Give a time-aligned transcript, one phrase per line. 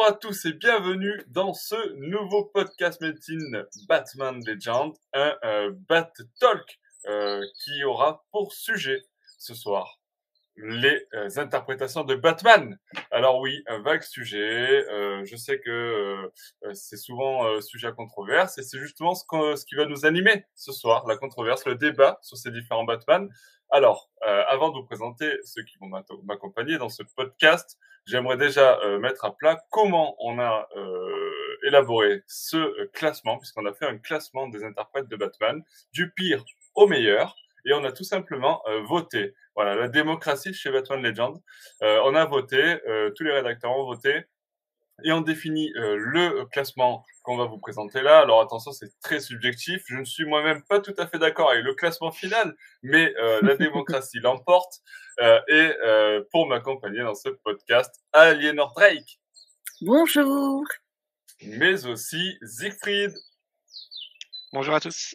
[0.00, 6.10] Bonjour à tous et bienvenue dans ce nouveau podcast Médecine Batman Legend, un euh, Bat
[6.40, 9.02] Talk euh, qui aura pour sujet
[9.36, 10.00] ce soir
[10.56, 12.78] les euh, interprétations de Batman.
[13.10, 14.86] Alors oui, un vague sujet.
[15.26, 16.32] Je sais que
[16.72, 20.72] c'est souvent sujet à controverse et c'est justement ce, ce, qui va nous animer ce
[20.72, 23.28] soir, la controverse, le débat sur ces différents Batman.
[23.68, 25.90] Alors, avant de vous présenter ceux qui vont
[26.24, 30.68] m'accompagner dans ce podcast, j'aimerais déjà mettre à plat comment on a
[31.64, 36.86] élaboré ce classement, puisqu'on a fait un classement des interprètes de Batman, du pire au
[36.86, 39.34] meilleur et on a tout simplement euh, voté.
[39.54, 41.40] Voilà, la démocratie chez Batman Legend.
[41.82, 44.24] Euh, on a voté, euh, tous les rédacteurs ont voté,
[45.04, 48.20] et on définit le classement qu'on va vous présenter là.
[48.20, 49.82] Alors attention, c'est très subjectif.
[49.86, 53.12] Je ne suis moi-même pas tout à fait d'accord avec le classement final, mais
[53.42, 54.80] la démocratie l'emporte.
[55.48, 55.70] et
[56.30, 59.20] pour m'accompagner dans ce podcast, Aliénor Drake.
[59.82, 60.64] Bonjour.
[61.42, 63.12] Mais aussi Siegfried.
[64.52, 65.14] Bonjour à tous.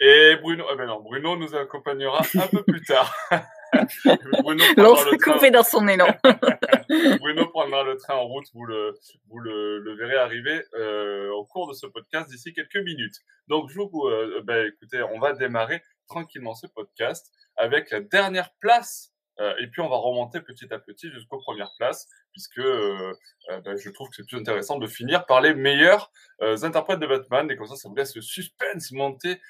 [0.00, 3.14] Et Bruno, ah ben non, Bruno nous accompagnera un peu plus tard.
[4.42, 5.50] Bruno le train.
[5.50, 6.08] dans son élan.
[7.20, 8.94] Bruno prendra le train en route, vous le,
[9.28, 13.16] vous le, le verrez arriver euh, au cours de ce podcast d'ici quelques minutes.
[13.48, 18.50] Donc, je vous, euh, ben, écoutez, on va démarrer tranquillement ce podcast avec la dernière
[18.60, 23.12] place euh, et puis on va remonter petit à petit jusqu'aux premières places, puisque euh,
[23.50, 27.06] euh, ben, je trouve que c'est plus intéressant de finir par les meilleurs interprètes de
[27.06, 29.40] Batman, et comme ça, ça vous laisse le suspense monter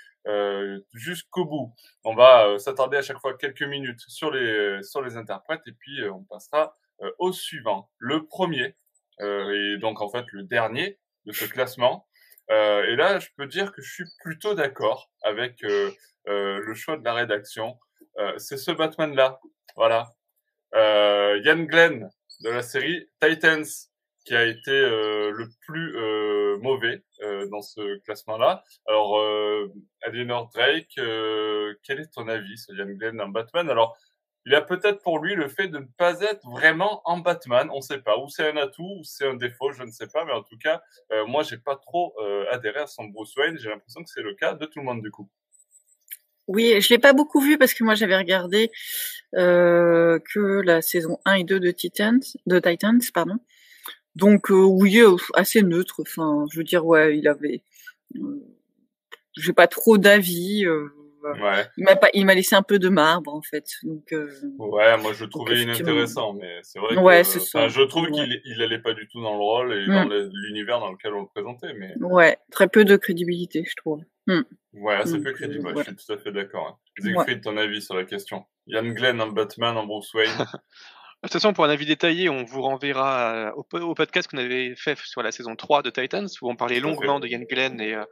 [0.93, 1.75] jusqu'au bout.
[2.05, 6.05] On va s'attarder à chaque fois quelques minutes sur les sur les interprètes, et puis
[6.09, 6.77] on passera
[7.19, 8.77] au suivant, le premier,
[9.21, 12.07] et donc en fait le dernier de ce classement.
[12.49, 17.15] et là, je peux dire que je suis plutôt d'accord avec le choix de la
[17.15, 17.79] rédaction.
[18.39, 19.41] c'est ce Batman-là
[19.77, 20.13] voilà.
[20.75, 22.09] Euh, Yann Glenn
[22.41, 23.65] de la série Titans
[24.25, 28.63] qui a été euh, le plus euh, mauvais euh, dans ce classement-là.
[28.87, 29.73] Alors, euh,
[30.55, 33.69] Drake, euh, quel est ton avis sur Yann Glenn en Batman?
[33.69, 33.97] Alors,
[34.47, 37.69] il a peut-être pour lui le fait de ne pas être vraiment en Batman.
[37.73, 38.19] On ne sait pas.
[38.19, 40.25] Ou c'est un atout, ou c'est un défaut, je ne sais pas.
[40.25, 40.83] Mais en tout cas,
[41.27, 42.15] moi, j'ai pas trop
[42.51, 43.57] adhéré à son Bruce Wayne.
[43.59, 45.29] J'ai l'impression que c'est le cas de tout le monde du coup.
[46.49, 48.71] Oui, je l'ai pas beaucoup vu parce que moi j'avais regardé
[49.37, 53.39] euh, que la saison 1 et 2 de Titans, de Titans, pardon.
[54.17, 56.03] Donc euh, oui, euh, assez neutre.
[56.03, 57.63] Enfin, je veux dire, ouais, il avait.
[58.17, 58.45] Euh,
[59.37, 60.67] j'ai pas trop d'avis.
[61.25, 61.67] Euh, ouais.
[61.77, 63.67] Il m'a pas, il m'a laissé un peu de marbre en fait.
[63.83, 64.13] Donc.
[64.13, 66.97] Euh, ouais, moi je le trouvais inintéressant, mais c'est vrai.
[66.97, 67.69] Ouais, c'est ça.
[67.69, 70.31] Je trouve qu'il il allait pas du tout dans le rôle et dans mm.
[70.33, 71.95] l'univers dans lequel on le présentait, mais.
[72.01, 74.03] Ouais, très peu de crédibilité, je trouve.
[74.27, 74.41] Mm.
[74.75, 75.67] Ouais, assez peu crédible.
[75.67, 75.75] Ouais.
[75.77, 76.67] Je suis tout à fait d'accord.
[76.67, 76.77] Hein.
[76.99, 78.45] Siegfried, ton avis sur la question?
[78.67, 80.31] Yann Glenn en Batman, en Bruce Wayne?
[81.23, 84.75] De toute façon, pour un avis détaillé, on vous renverra au, au podcast qu'on avait
[84.75, 87.95] fait sur la saison 3 de Titans, où on parlait longuement de Ian Glenn et
[87.95, 88.05] euh,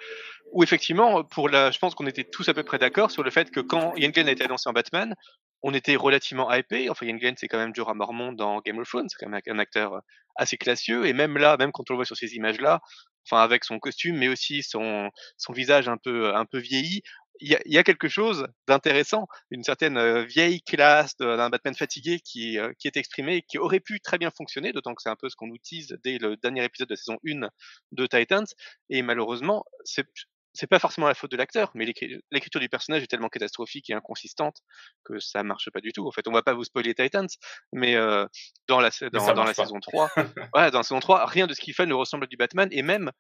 [0.52, 3.32] où effectivement, pour la, je pense qu'on était tous à peu près d'accord sur le
[3.32, 5.16] fait que quand Ian Glenn a été annoncé en Batman,
[5.64, 6.88] on était relativement hypé.
[6.88, 9.40] Enfin, Ian Glenn, c'est quand même Jorah Mormont dans Game of Thrones, c'est quand même
[9.44, 10.02] un acteur
[10.36, 11.04] assez classieux.
[11.06, 12.80] Et même là, même quand on le voit sur ces images-là,
[13.26, 17.02] enfin avec son costume, mais aussi son son visage un peu un peu vieilli,
[17.40, 22.86] il y a, quelque chose d'intéressant, une certaine vieille classe d'un Batman fatigué qui, qui
[22.86, 25.46] est exprimé, qui aurait pu très bien fonctionner, d'autant que c'est un peu ce qu'on
[25.46, 27.48] nous tease dès le dernier épisode de saison 1
[27.92, 28.46] de Titans.
[28.90, 30.06] Et malheureusement, c'est
[30.52, 33.94] c'est pas forcément la faute de l'acteur, mais l'écriture du personnage est tellement catastrophique et
[33.94, 34.58] inconsistante
[35.04, 36.06] que ça marche pas du tout.
[36.06, 37.28] En fait, on va pas vous spoiler Titans,
[37.72, 38.26] mais euh,
[38.66, 41.60] dans la dans, dans la saison 3, ouais, dans la saison 3, rien de ce
[41.60, 43.10] qu'il fait ne ressemble à du Batman et même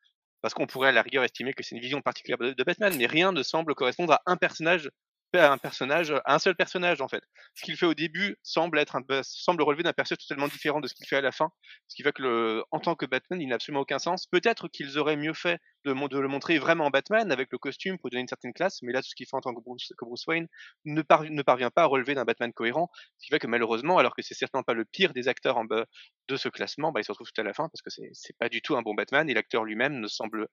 [0.40, 3.06] parce qu'on pourrait à la rigueur estimer que c'est une vision particulière de Batman, mais
[3.06, 4.90] rien ne semble correspondre à un personnage
[5.38, 7.22] un personnage, un seul personnage en fait.
[7.54, 10.88] Ce qu'il fait au début semble être un, semble relever d'un personnage totalement différent de
[10.88, 11.50] ce qu'il fait à la fin,
[11.88, 14.26] ce qui fait que le, en tant que Batman, il n'a absolument aucun sens.
[14.26, 18.10] Peut-être qu'ils auraient mieux fait de, le montrer vraiment en Batman avec le costume pour
[18.10, 19.92] donner une certaine classe, mais là tout ce qu'il fait en tant que Bruce,
[20.26, 20.48] Wayne
[20.84, 24.14] ne, ne, parvient pas à relever d'un Batman cohérent, ce qui fait que malheureusement, alors
[24.14, 27.12] que c'est certainement pas le pire des acteurs en, de ce classement, bah, il se
[27.12, 29.34] retrouve tout à la fin parce que c'est pas du tout un bon Batman et
[29.34, 30.48] l'acteur lui-même ne semble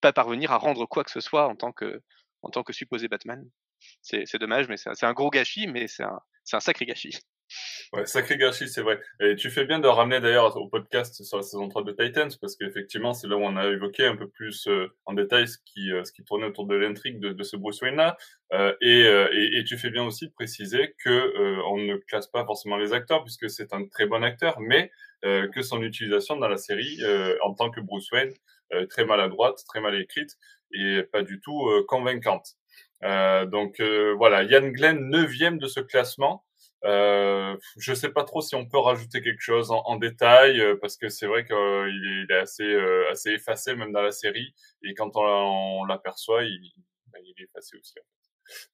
[0.00, 2.02] pas parvenir à rendre quoi que ce soit en tant que,
[2.42, 3.48] en tant que supposé Batman.
[4.02, 7.18] C'est dommage, mais c'est un gros gâchis, mais c'est un, sacré gâchis.
[7.92, 9.00] Ouais, sacré gâchis, c'est vrai.
[9.20, 12.30] Et tu fais bien de ramener d'ailleurs au podcast sur la saison 3 de Titans,
[12.40, 15.58] parce qu'effectivement, c'est là où on a évoqué un peu plus euh, en détail ce
[15.64, 18.16] qui, euh, ce qui tournait autour de l'intrigue de, ce Bruce Wayne-là.
[18.54, 22.92] Euh, et, tu fais bien aussi de préciser que on ne classe pas forcément les
[22.92, 24.90] acteurs, puisque c'est un très bon acteur, mais
[25.22, 27.00] que son utilisation dans la série
[27.42, 28.32] en tant que Bruce Wayne,
[28.90, 30.36] très maladroite, très mal écrite,
[30.72, 32.56] et pas du tout convaincante.
[33.02, 33.80] Donc
[34.18, 36.44] voilà, Yann Glenn, neuvième de ce classement.
[36.84, 40.76] Euh, je sais pas trop si on peut rajouter quelque chose en, en détail euh,
[40.80, 44.10] parce que c'est vrai qu'il est, il est assez euh, assez effacé même dans la
[44.10, 44.52] série
[44.82, 46.72] et quand on, l'aperçoit il,
[47.12, 47.94] ben, il est effacé aussi.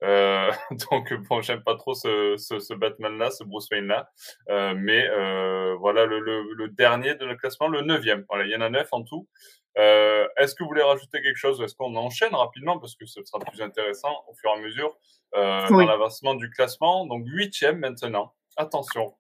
[0.03, 0.51] Euh,
[0.91, 4.11] donc bon, j'aime pas trop ce, ce, ce Batman-là, ce Bruce Wayne-là,
[4.49, 8.25] euh, mais euh, voilà le, le, le, dernier de notre classement, le neuvième.
[8.29, 9.29] Voilà, il y en a neuf en tout.
[9.77, 11.61] Euh, est-ce que vous voulez rajouter quelque chose?
[11.61, 12.79] Est-ce qu'on enchaîne rapidement?
[12.79, 14.97] Parce que ce sera plus intéressant au fur et à mesure
[15.37, 15.85] euh, oui.
[15.85, 17.07] dans l'avancement du classement.
[17.07, 18.35] Donc huitième maintenant.
[18.57, 19.15] Attention,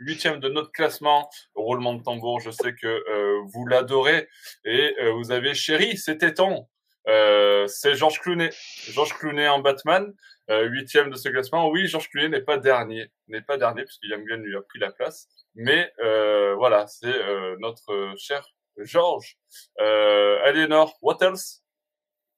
[0.00, 1.30] huitième de notre classement.
[1.54, 4.28] Roulement de tambour, je sais que euh, vous l'adorez
[4.64, 6.66] et euh, vous avez chéri, c'était ton.
[7.08, 8.50] Euh, c'est Georges Clooney.
[8.90, 10.12] Georges Clooney en Batman,
[10.50, 11.68] euh, huitième de ce classement.
[11.68, 14.78] Oui, Georges Clooney n'est pas dernier, n'est pas dernier puisque Young Gunn lui a pris
[14.78, 15.26] la place.
[15.54, 17.18] Mais euh, voilà, c'est
[17.58, 18.46] notre cher
[18.78, 19.36] Georges.
[19.80, 21.62] Euh, Aliénor, what else?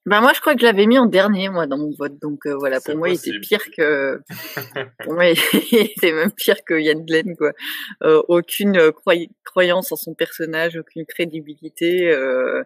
[0.05, 2.19] Ben moi, je crois que je l'avais mis en dernier, moi, dans mon vote.
[2.21, 4.21] Donc euh, voilà, pour moi, il était pire que.
[5.05, 5.27] pour moi,
[5.71, 7.53] il était même pire que Yann Glenn, quoi.
[8.03, 8.91] Euh, aucune euh,
[9.45, 12.65] croyance en son personnage, aucune crédibilité, euh,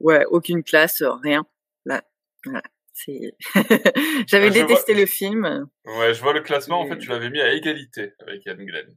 [0.00, 1.46] ouais, aucune classe, rien.
[1.84, 2.02] Là,
[2.44, 2.62] voilà.
[2.92, 3.36] C'est.
[4.26, 5.02] J'avais détesté vois...
[5.02, 5.68] le film.
[5.84, 6.80] Ouais, je vois le classement.
[6.80, 8.92] En fait, tu l'avais mis à égalité avec Yann Glenn.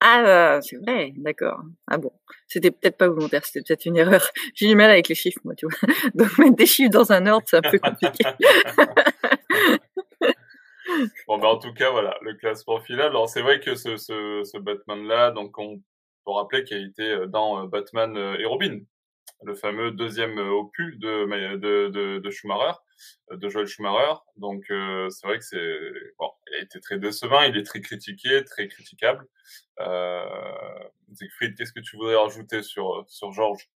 [0.00, 1.60] Ah, c'est vrai, d'accord.
[1.86, 2.10] Ah bon,
[2.48, 4.26] c'était peut-être pas volontaire, c'était peut-être une erreur.
[4.54, 5.74] J'ai du mal avec les chiffres, moi, tu vois.
[6.14, 8.24] Donc mettre des chiffres dans un ordre, c'est un peu compliqué.
[11.28, 13.08] bon, ben en tout cas, voilà, le classement final.
[13.08, 15.76] Alors c'est vrai que ce, ce, ce Batman-là, donc on
[16.24, 18.80] peut rappeler qu'il a été dans Batman et Robin,
[19.42, 22.78] le fameux deuxième opus de, de, de, Schumacher,
[23.30, 24.14] de Joel Schumacher.
[24.36, 25.78] Donc euh, c'est vrai que c'est
[26.18, 29.26] bon, il a été très décevant, il est très critiqué, très critiquable.
[29.80, 30.24] Euh,
[31.40, 33.68] qu'est-ce que tu voudrais rajouter sur sur George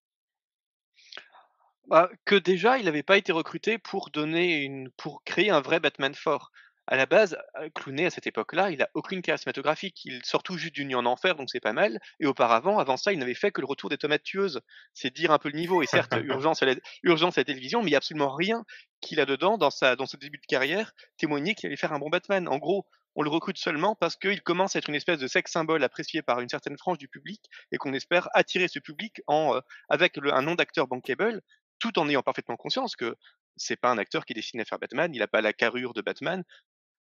[1.87, 5.81] bah, que déjà il n'avait pas été recruté pour donner une pour créer un vrai
[5.81, 6.51] Batman fort
[6.87, 7.37] à la base,
[7.75, 10.05] Clooney à cette époque-là, il a aucune carrière cinématographique.
[10.05, 11.99] Il sort tout juste du Nuit en Enfer, donc c'est pas mal.
[12.21, 14.61] Et auparavant, avant ça, il n'avait fait que le retour des tomates tueuses.
[14.93, 15.83] C'est dire un peu le niveau.
[15.83, 18.65] Et certes, urgence à la, urgence à la télévision, mais il n'y a absolument rien
[19.01, 21.99] qu'il a dedans dans sa, dans ce début de carrière témoigner qu'il allait faire un
[21.99, 22.49] bon Batman.
[22.49, 22.87] En gros,
[23.17, 26.23] on le recrute seulement parce qu'il commence à être une espèce de sexe symbole apprécié
[26.23, 27.41] par une certaine frange du public
[27.73, 31.41] et qu'on espère attirer ce public en, euh, avec le, un nom d'acteur bankable,
[31.79, 33.17] tout en ayant parfaitement conscience que
[33.57, 35.95] c'est pas un acteur qui est destiné à faire Batman, il n'a pas la carrure
[35.95, 36.43] de Batman,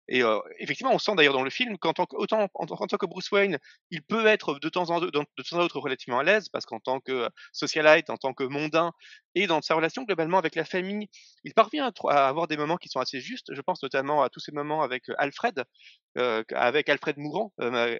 [0.09, 2.97] et euh, effectivement, on sent d'ailleurs dans le film qu'en tant que, autant en, tant
[2.97, 3.59] que Bruce Wayne,
[3.91, 6.67] il peut être de temps en, de, de temps en autre relativement à l'aise, parce
[6.67, 8.93] qu'en tant que socialite, en tant que mondain,
[9.35, 11.09] et dans sa relation globalement avec la famille,
[11.45, 13.55] il parvient à, à, avoir des moments qui sont assez justes.
[13.55, 15.65] Je pense notamment à tous ces moments avec Alfred,
[16.19, 17.97] euh, avec Alfred mourant, euh,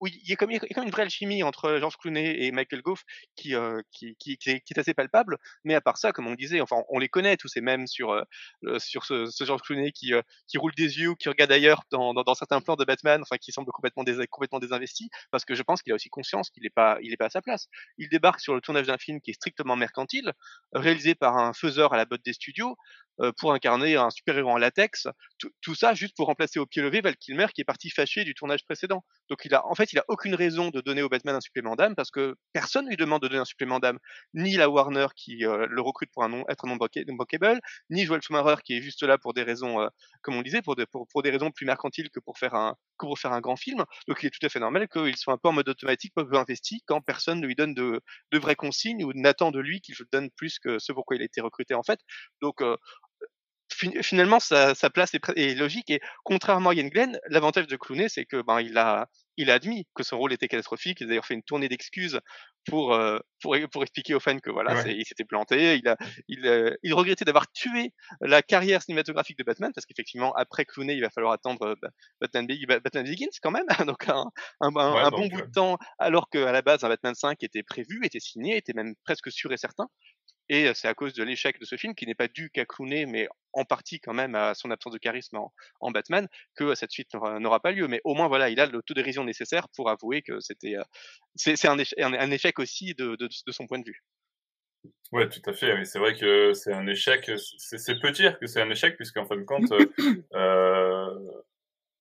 [0.00, 3.04] oui, il y a comme, il une vraie alchimie entre George Clooney et Michael Goff
[3.36, 4.16] qui, euh, qui,
[4.46, 5.38] est, assez palpable.
[5.64, 8.78] Mais à part ça, comme on disait, enfin, on les connaît tous mêmes sur, euh,
[8.78, 12.34] sur ce, ce George Clooney qui, euh, qui roule des yeux, qui regarde ailleurs dans,
[12.34, 15.82] certains plans de Batman, enfin, qui semble complètement, dés, complètement désinvesti, parce que je pense
[15.82, 17.68] qu'il a aussi conscience qu'il n'est pas, à sa place.
[17.96, 20.32] Il débarque sur le tournage d'un film qui est strictement mercantile,
[20.72, 22.76] réalisé par un faiseur à la botte des studios,
[23.38, 25.08] pour incarner un super-héros en latex.
[25.38, 28.32] Tout, ça juste pour remplacer au pied levé Val Kilmer qui est parti fâché du
[28.34, 29.04] tournage précédent.
[29.54, 32.10] A, en fait, il a aucune raison de donner au Batman un supplément d'âme parce
[32.10, 33.98] que personne ne lui demande de donner un supplément d'âme,
[34.34, 38.04] ni la Warner qui euh, le recrute pour un nom, être un nom bankable, ni
[38.04, 39.88] Joel Schumacher qui est juste là pour des raisons, euh,
[40.22, 43.40] comme on disait, pour, pour, des raisons plus mercantiles que pour faire un pour un
[43.40, 43.84] grand film.
[44.08, 46.26] Donc il est tout à fait normal qu'il soit un peu en mode automatique, peu
[46.36, 48.00] investi quand personne ne lui donne de,
[48.32, 51.40] vraies consignes ou n'attend de lui qu'il donne plus que ce pourquoi il a été
[51.40, 52.00] recruté en fait.
[52.42, 52.76] Donc euh,
[54.02, 58.24] finalement sa, place est, est, logique et contrairement à Ian Glenn, l'avantage de Clooney c'est
[58.24, 61.00] que ben il a il a admis que son rôle était catastrophique.
[61.00, 62.20] Il a d'ailleurs fait une tournée d'excuses
[62.66, 64.96] pour, euh, pour pour expliquer aux fans que voilà, ouais.
[64.96, 65.76] il s'était planté.
[65.76, 70.34] Il a il euh, il regrettait d'avoir tué la carrière cinématographique de Batman parce qu'effectivement
[70.34, 71.74] après Clooney, il va falloir attendre euh,
[72.20, 74.24] Batman, Batman Begins quand même, donc un,
[74.60, 77.42] un, un, ouais, un bon bout de temps alors qu'à la base un Batman 5
[77.42, 79.88] était prévu, était signé, était même presque sûr et certain.
[80.48, 83.06] Et c'est à cause de l'échec de ce film, qui n'est pas dû qu'à Clooney,
[83.06, 86.90] mais en partie quand même à son absence de charisme en, en Batman, que cette
[86.90, 87.88] suite n'aura pas lieu.
[87.88, 90.76] Mais au moins, voilà, il a l'autodérision nécessaire pour avouer que c'était
[91.36, 94.02] c'est un, échec, un, échec aussi de, de, de, son point de vue.
[95.12, 95.74] Ouais, tout à fait.
[95.74, 95.86] Oui.
[95.86, 97.30] C'est vrai que c'est un échec.
[97.36, 99.72] C'est peu dire que c'est un échec, puisqu'en fin de compte,
[100.34, 101.18] euh,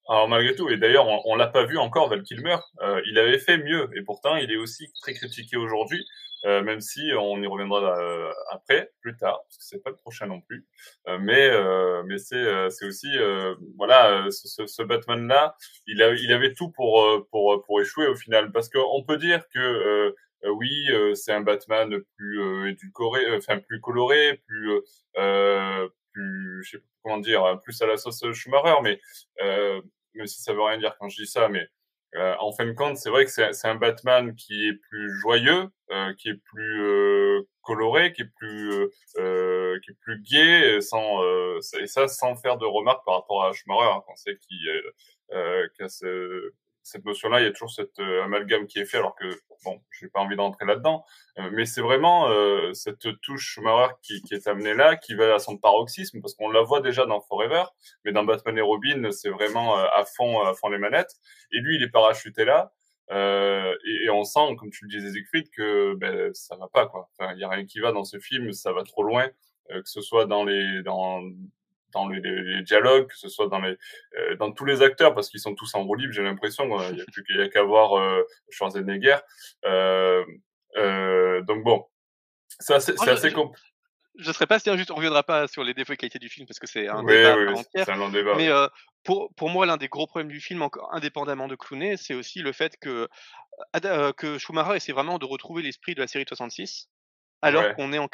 [0.09, 3.17] alors malgré tout, et d'ailleurs on, on l'a pas vu encore Val Kilmer, euh, il
[3.19, 6.05] avait fait mieux, et pourtant il est aussi très critiqué aujourd'hui.
[6.45, 9.95] Euh, même si on y reviendra euh, après, plus tard, parce que c'est pas le
[9.95, 10.67] prochain non plus.
[11.07, 13.07] Euh, mais euh, mais c'est euh, c'est aussi
[13.75, 15.55] voilà ce, ce Batman là,
[15.87, 19.41] il a il avait tout pour pour pour échouer au final, parce qu'on peut dire
[19.53, 20.13] que
[20.47, 24.71] oui c'est un Batman plus édulcoré, enfin plus coloré, plus
[26.13, 28.99] plus je sais pas comment dire, plus à la sauce Schumacher, mais
[30.13, 31.67] même si ça veut rien dire quand je dis ça, mais
[32.15, 35.67] euh, en fin de compte, c'est vrai que c'est un Batman qui est plus joyeux,
[35.91, 38.71] euh, qui est plus euh, coloré, qui est plus
[39.17, 41.21] euh, qui est plus gai, sans
[41.79, 44.81] et ça sans faire de remarques par rapport à Schumacher, hein, qu'on sait qu'il
[45.29, 46.53] qu a ce,
[46.87, 49.25] cette notion-là, il y a toujours cette euh, amalgame qui est fait, alors que
[49.65, 51.03] bon, j'ai pas envie d'entrer là-dedans,
[51.37, 55.35] euh, mais c'est vraiment euh, cette touche Schumacher qui, qui, est amenée là, qui va
[55.35, 57.65] à son paroxysme, parce qu'on la voit déjà dans Forever,
[58.05, 61.15] mais dans Batman et Robin, c'est vraiment à fond, à fond les manettes.
[61.51, 62.71] Et lui, il est parachuté là.
[63.11, 66.87] Euh, et, et, on sent, comme tu le disais, Siegfried, que ben, ça va pas
[66.87, 67.09] quoi.
[67.17, 69.27] Enfin, il y a rien qui va dans ce film, ça va trop loin,
[69.69, 71.21] que ce soit dans les dans
[71.93, 73.75] dans les, les, dialogues, que ce soit dans les
[74.17, 76.65] euh, dans tous les acteurs, parce qu'ils sont tous en roue libre, j'ai l'impression.
[76.89, 79.17] Il n'y a plus qu'à voir euh, Schwarzenegger.
[79.65, 80.23] Euh,
[80.77, 81.85] euh, donc bon,
[82.59, 83.67] c'est assez, c'est assez compliqué
[84.17, 86.47] je serais pas si injuste, on reviendra pas sur les défauts et qualités du film
[86.47, 87.89] parce que c'est un, débat oui, entière.
[87.89, 88.35] Un débat.
[88.35, 88.67] Mais euh,
[89.03, 92.39] pour, pour moi, l'un des gros problèmes du film, encore indépendamment de Clooney, c'est aussi
[92.39, 93.07] le fait que,
[93.85, 96.89] euh, que Schumacher essaie vraiment de retrouver l'esprit de la série 66
[97.41, 98.07] alors qu'on est en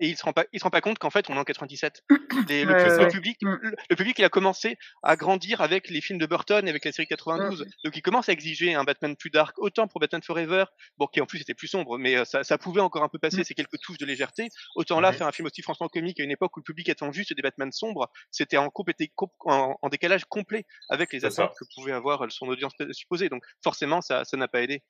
[0.00, 1.44] et il se rend pas il se rend pas compte qu'en fait on est en
[1.44, 3.56] 97 le, public mm.
[3.90, 6.92] le, public il a commencé à grandir avec les films de Burton et avec la
[6.92, 7.64] série 92 mm.
[7.84, 10.64] donc il commence à exiger un Batman plus dark autant pour Batman Forever
[10.96, 13.18] bon qui en plus était plus sombre mais euh, ça, ça pouvait encore un peu
[13.18, 13.44] passer mm.
[13.44, 14.48] ces quelques touches de légèreté.
[14.74, 17.10] Autant là faire un film aussi franchement comique à une époque où le public attend
[17.12, 18.70] juste des Batman sombres c'était en,
[19.46, 23.28] en, en, décalage complet avec les attentes que pouvait avoir son audience supposée.
[23.28, 24.82] Donc forcément ça ça n'a pas aidé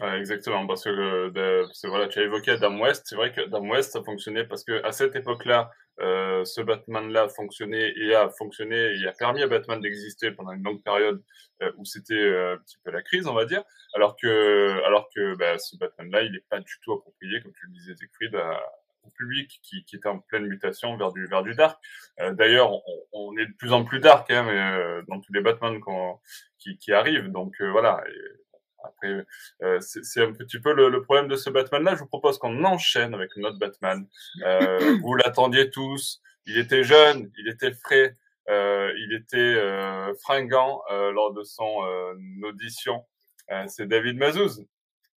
[0.00, 3.06] Exactement, parce que euh, voilà, tu as évoqué Adam West.
[3.06, 7.28] C'est vrai que Adam West, ça fonctionnait parce que à cette époque-là, euh, ce Batman-là
[7.28, 11.20] fonctionnait et a fonctionné et a permis à Batman d'exister pendant une longue période
[11.62, 13.64] euh, où c'était euh, un petit peu la crise, on va dire.
[13.94, 17.66] Alors que, alors que bah, ce Batman-là, il n'est pas du tout approprié, comme tu
[17.66, 18.36] le disais, Siegfried,
[19.02, 21.80] au public qui, qui, était en pleine mutation vers du vers du dark.
[22.20, 22.70] Euh, D'ailleurs,
[23.12, 25.80] on, est de plus en plus dark hein, mais, dans tous les Batman
[26.58, 27.28] qui, qui arrivent.
[27.32, 28.04] Donc voilà.
[28.84, 29.26] Après,
[29.62, 31.94] euh, c'est un petit peu le, problème de ce Batman-là.
[31.94, 34.06] Je vous propose qu'on enchaîne avec notre Batman.
[34.44, 36.20] Euh, vous l'attendiez tous.
[36.46, 38.16] Il était jeune, il était frais,
[38.48, 39.56] euh, il était
[40.22, 41.82] fringant lors de son
[42.42, 43.04] audition.
[43.66, 44.64] c'est David Mazouz.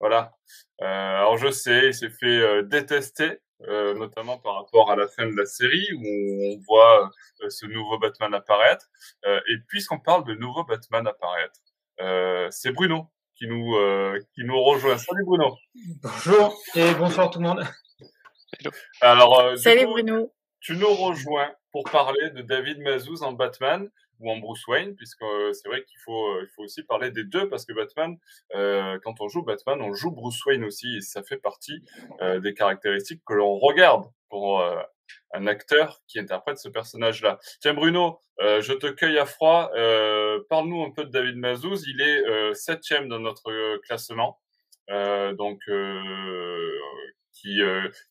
[0.00, 0.34] Voilà.
[0.80, 5.46] alors je sais, il s'est fait détester, notamment par rapport à la fin de la
[5.46, 7.10] série où on voit
[7.48, 8.90] ce nouveau Batman apparaître.
[9.24, 11.60] et puisqu'on parle de nouveau Batman apparaître,
[12.50, 14.98] c'est Bruno qui nous, euh, qui nous rejoint.
[14.98, 15.56] Salut Bruno.
[16.02, 17.64] Bonjour et bonsoir tout le monde.
[19.00, 20.32] Alors, euh, Salut Bruno.
[20.60, 23.90] Tu nous rejoins pour parler de David Mazouz en Batman
[24.22, 27.24] ou en Bruce Wayne, puisque euh, c'est vrai qu'il faut, il faut aussi parler des
[27.24, 28.16] deux, parce que Batman,
[28.54, 31.82] euh, quand on joue Batman, on joue Bruce Wayne aussi, et ça fait partie
[32.20, 34.64] euh, des caractéristiques que l'on regarde pour
[35.32, 37.38] un acteur qui interprète ce personnage-là.
[37.60, 39.70] Tiens Bruno, euh, je te cueille à froid.
[39.74, 41.84] Euh, Parle-nous un peu de David Mazouz.
[41.86, 44.40] Il est euh, septième dans notre classement,
[44.88, 45.60] donc
[47.32, 47.60] qui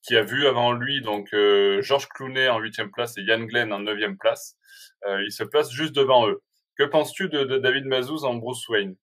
[0.02, 3.80] qui a vu avant lui donc Georges Clooney en huitième place et Yann Glenn en
[3.80, 4.58] neuvième place.
[5.06, 6.42] il se place juste devant eux.
[6.78, 8.96] Que penses-tu de, David Mazouz en Bruce Wayne?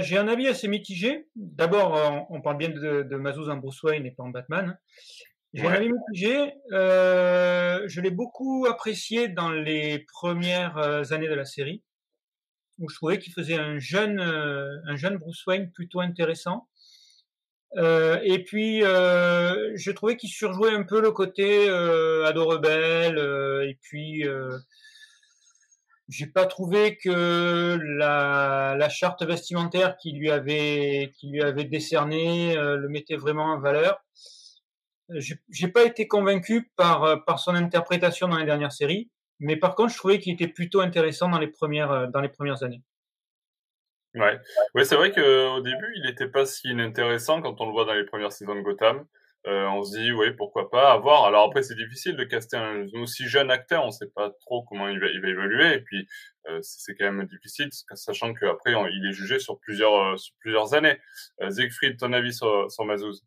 [0.00, 1.26] J'ai un avis assez mitigé.
[1.34, 4.78] D'abord, on, parle bien de Mazouz en Bruce Wayne et pas en Batman.
[5.54, 6.52] J'ai un avis mitigé.
[6.72, 11.84] Euh, je l'ai beaucoup apprécié dans les premières euh, années de la série,
[12.78, 16.66] où je trouvais qu'il faisait un jeune, euh, un jeune Bruce Wayne plutôt intéressant.
[17.76, 23.18] Euh, et puis, euh, je trouvais qu'il surjouait un peu le côté euh, ado rebelle.
[23.68, 24.24] et puis,
[26.08, 32.56] j'ai pas trouvé que la, la charte vestimentaire qui lui avait, qui lui avait décerné
[32.56, 34.04] le mettait vraiment en valeur
[35.08, 39.74] j'ai pas été convaincu par, euh, par son interprétation dans les dernières séries, mais par
[39.74, 42.82] contre, je trouvais qu'il était plutôt intéressant dans les premières, euh, dans les premières années.
[44.14, 44.38] Ouais,
[44.74, 47.94] ouais c'est vrai qu'au début, il n'était pas si intéressant quand on le voit dans
[47.94, 49.04] les premières saisons de Gotham.
[49.46, 51.26] Euh, on se dit, oui, pourquoi pas, avoir.
[51.26, 54.62] Alors après, c'est difficile de caster un aussi jeune acteur, on ne sait pas trop
[54.62, 56.08] comment il va, il va évoluer, et puis
[56.48, 60.98] euh, c'est quand même difficile, sachant qu'après, il est jugé sur plusieurs, sur plusieurs années.
[61.42, 63.22] Euh, Siegfried, ton avis sur, sur Mazouz?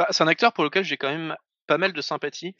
[0.00, 2.56] Bah, c'est un acteur pour lequel j'ai quand même pas mal de sympathie.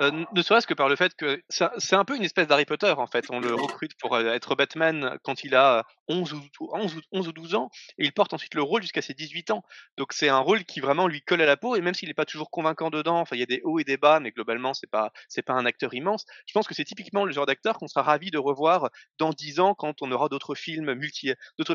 [0.00, 2.94] Euh, ne serait-ce que par le fait que c'est un peu une espèce d'Harry Potter
[2.96, 3.26] en fait.
[3.30, 7.28] On le recrute pour euh, être Batman quand il a 11 ou, 11, ou, 11
[7.28, 9.62] ou 12 ans et il porte ensuite le rôle jusqu'à ses 18 ans.
[9.98, 12.14] Donc c'est un rôle qui vraiment lui colle à la peau et même s'il n'est
[12.14, 14.72] pas toujours convaincant dedans, enfin il y a des hauts et des bas, mais globalement
[14.72, 15.12] c'est pas
[15.46, 16.24] pas un acteur immense.
[16.46, 19.60] Je pense que c'est typiquement le genre d'acteur qu'on sera ravi de revoir dans 10
[19.60, 20.94] ans quand on aura d'autres films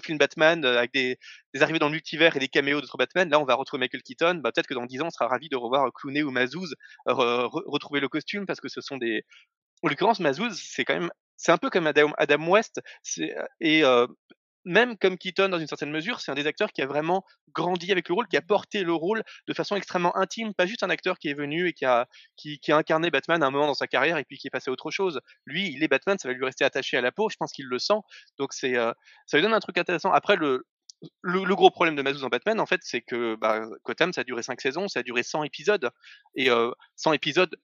[0.03, 1.17] films Batman euh, avec des,
[1.53, 3.29] des arrivées dans le multivers et des caméos d'autres Batman.
[3.29, 4.36] Là on va retrouver Michael Keaton.
[4.44, 8.00] Bah, peut-être que dans 10 ans on sera ravi de revoir Clooney ou Mazouz retrouver
[8.00, 8.10] le
[8.45, 9.24] parce que ce sont des
[9.84, 12.81] en l'occurrence, Mazouz, c'est quand même c'est un peu comme Adam, West,
[13.60, 13.84] et
[14.65, 17.91] même comme Keaton dans une certaine mesure, c'est un des acteurs qui a vraiment grandi
[17.91, 20.89] avec le rôle, qui a porté le rôle de façon extrêmement intime, pas juste un
[20.89, 22.07] acteur qui est venu et qui a,
[22.69, 24.91] incarné Batman à un moment dans sa carrière et puis qui est passé à autre
[24.91, 25.22] chose.
[25.45, 27.65] Lui, il est Batman, ça va lui rester attaché à la peau, je pense qu'il
[27.65, 28.00] le sent,
[28.38, 28.93] donc euh,
[29.27, 30.12] ça lui donne un truc intéressant.
[30.12, 30.65] Après, le,
[31.24, 33.62] gros problème de Mazouz en Batman, en fait, c'est que bah,
[34.13, 35.91] ça a duré 5 saisons, ça a duré 100 épisodes,
[36.36, 37.55] et euh, 100 épisodes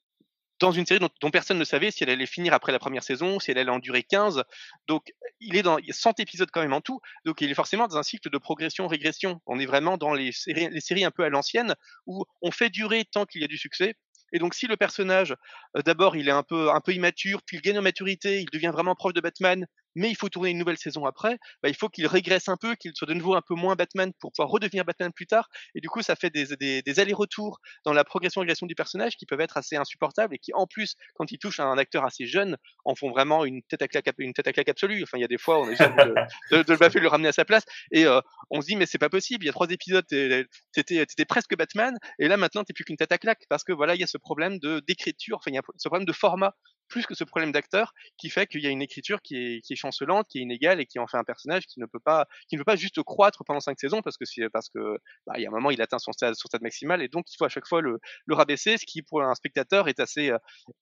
[0.62, 3.40] dans une série dont, personne ne savait si elle allait finir après la première saison,
[3.40, 4.44] si elle allait en durer 15.
[4.88, 7.02] Donc, il est dans 100 épisodes quand même en tout.
[7.26, 9.42] Donc, il est forcément dans un cycle de progression-régression.
[9.48, 11.76] On est vraiment dans les séries, les séries un peu à l'ancienne
[12.06, 13.96] où on fait durer tant qu'il y a du succès.
[14.34, 15.36] Et donc, si le personnage,
[15.76, 18.50] euh, d'abord, il est un peu, un peu immature, puis il gagne en maturité, il
[18.52, 21.76] devient vraiment proche de Batman, mais il faut tourner une nouvelle saison après, bah, il
[21.76, 24.50] faut qu'il régresse un peu, qu'il soit de nouveau un peu moins Batman pour pouvoir
[24.50, 25.50] redevenir Batman plus tard.
[25.76, 29.26] Et du coup, ça fait des, des, des allers-retours dans la progression-régression du personnage qui
[29.26, 32.26] peuvent être assez insupportables et qui, en plus, quand ils touchent à un acteur assez
[32.26, 35.04] jeune, en font vraiment une tête à claque, une tête à claque absolue.
[35.04, 37.30] Enfin, il y a des fois, on est de, de, le baffer, de le ramener
[37.30, 37.64] à sa place.
[37.92, 39.44] Et euh, on se dit, mais c'est pas possible.
[39.44, 42.98] Il y a trois épisodes, t'étais, étais presque Batman, et là maintenant, t'es plus qu'une
[42.98, 45.58] tête à claque parce que voilà, il y a ce problème d'écriture, enfin, il y
[45.58, 46.56] a ce problème de format
[46.92, 50.28] plus que ce problème d'acteur qui fait qu'il y a une écriture qui est, chancelante,
[50.30, 52.60] qui est inégale et qui en fait un personnage qui ne peut pas, qui ne
[52.60, 55.46] peut pas juste croître pendant cinq saisons parce que c'est parce que bah, il y
[55.46, 57.50] a un moment il atteint son stade, son stade maximal et donc il faut à
[57.50, 60.38] chaque fois le, rabaisser, ce qui pour un spectateur est assez euh,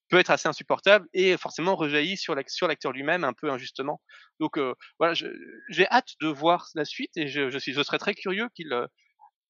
[0.09, 4.01] peut être assez insupportable et forcément rejaillit sur l'acteur lui-même un peu injustement.
[4.39, 8.15] Donc euh, voilà, j'ai hâte de voir la suite et je, suis, je serais très
[8.15, 8.87] curieux qu'il euh,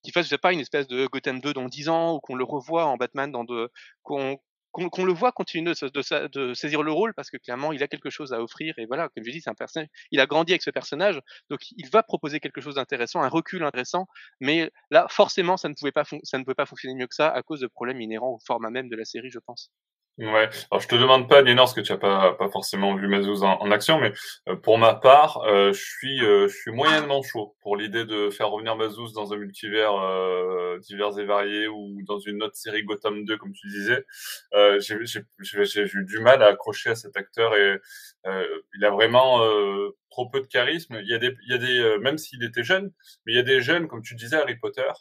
[0.03, 2.35] qu'il fasse, je sais pas, une espèce de Gotham 2 dans 10 ans, ou qu'on
[2.35, 3.69] le revoie en Batman dans de,
[4.71, 8.09] qu'on le voit continuer de, de, saisir le rôle parce que clairement il a quelque
[8.09, 10.61] chose à offrir et voilà comme je dis c'est un personnage il a grandi avec
[10.61, 14.07] ce personnage donc il va proposer quelque chose d'intéressant un recul intéressant
[14.39, 17.29] mais là forcément ça ne pouvait pas ça ne pouvait pas fonctionner mieux que ça
[17.29, 19.71] à cause de problèmes inhérents au format même de la série je pense
[20.19, 20.49] Ouais.
[20.69, 23.41] Alors je te demande pas, Lénore, parce que tu as pas pas forcément vu Mazouz
[23.41, 24.11] en, action, mais
[24.49, 28.29] euh, pour ma part, euh, je suis euh, je suis moyennement chaud pour l'idée de
[28.29, 29.93] faire revenir Mazouz dans un multivers
[30.81, 34.05] divers et varié ou dans une autre série Gotham 2, comme tu disais.
[34.79, 37.77] j'ai j'ai eu du mal à accrocher à cet acteur et
[38.25, 39.39] il a vraiment
[40.09, 40.99] trop peu de charisme.
[41.01, 42.91] Il y a des il y a des même s'il était jeune,
[43.25, 44.91] mais il y a des jeunes, comme tu disais, Harry Potter.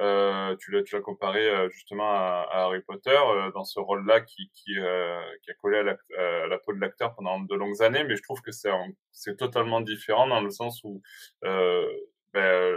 [0.00, 4.50] Euh, tu l'as comparé euh, justement à, à, Harry Potter euh, dans ce rôle-là qui
[4.54, 7.82] qui, euh, qui a collé à la, à la peau de l'acteur pendant de longues
[7.82, 11.02] années, mais je trouve que c'est totalement différent dans le sens où
[11.42, 12.76] ben,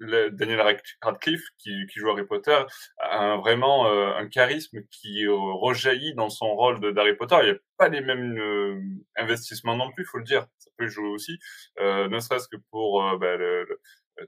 [0.00, 0.60] le Daniel
[1.02, 2.58] Radcliffe qui, qui joue Harry Potter
[3.00, 7.36] a un, vraiment un charisme qui rejaillit dans son rôle d'Harry Potter.
[7.42, 10.46] Il n'y a pas les mêmes investissements non plus, faut le dire.
[10.58, 11.38] Ça peut jouer aussi,
[11.80, 13.80] ne serait-ce que pour ben, le, euh,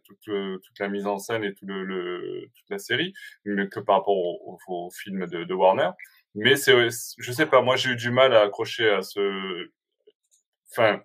[0.05, 1.69] toute, euh, toute la mise en scène et toute
[2.71, 3.13] la série,
[3.45, 5.91] mais que par rapport au, au, film de, Warner.
[6.35, 6.75] Mais c'est,
[7.19, 9.69] je sais pas, moi j'ai eu du mal à accrocher à ce,
[10.71, 11.03] enfin,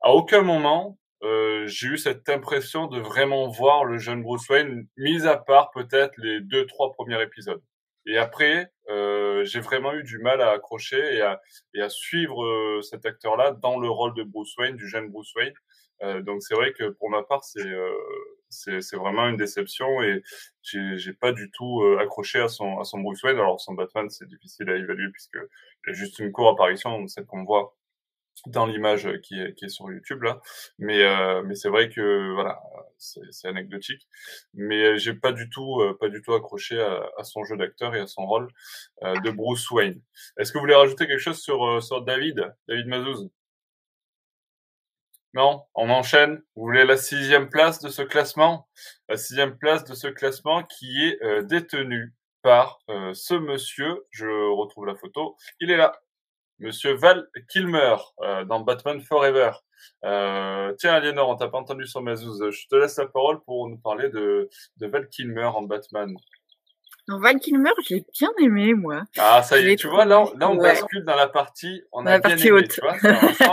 [0.00, 4.86] à aucun moment euh, j'ai eu cette impression de vraiment voir le jeune Bruce Wayne,
[4.96, 7.62] mis à part peut-être les deux trois premiers épisodes.
[8.06, 11.20] Et après, euh, j'ai vraiment eu du mal à accrocher
[11.74, 15.34] et à, suivre euh, cet acteur-là dans le rôle de Bruce Wayne, du jeune Bruce
[15.34, 15.52] Wayne.
[16.02, 17.92] Euh, donc c'est vrai que pour ma part, c'est euh,
[18.48, 20.22] c'est vraiment une déception et
[20.62, 23.38] j'ai pas du tout euh, accroché à son à son Bruce Wayne.
[23.38, 25.36] Alors son Batman, c'est difficile à évaluer puisque
[25.86, 27.76] il y a juste une courte apparition, celle qu'on voit
[28.46, 30.40] dans l'image qui est, qui est sur YouTube là,
[30.78, 32.58] mais euh, mais c'est vrai que voilà,
[32.96, 34.08] c'est anecdotique,
[34.54, 38.00] mais j'ai pas du tout pas du tout accroché à, à son jeu d'acteur et
[38.00, 38.48] à son rôle
[39.02, 40.00] de Bruce Wayne.
[40.38, 43.30] Est-ce que vous voulez rajouter quelque chose sur sur David, David Mazouz
[45.32, 46.42] non, on enchaîne.
[46.56, 48.68] Vous voulez la sixième place de ce classement?
[49.08, 54.04] La sixième place de ce classement qui est euh, détenue par euh, ce monsieur.
[54.10, 55.36] Je retrouve la photo.
[55.60, 55.92] Il est là.
[56.58, 59.52] Monsieur Val Kilmer euh, dans Batman Forever.
[60.02, 62.50] tiens, Aliénor, on t'a pas entendu sur Mazouz.
[62.50, 66.12] Je te laisse la parole pour nous parler de, de Val Kilmer en Batman.
[67.08, 69.04] Val Kilmer, je l'ai bien aimé, moi.
[69.16, 72.06] Ah, ça y est, tu vois, là, on, là, on bascule dans la partie, on
[72.06, 72.68] a la bien partie aimé, haute.
[72.68, 72.96] tu vois,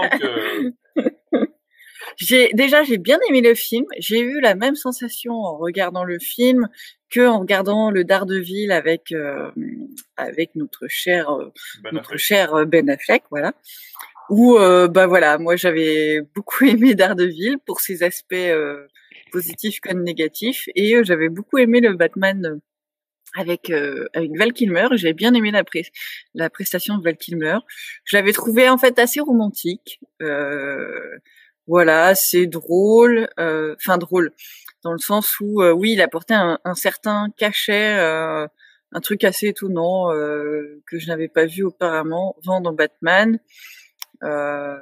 [0.09, 0.73] que
[2.17, 3.85] J'ai déjà j'ai bien aimé le film.
[3.99, 6.67] J'ai eu la même sensation en regardant le film
[7.11, 9.51] que en regardant le Daredevil avec euh,
[10.17, 11.51] avec notre cher euh,
[11.83, 13.53] ben notre cher euh, Ben Affleck, voilà.
[14.29, 18.35] Où bah voilà, moi j'avais beaucoup aimé Daredevil pour ses aspects
[19.31, 22.59] positifs comme négatifs et j'avais beaucoup aimé le Batman
[23.35, 24.87] avec avec Val Kilmer.
[24.93, 25.63] J'ai bien aimé la,
[26.33, 27.59] la prestation de Val Kilmer.
[28.03, 29.99] Je l'avais trouvé en fait assez romantique.
[30.21, 31.19] Euh,
[31.67, 34.31] voilà, c'est drôle, euh, enfin drôle,
[34.83, 38.47] dans le sens où euh, oui, il apportait un, un certain cachet, euh,
[38.93, 43.37] un truc assez étonnant que je n'avais pas vu auparavant dans Batman.
[44.23, 44.77] Euh,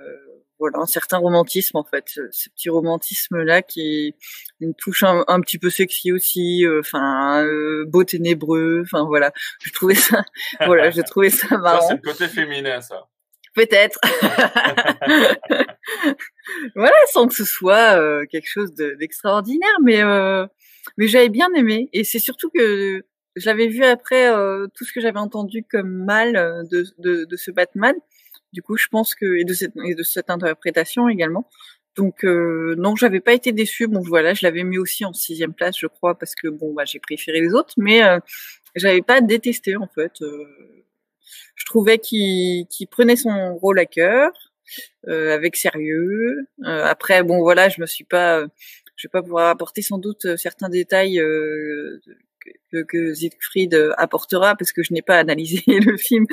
[0.57, 4.15] voilà, un certain romantisme en fait, ce petit romantisme là qui
[4.61, 9.33] une touche un, un petit peu sexy aussi, euh, enfin euh, beau ténébreux, enfin voilà,
[9.61, 10.23] je trouvais ça,
[10.65, 11.81] voilà, je trouvais ça marrant.
[11.81, 13.07] Ça c'est le côté féminin ça.
[13.55, 13.99] Peut-être.
[16.75, 20.03] voilà, sans que ce soit euh, quelque chose d'extraordinaire, mais
[20.97, 23.03] mais j'avais bien aimé et c'est surtout que
[23.35, 24.29] j'avais vu après
[24.75, 26.33] tout ce que j'avais entendu comme mal
[26.69, 27.95] de, de, de ce Batman
[28.55, 31.47] du coup, je pense que et de cette, et de cette interprétation également.
[31.97, 33.87] Donc euh, non, j'avais pas été déçue.
[33.87, 36.85] Bon voilà, je l'avais mis aussi en sixième place, je crois, parce que bon bah
[36.85, 38.19] j'ai préféré les autres, mais euh,
[38.75, 40.13] j'avais pas détesté en fait.
[41.25, 44.31] Euh, je trouvais qu'il prenait son rôle à cœur,
[45.07, 46.47] euh, avec sérieux.
[46.63, 51.21] Euh, après bon voilà, je me vais pas pouvoir apporter sans doute certains détails
[52.71, 56.25] que, que Siegfried euh, apportera parce que je n'ai pas analysé le film.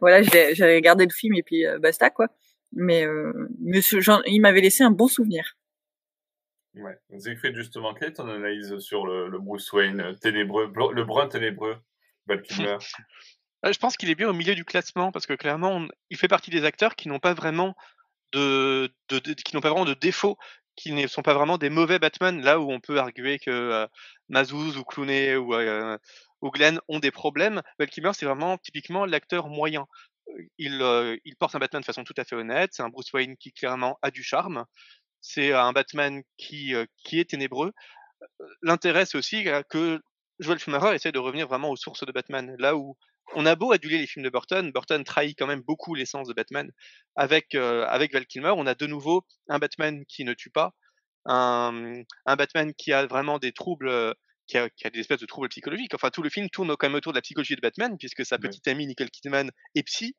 [0.00, 2.28] voilà, j'ai regardé le film et puis euh, basta quoi.
[2.72, 3.48] Mais euh,
[4.26, 5.56] il m'avait laissé un bon souvenir.
[6.74, 6.98] Ouais.
[7.18, 11.76] Siegfried justement, quelle est ton analyse sur le, Bruce Wayne ténébreux, le brun ténébreux,
[12.26, 12.42] Val
[13.72, 16.50] Je pense qu'il est bien au milieu du classement parce que clairement, il fait partie
[16.50, 17.74] des acteurs qui n'ont pas vraiment
[18.32, 18.90] de,
[19.44, 20.36] qui n'ont pas vraiment de défauts
[20.76, 23.86] qui ne sont pas vraiment des mauvais Batman, là où on peut arguer que euh,
[24.28, 25.96] Mazouz ou Clooney ou, euh,
[26.42, 27.62] Glenn ont des problèmes.
[27.78, 29.86] Val Kilmer, c'est vraiment typiquement l'acteur moyen.
[30.58, 33.12] Il, euh, il porte un Batman de façon tout à fait honnête, c'est un Bruce
[33.12, 34.64] Wayne qui clairement a du charme,
[35.20, 37.72] c'est un Batman qui, euh, qui est ténébreux.
[38.62, 40.00] L'intérêt, c'est aussi que
[40.40, 42.96] Joel Schumacher essaie de revenir vraiment aux sources de Batman, là où
[43.34, 46.34] on a beau aduler les films de Burton, Burton trahit quand même beaucoup l'essence de
[46.34, 46.70] Batman.
[47.16, 50.74] Avec euh, avec Val Kilmer, on a de nouveau un Batman qui ne tue pas,
[51.26, 54.12] un, un Batman qui a vraiment des troubles, euh,
[54.46, 55.94] qui a, qui a, des espèces de troubles psychologiques.
[55.94, 58.38] Enfin, tout le film tourne quand même autour de la psychologie de Batman, puisque sa
[58.38, 60.16] petite amie Nicole Kidman est psy.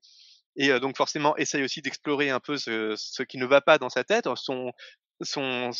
[0.57, 3.77] Et euh, donc forcément essaye aussi d'explorer un peu ce, ce, qui ne va pas
[3.77, 4.27] dans sa tête.
[4.35, 4.71] Son,
[5.21, 5.71] son,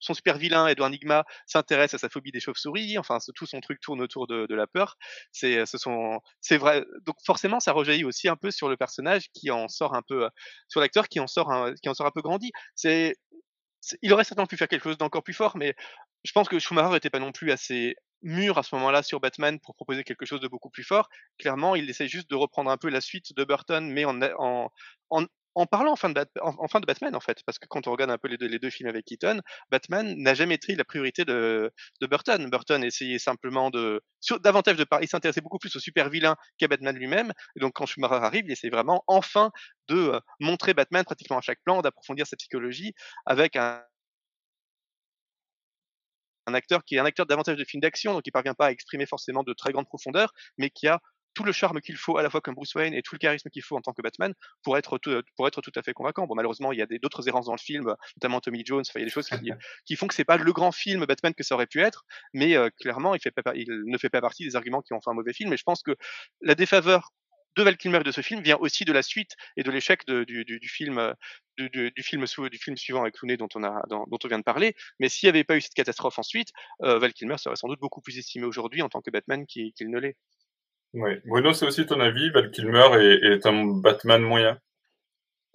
[0.00, 2.98] super vilain Edward Nigma s'intéresse à sa phobie des chauves-souris.
[2.98, 4.96] Enfin, tout son truc tourne autour de, la peur.
[5.32, 5.64] C'est,
[6.56, 6.84] vrai.
[7.04, 10.28] Donc forcément, ça rejaillit aussi un peu sur le personnage qui en sort un peu,
[10.68, 12.52] sur l'acteur qui en sort, un, qui en sort un peu grandi.
[14.02, 15.74] Il aurait certainement pu faire quelque chose d'encore plus fort, mais
[16.24, 19.60] je pense que Schumacher n'était pas non plus assez mûr à ce moment-là sur Batman
[19.60, 21.08] pour proposer quelque chose de beaucoup plus fort.
[21.38, 24.70] Clairement, il essaie juste de reprendre un peu la suite de Burton, mais en,
[25.58, 28.18] en parlant enfin de, enfin de Batman en fait, parce que quand on regarde un
[28.18, 29.40] peu les deux, films avec Keaton,
[29.70, 32.48] Batman n'a jamais pris la priorité de, Burton.
[32.48, 34.00] Burton essayait simplement de
[34.40, 37.32] davantage de il s'intéressait beaucoup plus au super vilain qu'à Batman lui-même.
[37.56, 39.50] Et donc quand Schumacher arrive, il essaie vraiment enfin
[39.88, 42.94] de euh, montrer Batman pratiquement à chaque plan, d'approfondir sa psychologie
[43.26, 43.82] avec un
[46.46, 48.70] un acteur qui est un acteur davantage de films d'action, donc il parvient pas à
[48.70, 51.00] exprimer forcément de très grande profondeur, mais qui a
[51.38, 53.48] tout le charme qu'il faut à la fois comme Bruce Wayne et tout le charisme
[53.48, 56.26] qu'il faut en tant que Batman pour être tout, pour être tout à fait convaincant.
[56.26, 58.82] Bon, malheureusement, il y a d'autres errances dans le film, notamment Tommy Jones.
[58.96, 59.36] Il y a des choses qui,
[59.86, 62.56] qui font que c'est pas le grand film Batman que ça aurait pu être, mais
[62.56, 65.10] euh, clairement, il, fait pas, il ne fait pas partie des arguments qui ont fait
[65.10, 65.52] un mauvais film.
[65.52, 65.94] Et je pense que
[66.40, 67.12] la défaveur
[67.56, 70.44] de Val Kilmer de ce film vient aussi de la suite et de l'échec du,
[70.44, 71.14] du, du, film
[71.56, 74.38] du, du, film du film suivant avec Clooney dont on a dont, dont on vient
[74.38, 74.74] de parler.
[74.98, 76.50] Mais s'il n'y avait pas eu cette catastrophe ensuite,
[76.82, 79.72] euh, Val Kilmer serait sans doute beaucoup plus estimé aujourd'hui en tant que Batman qu'il
[79.80, 80.16] ne l'est.
[80.94, 81.10] Oui.
[81.24, 84.58] Bruno, c'est aussi ton avis, Val Kilmer est, est un Batman moyen?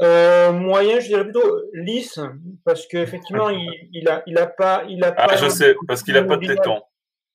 [0.02, 2.19] Euh, moyen, je dirais plutôt lisse,
[2.65, 5.36] parce qu'effectivement, il, il a, il a pas, il a ah, pas.
[5.38, 6.82] je sais, parce qu'il a pas de téton.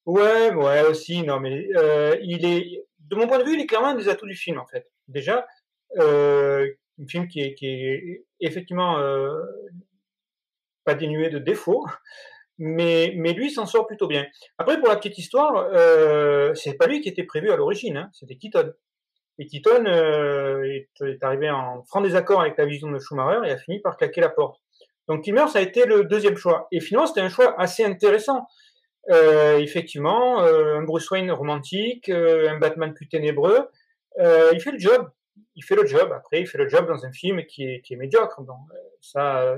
[0.06, 3.66] Ouais, ouais, aussi, non, mais euh, il est, de mon point de vue, il est
[3.66, 4.90] clairement un des atouts du film, en fait.
[5.06, 5.46] Déjà,
[5.98, 6.66] euh,
[7.00, 9.38] un film qui est, qui est effectivement euh,
[10.84, 11.86] pas dénué de défauts,
[12.58, 14.26] mais, mais lui s'en sort plutôt bien.
[14.58, 18.10] Après, pour la petite histoire, euh, c'est pas lui qui était prévu à l'origine, hein,
[18.12, 18.72] c'était Keaton.
[19.38, 23.56] Et Keaton euh, est, arrivé en franc désaccord avec la vision de Schumacher et a
[23.56, 24.60] fini par claquer la porte.
[25.06, 26.66] Donc Kilmer, ça a été le deuxième choix.
[26.72, 28.46] Et finalement, c'était un choix assez intéressant.
[29.10, 33.68] Euh, effectivement, euh, un Bruce Wayne romantique, un Batman plus ténébreux.
[34.18, 35.08] Il fait le job.
[35.54, 36.10] Il fait le job.
[36.12, 38.42] Après, il fait le job dans un film qui est, qui est médiocre.
[38.42, 38.58] Donc,
[39.00, 39.56] ça,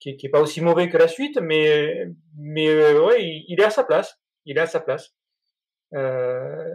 [0.00, 3.64] qui, qui est pas aussi mauvais que la suite, mais mais euh, ouais, il, est
[3.64, 4.18] à sa place.
[4.46, 5.14] Il est à sa place.
[5.94, 6.74] Euh,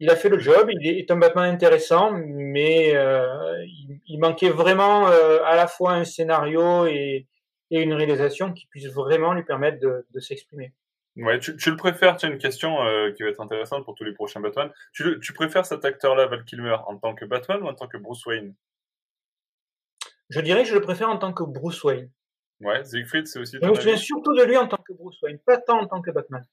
[0.00, 0.68] il a fait le job.
[0.70, 3.64] Il est un Batman intéressant, mais euh,
[4.06, 7.26] il, manquait vraiment à la fois un scénario et,
[7.70, 10.72] une réalisation qui puisse vraiment lui permettre de, s'exprimer.
[11.16, 12.78] Ouais, tu, le préfères, tu as une question
[13.14, 14.70] qui va être intéressante pour tous les prochains Batman.
[14.92, 17.98] Tu, tu préfères cet acteur-là, Val Kilmer, en tant que Batman ou en tant que
[17.98, 18.54] Bruce Wayne?
[20.30, 22.10] Je dirais que je le préfère en tant que Bruce Wayne.
[22.60, 23.56] Ouais, Siegfried, c'est aussi.
[23.60, 26.00] Je me souviens surtout de lui en tant que Bruce Wayne, pas tant en tant
[26.02, 26.44] que Batman.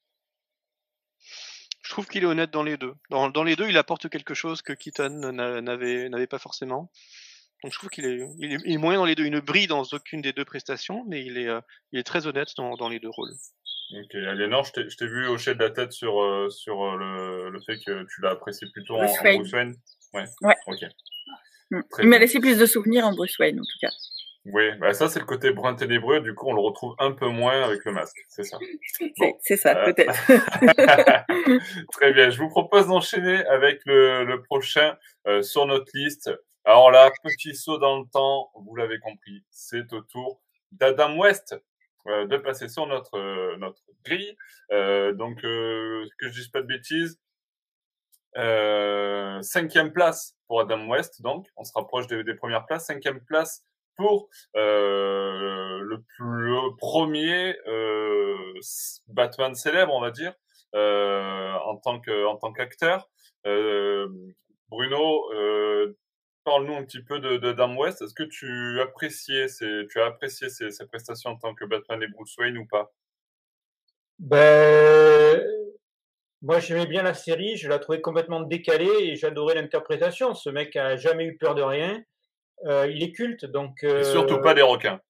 [1.82, 2.94] Je trouve qu'il est honnête dans les deux.
[3.10, 6.90] Dans, dans, les deux, il apporte quelque chose que Keaton n'avait n'avait pas forcément.
[7.62, 9.24] Donc je trouve qu'il est, il est, moyen dans les deux.
[9.24, 11.48] Il ne brille dans aucune des deux prestations, mais il est,
[11.92, 13.32] il est très honnête dans, dans les deux rôles.
[13.96, 18.04] Ok, Aliénor, je t'ai vu hocher de la tête sur, sur le, le fait que
[18.04, 19.74] tu l'as apprécié plutôt en, Bruce Wayne.
[20.12, 20.24] Ouais.
[20.42, 20.56] ouais.
[20.66, 20.84] Ok.
[21.70, 21.80] Mm.
[22.00, 23.90] Il m'a laissé plus de souvenirs en Bruce Wayne, en tout cas.
[24.52, 27.28] Oui, bah ça c'est le côté brun ténébreux, du coup on le retrouve un peu
[27.28, 28.58] moins avec le masque, c'est ça.
[29.40, 30.14] C'est ça, euh, peut-être.
[31.92, 36.30] Très bien, je vous propose d'enchaîner avec le, le prochain euh, sur notre liste.
[36.64, 40.40] Alors là, petit saut dans le temps, vous l'avez compris, c'est au tour
[40.72, 41.54] d'Adam West
[42.06, 44.34] euh, de passer sur notre notre grille.
[44.70, 47.18] donc que je dise pas de bêtises,
[48.34, 52.86] cinquième place pour Adam West, donc on se rapproche des, premières places.
[52.86, 53.64] Cinquième place
[53.98, 58.54] pour euh, le, premier euh,
[59.08, 60.32] Batman célèbre, on va dire,
[60.74, 63.10] euh, en tant que en tant qu'acteur.
[63.46, 64.08] Euh,
[64.68, 65.96] Bruno, euh,
[66.44, 68.00] parle-nous un petit peu de, de Dame West.
[68.02, 72.08] Est-ce que tu appréciais ces, tu as apprécié ses, prestations en tant que Batman et
[72.08, 72.92] Bruce Wayne ou pas?
[74.18, 74.97] Ben,
[76.42, 80.34] moi j'aimais bien la série, je la trouvais complètement décalée et j'adorais l'interprétation.
[80.34, 82.02] Ce mec a jamais eu peur de rien.
[82.66, 83.78] Euh, il est culte, donc.
[84.02, 85.00] surtout pas des requins.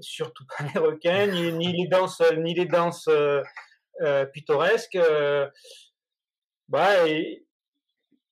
[0.00, 3.42] Surtout pas des requins, ni, ni, les danses, ni les danses euh,
[4.00, 4.98] euh, pittoresques.
[6.68, 7.44] bah, et,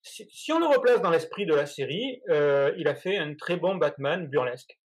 [0.03, 3.77] si, on le replace dans l'esprit de la série, il a fait un très bon
[3.77, 4.79] Batman burlesque.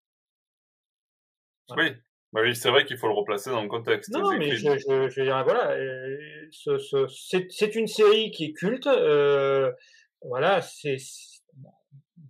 [1.77, 1.95] Oui,
[2.33, 4.09] oui, c'est vrai qu'il faut le replacer dans le contexte.
[4.11, 5.75] Non, mais je, je, je dirais, voilà,
[6.51, 8.87] ce, ce, c'est une série qui est culte.
[8.87, 9.71] Euh,
[10.21, 10.97] voilà, c'est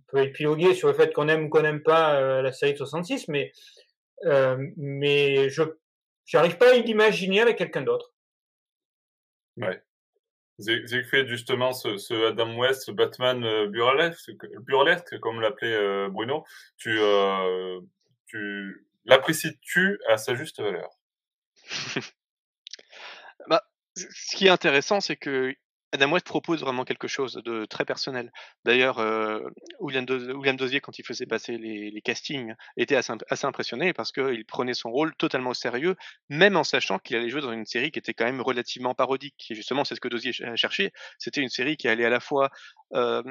[0.08, 2.78] peut épiloguer sur le fait qu'on aime ou qu'on n'aime pas euh, la série de
[2.78, 3.50] 66, mais,
[4.26, 5.62] euh, mais je
[6.34, 8.12] n'arrive pas à l'imaginer avec quelqu'un d'autre.
[9.56, 9.82] Ouais.
[10.58, 16.44] Siegfried, justement, ce, ce, Adam West, ce Batman burlesque, burlesque comme l'appelait Bruno,
[16.76, 16.98] tu,
[18.26, 20.90] tu l'apprécies-tu à sa juste valeur?
[23.48, 23.64] Bah,
[23.96, 25.52] Ce qui est intéressant, c'est que
[25.92, 28.32] Adam West propose vraiment quelque chose de très personnel.
[28.64, 29.40] D'ailleurs, euh,
[29.78, 30.06] William,
[30.56, 33.12] Dozier, quand il faisait passer les, castings, était assez,
[33.42, 35.96] impressionné parce qu'il prenait son rôle totalement au sérieux,
[36.30, 39.46] même en sachant qu'il allait jouer dans une série qui était quand même relativement parodique.
[39.50, 40.92] Et justement, c'est ce que Dozier cherchait.
[41.18, 42.48] C'était une série qui allait à la fois
[42.94, 43.22] euh,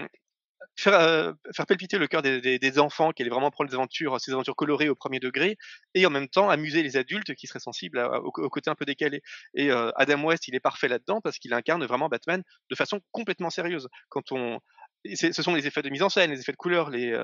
[0.76, 4.32] faire, euh, faire palpiter le cœur des, enfants qui allaient vraiment prendre des aventures, ces
[4.32, 5.58] aventures colorées au premier degré,
[5.94, 9.22] et en même temps amuser les adultes qui seraient sensibles au, côté un peu décalé.
[9.54, 13.02] Et euh, Adam West, il est parfait là-dedans parce qu'il incarne vraiment Batman de façon
[13.12, 13.88] complètement sérieuse.
[14.10, 14.60] Quand on,
[15.06, 17.24] ce sont les effets de mise en scène, les effets de couleur, les,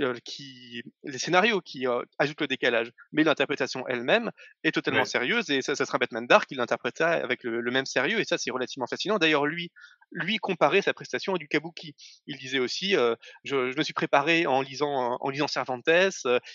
[0.00, 2.90] euh, euh, qui, les scénarios qui euh, ajoutent le décalage.
[3.12, 4.30] Mais l'interprétation elle-même
[4.64, 8.20] est totalement sérieuse et ça, ça, sera Batman Dark qui l'interprétera avec le, même sérieux
[8.20, 9.18] et ça c'est relativement fascinant.
[9.18, 9.70] D'ailleurs lui,
[10.10, 11.94] lui comparait sa prestation à du kabuki.
[12.26, 15.88] Il disait aussi, je, je, me suis préparé en lisant en lisant Cervantes.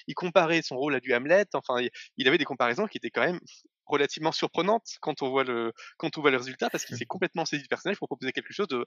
[0.08, 1.46] il comparait son rôle à du Hamlet.
[1.54, 1.76] Enfin,
[2.18, 3.40] il avait des comparaisons qui étaient quand même
[3.86, 7.46] relativement surprenantes quand on voit le quand on voit le résultat parce qu'il s'est complètement
[7.46, 8.86] saisi du personnage pour proposer quelque chose de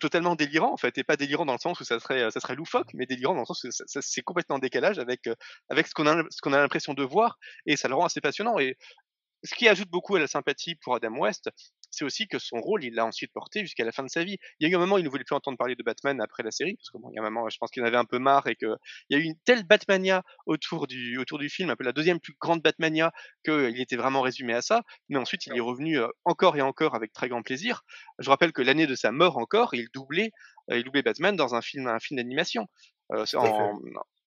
[0.00, 2.54] totalement délirant en fait et pas délirant dans le sens où ça serait ça serait
[2.54, 5.34] loufoque mais délirant dans le sens où ça, c'est complètement en décalage avec euh,
[5.68, 8.20] avec ce qu'on a ce qu'on a l'impression de voir et ça le rend assez
[8.20, 8.76] passionnant et
[9.44, 11.50] ce qui ajoute beaucoup à la sympathie pour Adam West,
[11.92, 14.38] c'est aussi que son rôle, il l'a ensuite porté jusqu'à la fin de sa vie.
[14.58, 16.42] Il y a eu un moment, il ne voulait plus entendre parler de Batman après
[16.42, 17.98] la série, parce que bon, il y a un moment, je pense qu'il en avait
[17.98, 18.74] un peu marre et qu'il
[19.10, 22.18] y a eu une telle Batmania autour du, autour du film, un peu la deuxième
[22.18, 23.12] plus grande Batmania,
[23.44, 24.82] qu'il était vraiment résumé à ça.
[25.10, 27.82] Mais ensuite, il est revenu euh, encore et encore avec très grand plaisir.
[28.18, 30.32] Je rappelle que l'année de sa mort encore, il doublait,
[30.70, 32.66] euh, il doublait Batman dans un film, un film d'animation.
[33.12, 33.78] Euh, en,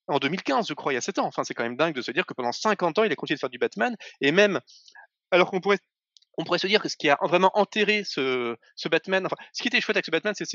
[0.08, 1.26] en 2015, je crois, il y a 7 ans.
[1.26, 3.36] Enfin, c'est quand même dingue de se dire que pendant 50 ans, il a continué
[3.36, 3.96] de faire du Batman.
[4.22, 4.60] Et même
[5.32, 5.80] alors qu'on pourrait
[6.38, 8.56] on pourrait se dire que ce qui a vraiment enterré ce,
[8.90, 10.46] Batman, enfin, ce qui était chouette avec ce Batman, c'est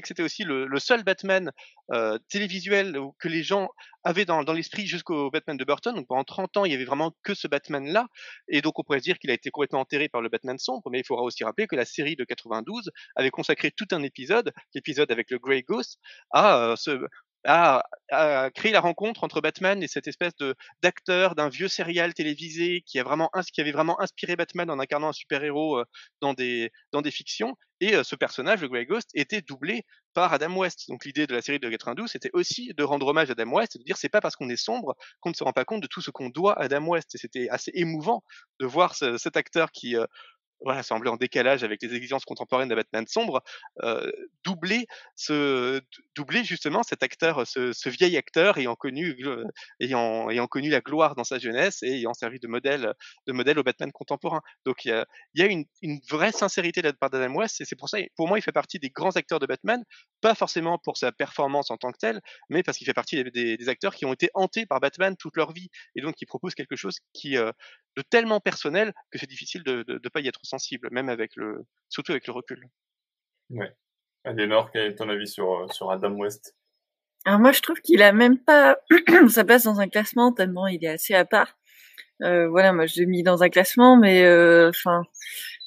[0.00, 1.50] que c'était aussi le, seul Batman
[1.92, 3.68] euh, télévisuel que les gens
[4.04, 5.94] avaient dans, dans l'esprit jusqu'au Batman de Burton.
[5.94, 8.06] Donc pendant 30 ans, il y avait vraiment que ce Batman-là,
[8.48, 10.90] et donc on pourrait se dire qu'il a été complètement enterré par le Batman sombre.
[10.90, 14.52] Mais il faudra aussi rappeler que la série de 92 avait consacré tout un épisode,
[14.74, 15.98] l'épisode avec le Grey Ghost,
[16.30, 17.06] à euh, ce,
[17.44, 22.14] a, a, créé la rencontre entre Batman et cette espèce de d'acteur d'un vieux serial
[22.14, 25.82] télévisé qui a vraiment qui avait vraiment inspiré Batman en incarnant un super héros
[26.20, 27.56] dans des dans des fictions.
[27.80, 30.84] Et ce personnage le Grey Ghost était doublé par Adam West.
[30.88, 33.76] Donc l'idée de la série de 92 c'était aussi de rendre hommage à Adam West
[33.76, 35.82] et de dire c'est pas parce qu'on est sombre qu'on ne se rend pas compte
[35.82, 37.14] de tout ce qu'on doit à Adam West.
[37.14, 38.22] Et c'était assez émouvant
[38.60, 39.96] de voir ce, cet acteur qui
[40.62, 43.42] voilà, semblait en décalage avec les exigences contemporaines de Batman sombre,
[44.44, 45.80] doubler ce,
[46.14, 49.16] doubler justement cet acteur, ce, ce vieil acteur ayant connu,
[49.80, 52.94] ayant, ayant connu la gloire dans sa jeunesse et ayant servi de modèle,
[53.26, 54.40] de modèle au Batman contemporain.
[54.64, 57.60] Donc il y a, y a une, une, vraie sincérité de la part d'Adam West
[57.60, 59.82] et c'est pour ça, pour moi, il fait partie des grands acteurs de Batman,
[60.20, 63.56] pas forcément pour sa performance en tant que telle, mais parce qu'il fait partie des,
[63.56, 66.54] des, acteurs qui ont été hantés par Batman toute leur vie et donc qui propose
[66.54, 67.36] quelque chose qui
[67.96, 71.64] de tellement personnel que c'est difficile de ne pas y être sensible, même avec le,
[71.88, 72.68] surtout avec le recul.
[73.50, 73.72] Ouais.
[74.24, 76.54] Aliénor, quel est ton avis sur, euh, sur Adam West?
[77.24, 78.78] Alors moi, je trouve qu'il a même pas
[79.28, 81.58] sa place dans un classement tellement il est assez à part.
[82.22, 85.02] Euh, voilà, moi je l'ai mis dans un classement, mais euh, enfin,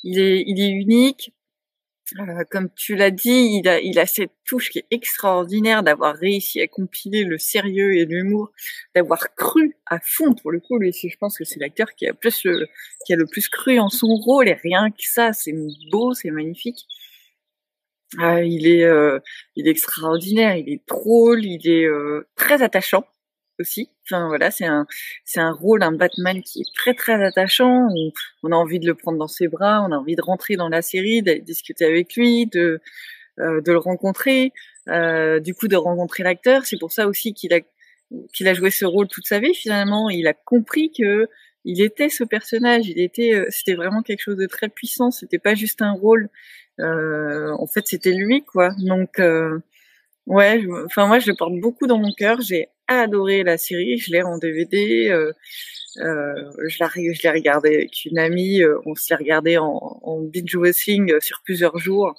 [0.03, 1.33] il est, il est unique.
[2.19, 6.15] Euh, comme tu l'as dit, il a, il a cette touche qui est extraordinaire d'avoir
[6.15, 8.51] réussi à compiler le sérieux et l'humour,
[8.93, 10.77] d'avoir cru à fond pour le coup.
[10.77, 12.67] Lui, je pense que c'est l'acteur qui a le,
[13.05, 15.53] qui a plus cru en son rôle et rien que ça, c'est
[15.91, 16.85] beau, c'est magnifique.
[18.19, 19.19] Euh, il est, euh,
[19.55, 21.87] il est extraordinaire, il est drôle, il est
[22.35, 23.05] très attachant
[23.59, 23.89] aussi.
[24.05, 24.85] Enfin voilà, c'est un
[25.25, 27.87] c'est un rôle, un Batman qui est très très attachant.
[27.89, 28.11] On,
[28.43, 30.69] on, a envie de le prendre dans ses bras, on a envie de rentrer dans
[30.69, 32.81] la série, de discuter avec lui, de
[33.39, 34.53] euh, de le rencontrer,
[34.89, 36.65] euh, du coup de rencontrer l'acteur.
[36.65, 37.59] C'est pour ça aussi qu'il a
[38.33, 40.09] qu'il a joué ce rôle toute sa vie finalement.
[40.09, 41.27] Il a compris que
[41.65, 45.11] il était ce personnage, il était euh, c'était vraiment quelque chose de très puissant.
[45.11, 46.29] C'était pas juste un rôle.
[46.79, 48.71] Euh, en fait, c'était lui quoi.
[48.79, 49.59] Donc euh,
[50.25, 52.39] Ouais, enfin moi je le porte beaucoup dans mon cœur.
[52.41, 55.09] J'ai adoré la série, je l'ai en DVD.
[55.09, 55.31] Euh,
[55.97, 56.33] euh,
[56.67, 58.61] je l'ai je l'ai regardé avec une amie.
[58.61, 62.15] Euh, on s'est regardé en, en binge watching euh, sur plusieurs jours.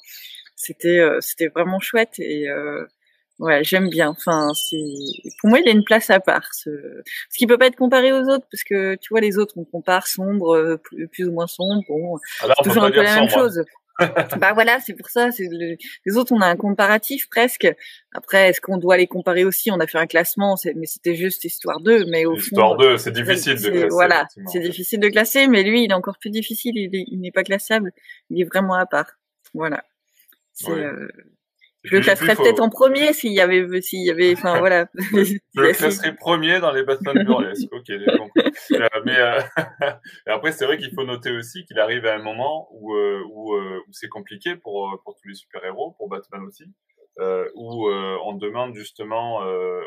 [0.56, 2.46] C'était euh, c'était vraiment chouette et
[3.40, 4.10] ouais j'aime bien.
[4.10, 4.76] Enfin c'est
[5.40, 6.54] pour moi il a une place à part.
[6.54, 6.70] Ce,
[7.30, 9.64] ce qui peut pas être comparé aux autres parce que tu vois les autres on
[9.64, 11.82] compare sombre plus, plus ou moins sombre.
[11.88, 13.64] Bon, c'est toujours un peu la même chose
[14.38, 15.30] bah voilà, c'est pour ça.
[15.30, 17.68] C'est les autres, on a un comparatif presque.
[18.12, 19.70] Après, est-ce qu'on doit les comparer aussi?
[19.70, 22.04] On a fait un classement, mais c'était juste histoire d'eux.
[22.08, 23.88] Mais au histoire d'eux, c'est difficile de classer.
[23.90, 26.72] Voilà, c'est difficile de classer, mais lui, il est encore plus difficile.
[26.76, 27.92] Il n'est pas classable.
[28.30, 29.12] Il est vraiment à part.
[29.52, 29.84] Voilà.
[30.52, 31.08] C'est euh,
[31.84, 34.86] je le classerais peut-être en premier s'il y avait, s'il y avait, enfin voilà.
[34.94, 37.68] je le classerais premier dans les Batman burlesques.
[37.70, 39.40] ok, donc, euh, mais euh,
[40.26, 43.54] après c'est vrai qu'il faut noter aussi qu'il arrive à un moment où euh, où,
[43.54, 46.64] où c'est compliqué pour pour tous les super héros, pour Batman aussi,
[47.54, 49.40] où on demande justement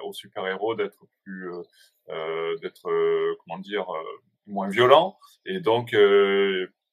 [0.03, 1.49] aux super héros d'être plus,
[2.62, 2.83] d'être
[3.43, 3.88] comment dire,
[4.45, 5.95] moins violents et donc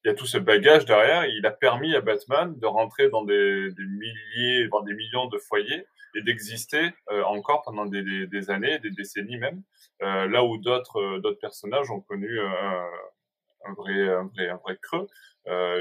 [0.05, 1.25] il y a tout ce bagage derrière.
[1.25, 5.87] il a permis à Batman de rentrer dans des, milliers, voire des millions de foyers
[6.13, 9.63] et d'exister euh, encore pendant des, années, des décennies même.
[10.03, 14.77] Euh, là où d'autres euh, d'autres personnages ont connu un, vrai, un vrai un vrai
[14.79, 15.07] creux.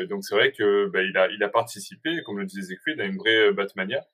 [0.07, 3.05] Donc c'est vrai que ben, il a il a participé, comme le disait Quid, à
[3.05, 4.07] une vraie Batmania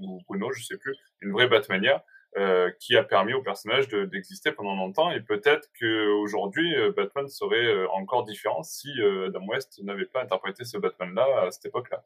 [0.00, 2.02] ou Bruno, je sais plus, une vraie Batmania.
[2.36, 5.10] Euh, qui a permis au personnage d'exister pendant longtemps.
[5.10, 8.90] Et peut-être qu'aujourd'hui, euh, Batman serait euh, encore différent si
[9.26, 12.04] Adam West n'avait pas interprété ce Batman-là à cette époque-là.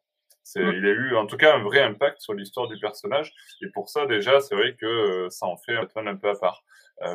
[0.54, 3.32] Il a eu en tout cas un vrai impact sur l'histoire du personnage.
[3.62, 6.37] Et pour ça, déjà, c'est vrai que ça en fait un Batman un peu à
[6.37, 6.62] part.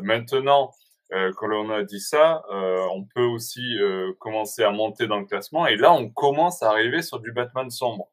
[0.01, 0.71] maintenant,
[1.09, 3.77] quand on a dit ça, on peut aussi
[4.19, 5.67] commencer à monter dans le classement.
[5.67, 8.09] Et là, on commence à arriver sur du Batman sombre,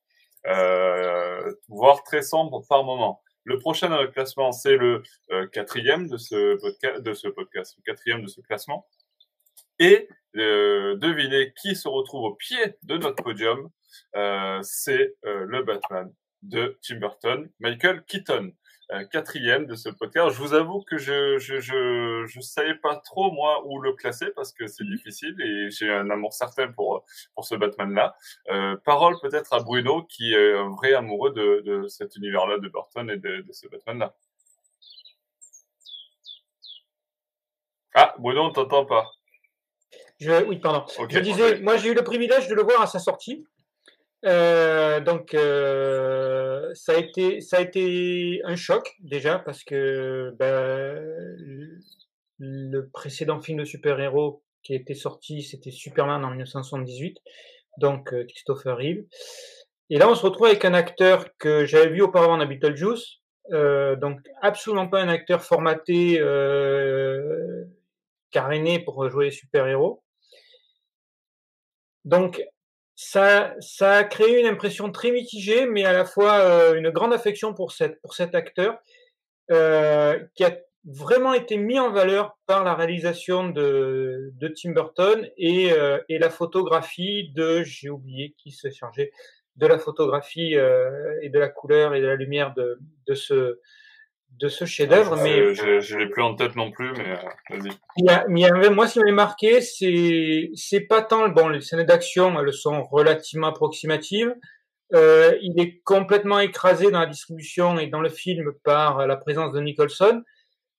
[1.68, 3.23] voire très sombre par moment.
[3.44, 8.26] Le prochain dans le classement, c'est le euh, quatrième de ce, podcast, le quatrième de
[8.26, 8.86] ce classement.
[9.78, 13.70] Et euh, devinez qui se retrouve au pied de notre podium.
[14.16, 18.52] Euh, c'est le Batman de Tim Burton, Michael Keaton.
[18.92, 20.34] Euh, quatrième de ce podcast.
[20.36, 24.26] Je vous avoue que je, je, je, je savais pas trop, moi, où le classer
[24.36, 28.14] parce que c'est difficile et j'ai un amour certain pour, pour ce Batman-là.
[28.50, 32.68] Euh, parole peut-être à Bruno qui est un vrai amoureux de, de cet univers-là de
[32.68, 34.14] Burton et de, de ce Batman-là.
[37.94, 39.10] Ah, Bruno, on t'entend pas.
[40.20, 40.84] Je, oui, pardon.
[41.08, 43.46] je disais, moi j'ai eu le privilège de le voir à sa sortie.
[44.24, 50.98] Euh, donc, euh, ça, a été, ça a été un choc déjà parce que ben,
[52.38, 57.18] le précédent film de super-héros qui était sorti, c'était Superman en 1978,
[57.78, 59.04] donc euh, Christopher Reeve.
[59.90, 63.20] Et là, on se retrouve avec un acteur que j'avais vu auparavant dans Beetlejuice,
[63.52, 67.64] euh, donc absolument pas un acteur formaté, euh,
[68.30, 70.02] caréné pour jouer super-héros.
[72.04, 72.42] Donc,
[72.96, 77.12] ça, ça a créé une impression très mitigée, mais à la fois euh, une grande
[77.12, 78.78] affection pour, cette, pour cet acteur
[79.50, 85.28] euh, qui, a, vraiment été mis en valeur par la réalisation de, de Tim Burton
[85.36, 89.10] et, euh, et la photographie de, j'ai oublié qui se chargeait
[89.56, 93.60] de la photographie euh, et de la couleur et de la lumière de, de ce
[94.38, 95.16] de ce chef-d'œuvre.
[95.22, 97.70] mais je, je l'ai plus en tête non plus, mais euh, vas-y.
[97.96, 101.28] Il y a, il y avait, moi, ce qui m'avait marqué, c'est c'est pas tant
[101.28, 104.34] bon les scènes d'action, elles sont relativement approximatives.
[104.92, 109.52] Euh, il est complètement écrasé dans la distribution et dans le film par la présence
[109.52, 110.22] de Nicholson.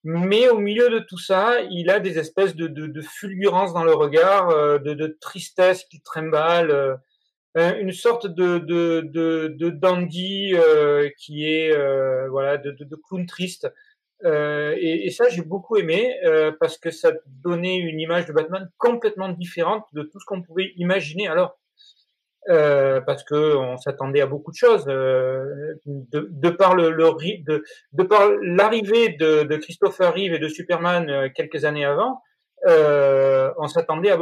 [0.03, 3.84] Mais au milieu de tout ça, il a des espèces de, de, de fulgurance dans
[3.84, 6.99] le regard, euh, de, de, tristesse qui trimballe,
[7.56, 11.72] une sorte de, de, de, de dandy euh, qui est
[12.30, 13.72] voilà de, de, clown triste.
[14.24, 16.16] Et, et, ça, j'ai beaucoup aimé
[16.60, 17.12] parce que ça
[17.43, 21.28] donnait une image de Batman complètement différente de tout ce qu'on pouvait imaginer.
[21.28, 21.58] Alors,
[22.49, 24.86] euh, parce que on s'attendait à beaucoup de choses.
[24.88, 27.10] Euh, de, par le, le
[27.43, 32.22] de, de, par l'arrivée de, de, Christopher Reeve et de Superman euh, quelques années avant,
[32.68, 34.18] euh, on s'attendait à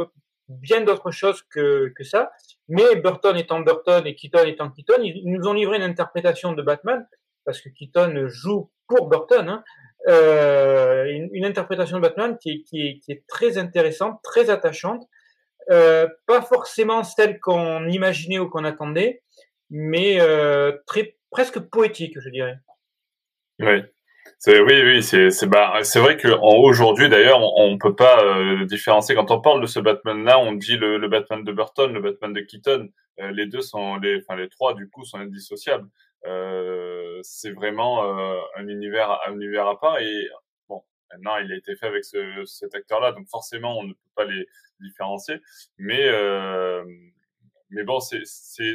[0.48, 2.32] bien d'autres choses que, que ça.
[2.68, 6.62] Mais Burton étant Burton et Keaton étant Keaton, ils nous ont livré une interprétation de
[6.62, 7.06] Batman
[7.44, 9.48] parce que Keaton joue pour Burton.
[9.48, 9.64] Hein,
[10.08, 15.08] euh, une, interprétation de Batman qui est, qui très intéressante, très attachante,
[15.70, 19.22] euh, pas forcément celle qu'on imaginait ou qu'on attendait,
[19.70, 22.58] mais euh, très presque poétique, je dirais.
[23.60, 23.82] Oui.
[24.38, 28.22] C'est oui oui c'est c'est bah c'est vrai que aujourd'hui d'ailleurs on, on, peut pas
[28.22, 29.14] euh, différencier.
[29.14, 32.00] Quand on parle de ce Batman là on dit le, le Batman de Burton le
[32.00, 32.88] Batman de Keaton.
[33.20, 35.88] Euh, les deux sont les enfin les trois du coup sont indissociables.
[36.26, 38.02] Euh, c'est vraiment
[38.56, 39.98] un univers un univers à part.
[40.00, 40.28] Et
[41.14, 44.24] Maintenant, il a été fait avec ce, cet acteur-là, donc forcément, on ne peut pas
[44.24, 44.46] les
[44.80, 45.40] différencier.
[45.78, 46.84] Mais, euh,
[47.70, 48.74] mais bon, c'est, c'est,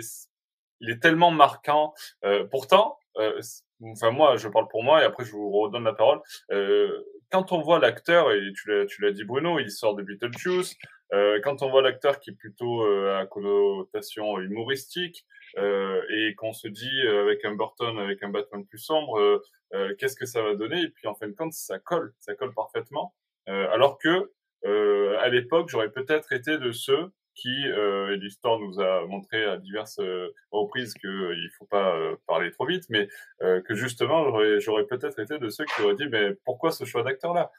[0.80, 1.94] il est tellement marquant.
[2.24, 3.42] Euh, pourtant, euh,
[3.84, 6.20] enfin moi, je parle pour moi et après je vous redonne la parole.
[6.52, 10.04] Euh, quand on voit l'acteur et tu l'as, tu l'as dit Bruno, il sort de
[10.04, 10.76] Beetlejuice.
[11.14, 15.26] Euh, quand on voit l'acteur qui est plutôt euh, à connotation humoristique,
[15.58, 19.42] euh, et qu'on se dit euh, avec un Burton, avec un Batman plus sombre,
[19.74, 20.82] euh, qu'est-ce que ça va donner?
[20.82, 23.16] Et puis en fin de compte, ça colle, ça colle parfaitement.
[23.48, 24.32] alors que
[25.20, 30.00] à l'époque, j'aurais peut-être été de ceux qui, euh, l'histoire nous a montré à diverses
[30.00, 33.08] euh, reprises qu'il euh, il faut pas euh, parler trop vite, mais
[33.40, 37.34] que justement j'aurais peut-être été de ceux qui auraient dit mais pourquoi ce choix d'acteur
[37.34, 37.52] là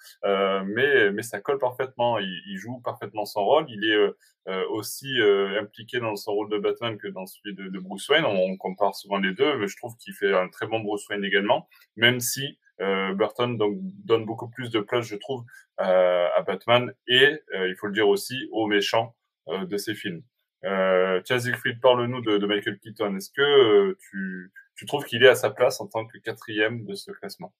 [0.64, 5.18] Mais mais ça colle parfaitement, il, joue parfaitement son rôle, il est aussi
[5.58, 8.26] impliqué dans son rôle de Batman que dans celui de, Bruce Wayne.
[8.26, 11.24] On, compare souvent les deux, mais je trouve qu'il fait un très bon Bruce Wayne
[11.24, 13.58] également, même si Burton
[14.04, 15.44] donne beaucoup plus de place, je trouve,
[15.78, 19.14] à Batman et, il faut le dire aussi, aux méchants
[19.46, 20.22] de ces films.
[20.64, 23.16] Euh, Siegfried, parle-nous de, de, Michael Keaton.
[23.16, 26.84] Est-ce que euh, tu, tu trouves qu'il est à sa place en tant que quatrième
[26.84, 27.54] de ce classement?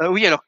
[0.00, 0.44] Euh, Oui, alors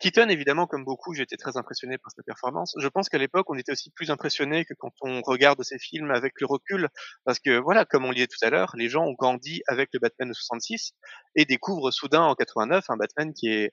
[0.00, 2.74] Keaton, évidemment, comme beaucoup, j'ai été très impressionné par sa performance.
[2.78, 6.10] Je pense qu'à l'époque, on était aussi plus impressionné que quand on regarde ces films
[6.12, 6.88] avec le recul,
[7.24, 9.90] parce que voilà, comme on le disait tout à l'heure, les gens ont grandi avec
[9.92, 10.94] le Batman de 66
[11.34, 13.72] et découvrent soudain en 89 un Batman qui est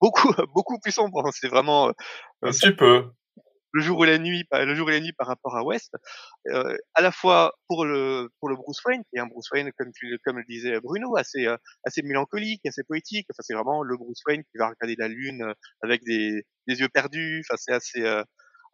[0.00, 1.30] beaucoup beaucoup plus sombre.
[1.32, 1.90] C'est vraiment
[2.42, 3.12] un petit peu
[3.72, 5.94] le jour et la nuit, le jour et la nuit par rapport à West,
[6.48, 9.70] euh, à la fois pour le pour le Bruce Wayne, qui est un Bruce Wayne
[9.78, 13.26] comme tu comme le disait Bruno, assez euh, assez mélancolique, assez poétique.
[13.30, 16.80] Enfin, c'est vraiment le Bruce Wayne qui va regarder la lune euh, avec des, des
[16.80, 17.44] yeux perdus.
[17.48, 18.24] Enfin, c'est assez euh,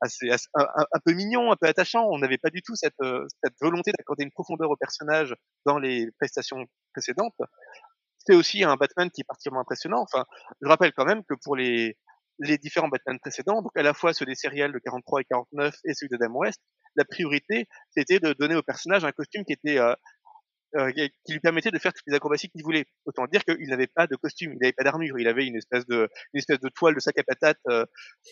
[0.03, 2.07] assez, un, peu mignon, un peu attachant.
[2.11, 2.95] On n'avait pas du tout cette
[3.43, 5.35] cette volonté d'accorder une profondeur au personnage
[5.65, 7.35] dans les prestations précédentes.
[8.19, 10.03] C'est aussi un Batman qui est particulièrement impressionnant.
[10.03, 10.25] Enfin,
[10.61, 11.97] je rappelle quand même que pour les
[12.39, 15.75] les différents Batman précédents, donc à la fois ceux des séries de 43 et 49
[15.85, 16.61] et celui de Adam West,
[16.97, 19.95] la priorité, c'était de donner au personnage un costume qui était euh,
[20.75, 22.87] euh, qui lui permettait de faire toutes les acrobaties qu'il voulait.
[23.05, 25.87] Autant dire qu'il n'avait pas de costume, il n'avait pas d'armure, il avait une espèce
[25.87, 27.85] de une espèce de toile de sac à patates euh,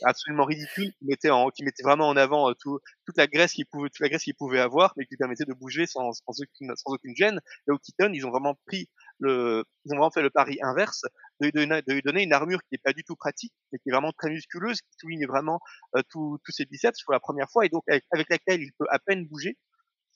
[0.02, 3.52] absolument ridicule qui mettait en qui mettait vraiment en avant euh, tout, toute la graisse
[3.52, 6.12] qu'il pouvait toute la graisse qu'il pouvait avoir, mais qui lui permettait de bouger sans,
[6.12, 7.40] sans aucune sans aucune gêne.
[7.68, 8.88] Et au Keaton, ils ont vraiment pris
[9.20, 11.02] le ils ont vraiment fait le pari inverse
[11.40, 13.90] de, de, de lui donner une armure qui n'est pas du tout pratique, mais qui
[13.90, 15.60] est vraiment très musculeuse, qui souligne vraiment
[15.96, 18.98] euh, tous ses biceps pour la première fois et donc avec laquelle il peut à
[18.98, 19.56] peine bouger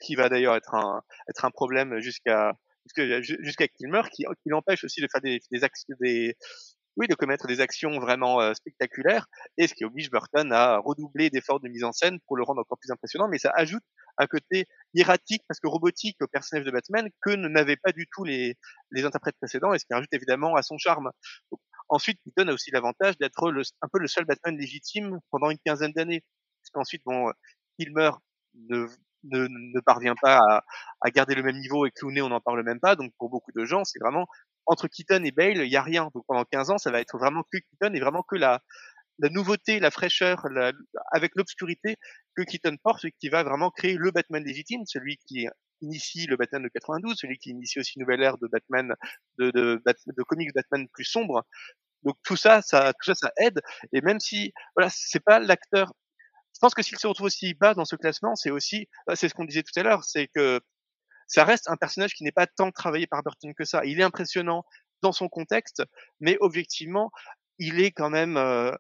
[0.01, 2.53] qui va d'ailleurs être un être un problème jusqu'à
[2.97, 5.61] jusqu'à qu'il meure, qui, qui l'empêche aussi de faire des des,
[6.01, 6.37] des
[6.99, 9.27] oui de commettre des actions vraiment euh, spectaculaires.
[9.57, 12.61] Et ce qui oblige Burton à redoubler d'efforts de mise en scène pour le rendre
[12.61, 13.29] encore plus impressionnant.
[13.29, 13.85] Mais ça ajoute
[14.19, 18.25] un côté hiératique parce que robotique au personnage de Batman que n'avaient pas du tout
[18.25, 18.57] les
[18.91, 21.11] les interprètes précédents et ce qui rajoute évidemment à son charme.
[21.89, 23.49] Ensuite Keaton a aussi l'avantage d'être
[23.81, 26.23] un peu le seul Batman légitime pendant une quinzaine d'années.
[26.63, 27.33] Parce qu'ensuite bon
[27.79, 28.21] il meurt
[28.55, 28.87] ne
[29.25, 30.65] ne, ne parvient pas à,
[31.01, 32.97] à, garder le même niveau et Clooney on n'en parle même pas.
[32.97, 34.27] Donc pour beaucoup de gens, c'est vraiment
[34.67, 36.11] entre Keaton et Bale, il y a rien.
[36.15, 38.61] Donc pendant 15 ans, ça va être vraiment que Keaton et vraiment que la
[39.21, 40.73] la nouveauté, la fraîcheur, la,
[41.13, 41.97] avec l'obscurité
[42.37, 45.49] que Keaton porte, qui va vraiment créer le Batman légitime, celui qui
[45.81, 48.95] initie le Batman de 92, celui qui initie aussi une nouvelle ère de Batman,
[49.39, 51.45] de, de, de comics Batman plus sombre.
[52.05, 53.61] Donc tout ça, ça, tout ça, ça aide.
[53.93, 55.93] Et même si, voilà, c'est pas l'acteur.
[56.59, 59.29] Je pense que s'il se retrouve aussi bas dans ce classement, c'est aussi, bah, c'est
[59.29, 60.61] ce qu'on disait tout à l'heure, c'est que
[61.29, 63.85] ça reste un personnage qui n'est pas tant travaillé par Burton que ça.
[63.85, 64.65] Il est impressionnant
[65.01, 65.85] dans son contexte,
[66.19, 67.13] mais objectivement,
[67.61, 68.73] il est quand même euh,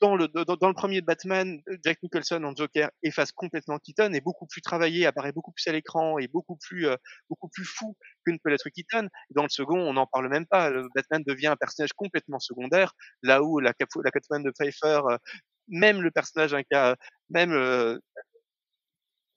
[0.00, 4.46] dans le, dans, le premier Batman, Jack Nicholson en Joker efface complètement Keaton, est beaucoup
[4.46, 6.96] plus travaillé, apparaît beaucoup plus à l'écran, et beaucoup plus, euh,
[7.28, 9.08] beaucoup plus fou que ne peut l'être Keaton.
[9.30, 10.70] dans le second, on n'en parle même pas.
[10.70, 12.92] Le Batman devient un personnage complètement secondaire,
[13.22, 13.72] là où la,
[14.04, 15.16] la Catwoman de Pfeiffer, euh,
[15.68, 16.54] même le personnage,
[17.30, 17.98] même euh,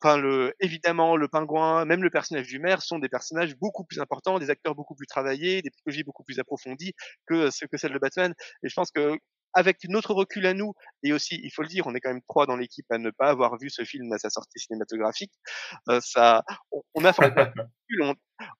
[0.04, 4.40] le, évidemment, le pingouin, même le personnage du maire sont des personnages beaucoup plus importants,
[4.40, 6.94] des acteurs beaucoup plus travaillés, des psychologies beaucoup plus approfondies
[7.26, 8.34] que ce que celle de Batman.
[8.64, 9.18] Et je pense que
[9.54, 10.74] avec notre recul à nous,
[11.04, 13.10] et aussi, il faut le dire, on est quand même trois dans l'équipe à ne
[13.10, 15.32] pas avoir vu ce film à sa sortie cinématographique.
[15.90, 16.44] Euh, ça,
[16.94, 17.14] on, a,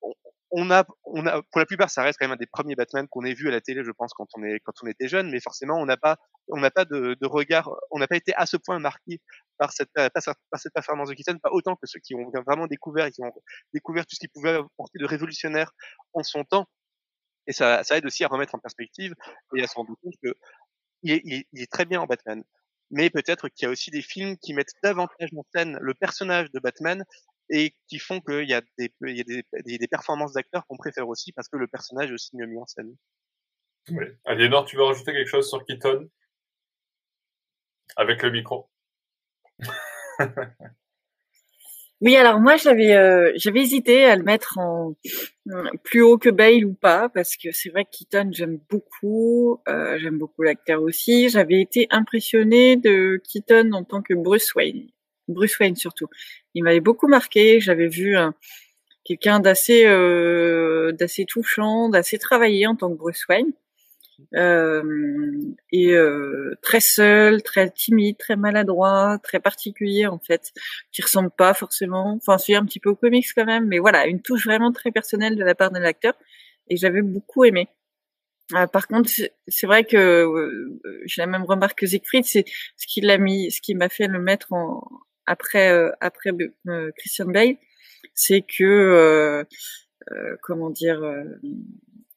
[0.02, 0.14] on,
[0.52, 3.08] on, a, on a, pour la plupart, ça reste quand même un des premiers Batman
[3.08, 5.30] qu'on ait vu à la télé, je pense, quand on est, quand on était jeune,
[5.30, 6.18] mais forcément, on n'a pas,
[6.48, 9.22] on n'a pas de, de, regard, on n'a pas été à ce point marqué
[9.58, 13.06] par cette, par cette performance de Keaton, pas autant que ceux qui ont vraiment découvert
[13.06, 13.34] et qui ont
[13.74, 15.72] découvert tout ce qui pouvait apporter de révolutionnaire
[16.14, 16.68] en son temps.
[17.48, 19.14] Et ça, ça aide aussi à remettre en perspective
[19.56, 20.34] et à se rendre compte que
[21.04, 22.44] il est, il, est, très bien en Batman.
[22.90, 26.52] Mais peut-être qu'il y a aussi des films qui mettent davantage en scène le personnage
[26.52, 27.06] de Batman
[27.50, 30.78] et qui font qu'il y a des, il y a des, des, performances d'acteurs qu'on
[30.78, 32.96] préfère aussi parce que le personnage est aussi mieux mis en scène.
[33.90, 34.06] Oui.
[34.26, 36.10] Aliénor, tu veux rajouter quelque chose sur Keaton?
[37.96, 38.70] Avec le micro.
[42.00, 44.94] Oui, alors moi j'avais euh, j'avais hésité à le mettre en
[45.84, 49.98] plus haut que Bale ou pas parce que c'est vrai que Keaton j'aime beaucoup, euh,
[49.98, 51.30] j'aime beaucoup l'acteur aussi.
[51.30, 54.88] J'avais été impressionnée de Keaton en tant que Bruce Wayne,
[55.28, 56.08] Bruce Wayne surtout.
[56.54, 57.60] Il m'avait beaucoup marqué.
[57.60, 58.16] J'avais vu
[59.08, 63.54] quelqu'un d'assez euh, d'assez touchant, d'assez travaillé en tant que Bruce Wayne.
[64.36, 64.84] Euh,
[65.72, 70.52] et euh, très seul, très timide, très maladroit, très particulier en fait,
[70.92, 74.08] qui ressemble pas forcément, enfin c'est un petit peu au comics quand même, mais voilà,
[74.08, 76.16] une touche vraiment très personnelle de la part de l'acteur
[76.68, 77.70] et j'avais beaucoup aimé.
[78.56, 79.10] Euh, par contre,
[79.48, 83.52] c'est vrai que euh, j'ai la même remarque que Siegfried, c'est ce qui l'a mis,
[83.52, 84.82] ce qui m'a fait le mettre en,
[85.28, 85.70] après
[86.02, 86.32] après
[86.98, 87.58] Christian Bale,
[88.16, 89.46] c'est que
[90.42, 91.02] comment dire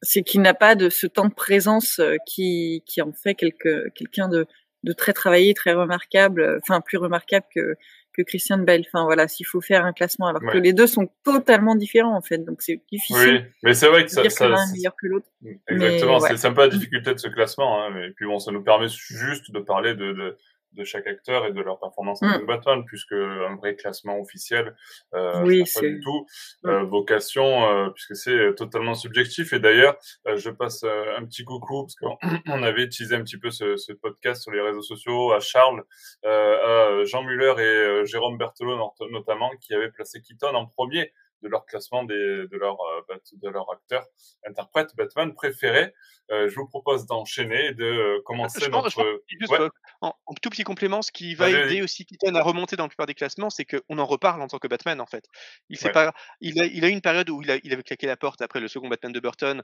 [0.03, 3.89] c'est qu'il n'a pas de ce temps de présence euh, qui, qui en fait quelque,
[3.91, 4.47] quelqu'un de,
[4.83, 7.75] de très travaillé, très remarquable, euh, enfin plus remarquable que,
[8.15, 8.83] que Christian Bale.
[8.87, 12.23] Enfin voilà, s'il faut faire un classement, alors que les deux sont totalement différents en
[12.23, 13.45] fait, donc c'est difficile.
[13.45, 15.27] Oui, mais c'est vrai que ça, dire ça, que l'un est meilleur que l'autre.
[15.69, 17.85] Exactement, c'est un peu la difficulté de ce classement.
[17.85, 20.39] Hein, et puis bon, ça nous permet juste de parler de, de
[20.73, 22.47] de chaque acteur et de leur performance en mm.
[22.47, 24.77] Batman, puisque un vrai classement officiel,
[25.15, 26.27] euh, oui, pas du tout
[26.63, 26.69] mm.
[26.69, 29.53] euh, vocation, euh, puisque c'est totalement subjectif.
[29.53, 29.97] Et d'ailleurs,
[30.27, 33.77] euh, je passe euh, un petit coucou parce qu'on avait utilisé un petit peu ce,
[33.77, 35.83] ce, podcast sur les réseaux sociaux à Charles,
[36.25, 38.79] à Jean Muller et Jérôme Berthelot
[39.11, 41.13] notamment, qui avaient placé Keaton en premier
[41.43, 44.05] de leur classement des, de leur euh, de leur acteur
[44.47, 45.95] interprète Batman préféré.
[46.31, 49.23] Euh, je vous propose d'enchaîner et de euh, commencer je notre.
[49.29, 49.53] juste,
[50.01, 53.07] en, tout petit complément, ce qui va aider aussi Keaton à remonter dans la plupart
[53.07, 55.25] des classements, c'est qu'on en reparle en tant que Batman en fait.
[55.69, 57.83] Il sait pas, il a, il a eu une période où il, a, il avait
[57.83, 59.63] claqué la porte après le second Batman de Burton.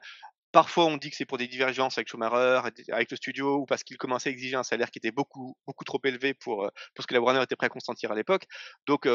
[0.56, 3.84] Parfois, on dit que c'est pour des divergences avec Schumacher, avec le studio, ou parce
[3.84, 7.06] qu'il commençait à exiger un salaire qui était beaucoup, beaucoup trop élevé pour, pour ce
[7.06, 8.46] que la Warner était prêt à consentir à l'époque.
[8.86, 9.06] Donc,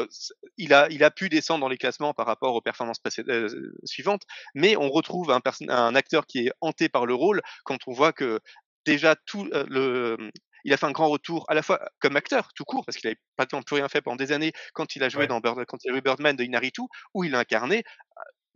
[0.56, 3.48] il a, il a pu descendre dans les classements par rapport aux performances euh,
[3.82, 4.22] suivantes,
[4.54, 8.12] mais on retrouve un, un acteur qui est hanté par le rôle quand on voit
[8.12, 8.38] que
[8.86, 10.30] déjà tout euh, le
[10.64, 13.08] il a fait un grand retour à la fois comme acteur tout court parce qu'il
[13.08, 15.90] n'avait pas plus rien fait pendant des années quand il a joué dans quand il
[15.90, 16.82] a joué Birdman de Inaritu
[17.14, 17.82] où il a incarné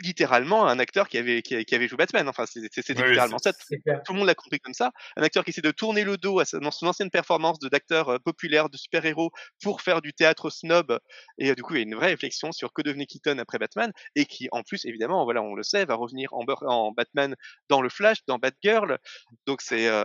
[0.00, 2.28] littéralement un acteur qui avait, qui, avait joué Batman.
[2.28, 3.52] Enfin, c'est littéralement ça.
[3.52, 4.92] Tout le monde l'a compris comme ça.
[5.16, 8.68] Un acteur qui essaie de tourner le dos à son ancienne performance d'acteur euh, populaire,
[8.68, 9.30] de super-héros,
[9.62, 10.98] pour faire du théâtre snob.
[11.38, 13.58] Et euh, du coup, il y a une vraie réflexion sur que devenait Keaton après
[13.58, 17.34] Batman, et qui, en plus, évidemment, voilà, on le sait, va revenir en, en Batman
[17.68, 18.98] dans le Flash, dans Batgirl.
[19.46, 20.04] Donc, c'est, euh,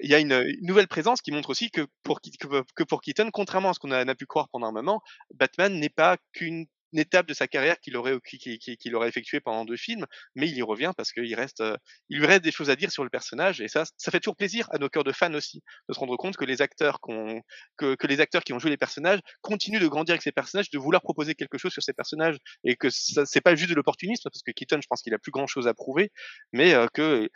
[0.00, 3.30] il y a une, nouvelle présence qui montre aussi que pour, que, que pour Keaton,
[3.32, 5.02] contrairement à ce qu'on a, a, pu croire pendant un moment,
[5.34, 9.76] Batman n'est pas qu'une étape de sa carrière qu'il aurait qu'il aurait effectué pendant deux
[9.76, 11.62] films, mais il y revient parce qu'il reste,
[12.08, 14.36] il lui reste des choses à dire sur le personnage et ça, ça fait toujours
[14.36, 18.52] plaisir à nos cœurs de fans aussi de se rendre compte que les acteurs qui
[18.52, 21.72] ont joué les personnages continuent de grandir avec ces personnages, de vouloir proposer quelque chose
[21.72, 25.02] sur ces personnages et que c'est pas juste de l'opportunisme parce que Keaton, je pense
[25.02, 26.12] qu'il a plus grand chose à prouver,
[26.52, 27.28] mais que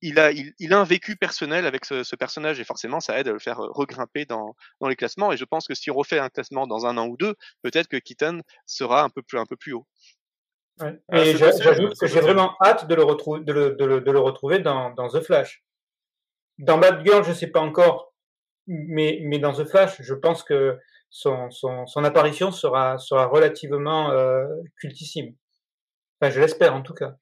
[0.00, 3.32] il a, il, a un vécu personnel avec ce, personnage et forcément ça aide à
[3.32, 5.32] le faire regrimper dans, dans les classements.
[5.32, 7.88] Et je pense que si on refait un classement dans un an ou deux, peut-être
[7.88, 9.86] que Keaton sera un peu plus, un peu plus haut.
[10.80, 10.96] Ouais.
[11.08, 14.10] Ah, et j'ajoute que j'ai vraiment hâte de le, retrouver, de le, de le, de
[14.10, 15.64] le retrouver dans, dans, The Flash.
[16.58, 18.14] Dans Batgirl, je sais pas encore,
[18.66, 20.78] mais, mais dans The Flash, je pense que
[21.10, 24.46] son, son, son apparition sera, sera relativement euh,
[24.76, 25.34] cultissime.
[26.20, 27.16] Enfin, je l'espère en tout cas.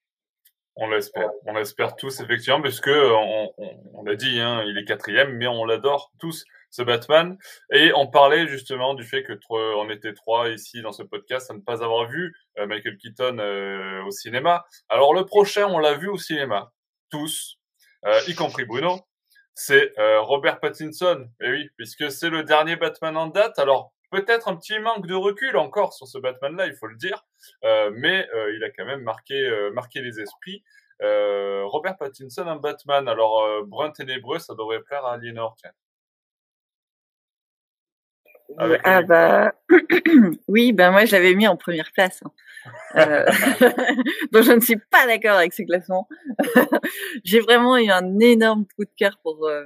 [0.79, 4.85] On l'espère, on l'espère tous effectivement, puisque on, on, on a dit, hein, il est
[4.85, 7.39] quatrième, mais on l'adore tous ce Batman.
[7.73, 11.55] Et on parlait justement du fait que on était trois ici dans ce podcast à
[11.55, 14.67] ne pas avoir vu euh, Michael Keaton euh, au cinéma.
[14.89, 16.73] Alors le prochain, on l'a vu au cinéma,
[17.11, 17.59] tous,
[18.05, 19.01] euh, y compris Bruno.
[19.59, 21.31] C'est Robert Pattinson.
[21.41, 23.59] Et oui, puisque c'est le dernier Batman en date.
[23.59, 27.25] Alors peut-être un petit manque de recul encore sur ce Batman-là, il faut le dire,
[27.65, 30.63] euh, mais euh, il a quand même marqué, euh, marqué les esprits.
[31.01, 35.73] Robert Pattinson, un Batman, alors brun ténébreux, ça devrait plaire à Aliénor, tiens.
[38.85, 39.53] ah bah
[40.49, 42.23] oui, ben moi je l'avais mis en première place.
[42.25, 42.31] Hein.
[42.97, 43.25] Euh...
[44.33, 46.09] donc je ne suis pas d'accord avec ce classement.
[47.25, 49.65] J'ai vraiment eu un énorme coup de cœur pour euh,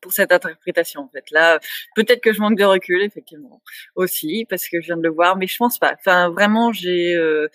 [0.00, 1.30] pour cette interprétation en fait.
[1.30, 1.58] Là,
[1.94, 3.62] peut-être que je manque de recul effectivement
[3.94, 5.94] aussi parce que je viens de le voir, mais je pense pas.
[5.98, 7.48] Enfin vraiment j'ai euh,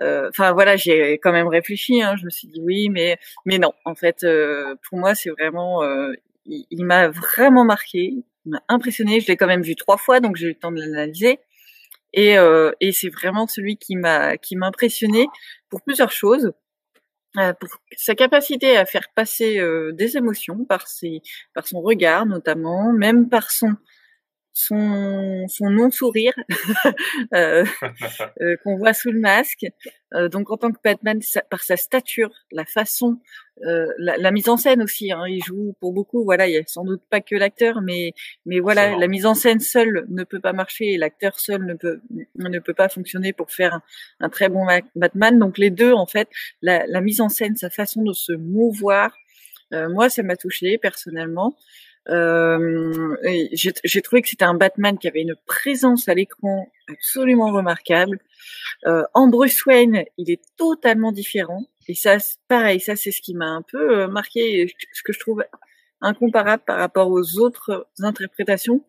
[0.00, 2.02] euh, Enfin voilà, j'ai quand même réfléchi.
[2.02, 2.16] Hein.
[2.16, 3.72] Je me suis dit oui, mais mais non.
[3.84, 4.26] En fait,
[4.88, 5.82] pour moi, c'est vraiment,
[6.46, 9.20] il m'a vraiment marqué m'a impressionné.
[9.20, 11.38] Je l'ai quand même vu trois fois, donc j'ai eu le temps de l'analyser.
[12.12, 15.26] Et, euh, et c'est vraiment celui qui m'a qui m'a impressionné
[15.70, 16.52] pour plusieurs choses.
[17.38, 21.22] Euh, pour sa capacité à faire passer euh, des émotions par ses
[21.54, 23.70] par son regard notamment, même par son
[24.54, 26.34] son, son non-sourire
[27.34, 27.64] euh,
[28.40, 29.66] euh, qu'on voit sous le masque.
[30.14, 33.18] Euh, donc en tant que Batman, par sa stature, la façon,
[33.64, 36.24] la, la, mise en scène aussi, hein, il joue pour beaucoup.
[36.24, 38.12] Voilà, il y a sans doute pas que l'acteur, mais
[38.44, 41.74] mais voilà, la mise en scène seule ne peut pas marcher et l'acteur seul ne
[41.74, 42.00] peut
[42.36, 43.80] ne peut pas fonctionner pour faire
[44.20, 45.38] un, très bon Batman.
[45.38, 46.28] Donc les deux, en fait,
[46.60, 49.14] la, la mise en scène, sa façon de se mouvoir,
[49.70, 51.56] moi, ça m'a touché personnellement.
[52.08, 53.16] Euh,
[53.52, 58.18] j'ai trouvé que c'était un Batman qui avait une présence à l'écran absolument remarquable.
[58.86, 61.64] Euh, en Bruce Wayne, il est totalement différent.
[61.88, 62.16] Et ça,
[62.48, 65.44] pareil, ça c'est ce qui m'a un peu euh, marqué, ce que je trouve
[66.00, 68.84] incomparable par rapport aux autres interprétations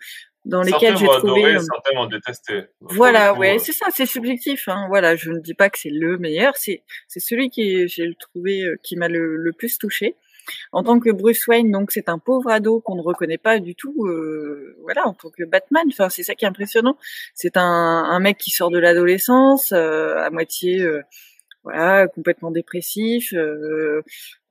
[0.45, 1.45] dans lesquelles j'ai trouvé.
[1.45, 2.63] Adoré, certains ont détesté.
[2.81, 4.67] Voilà, ouais, euh, c'est ça, c'est subjectif.
[4.67, 4.87] Hein.
[4.89, 8.65] Voilà, je ne dis pas que c'est le meilleur, c'est c'est celui qui j'ai trouvé
[8.83, 10.15] qui m'a le, le, plus touché.
[10.71, 13.75] En tant que Bruce Wayne, donc c'est un pauvre ado qu'on ne reconnaît pas du
[13.75, 14.05] tout.
[14.05, 16.97] Euh, voilà, en tant que Batman, enfin c'est ça qui est impressionnant.
[17.33, 21.01] C'est un, un mec qui sort de l'adolescence, euh, à moitié, euh,
[21.63, 24.01] voilà, complètement dépressif, euh,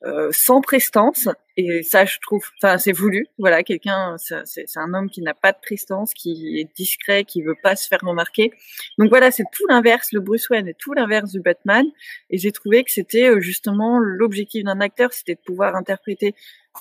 [0.05, 1.29] euh, sans prestance.
[1.57, 3.27] Et ça je trouve enfin c'est voulu.
[3.39, 7.57] Voilà quelqu'un c'est un homme qui n'a pas de prestance qui est discret qui veut
[7.63, 8.53] pas se faire remarquer.
[8.99, 11.85] Donc voilà c'est tout l'inverse le Bruce Wayne est tout l'inverse du Batman.
[12.31, 16.35] Et j'ai trouvé que c'était euh, justement l'objectif d'un acteur c'était de pouvoir interpréter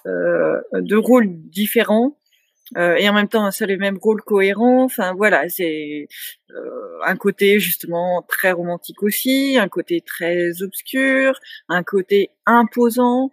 [0.06, 2.16] euh, deux rôles différents
[2.78, 4.84] euh, et en même temps un seul et même rôle cohérent.
[4.84, 6.08] Enfin voilà, c'est
[6.52, 13.32] euh, un côté justement très romantique aussi, un côté très obscur, un côté imposant.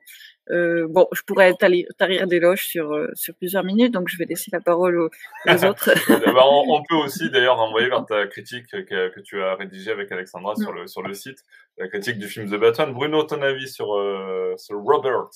[0.50, 4.50] Euh, bon, je pourrais tarir d'éloges sur euh, sur plusieurs minutes, donc je vais laisser
[4.52, 5.10] la parole aux,
[5.64, 5.90] autres.
[6.08, 9.90] Eh ben, on, peut aussi d'ailleurs envoyer vers ta critique que, que, tu as rédigée
[9.90, 11.38] avec Alexandra sur le sur le site,
[11.76, 12.92] la critique du film The Batman.
[12.94, 15.28] Bruno, ton avis sur euh, sur Robert?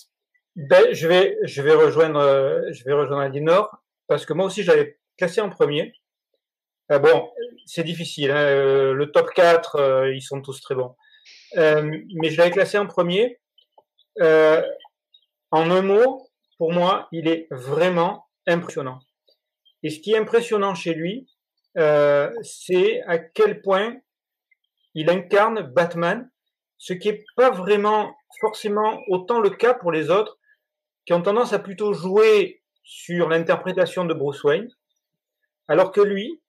[0.56, 3.81] Ben, je vais je vais rejoindre je vais rejoindre Alinor
[4.12, 5.94] parce que moi aussi j'avais classé en premier.
[6.90, 7.30] Euh, bon,
[7.64, 10.94] c'est difficile, hein, euh, le top 4, euh, ils sont tous très bons.
[11.56, 13.40] mais je l'avais classé en premier.
[14.20, 19.00] en un mot, pour moi, il est vraiment impressionnant.
[19.82, 21.26] Et ce qui est impressionnant chez lui,
[21.74, 23.96] c'est à quel point
[24.94, 26.30] il incarne Batman,
[26.76, 30.38] ce qui n'est pas vraiment forcément autant le cas pour les autres,
[31.06, 34.68] qui ont tendance à plutôt jouer sur l'interprétation de Bruce Wayne,
[35.68, 36.40] alors que lui,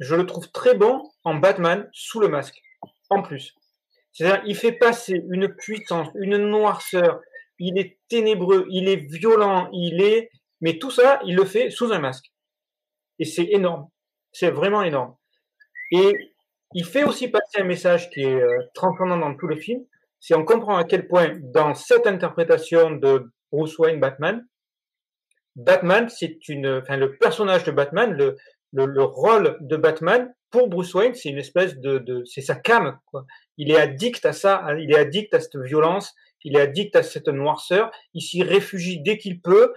[0.00, 2.60] je le trouve très bon en Batman sous le masque,
[3.10, 3.54] en plus.
[4.12, 7.20] C'est-à-dire, il fait passer une puissance, une noirceur,
[7.58, 10.30] il est ténébreux, il est violent, il est...
[10.60, 12.32] Mais tout ça, il le fait sous un masque.
[13.18, 13.88] Et c'est énorme.
[14.32, 15.16] C'est vraiment énorme.
[15.92, 16.14] Et
[16.74, 19.84] il fait aussi passer un message qui est euh, transcendant dans tout le film.
[20.20, 24.46] Si on comprend à quel point, dans cette interprétation de Bruce Wayne Batman,
[25.56, 28.36] Batman, c'est une, enfin, le personnage de Batman, le,
[28.72, 32.54] le, le, rôle de Batman pour Bruce Wayne, c'est une espèce de, de c'est sa
[32.54, 32.98] cam.
[33.06, 33.26] Quoi.
[33.56, 34.78] Il est addict à ça, hein.
[34.78, 37.90] il est addict à cette violence, il est addict à cette noirceur.
[38.14, 39.72] Il s'y réfugie dès qu'il peut.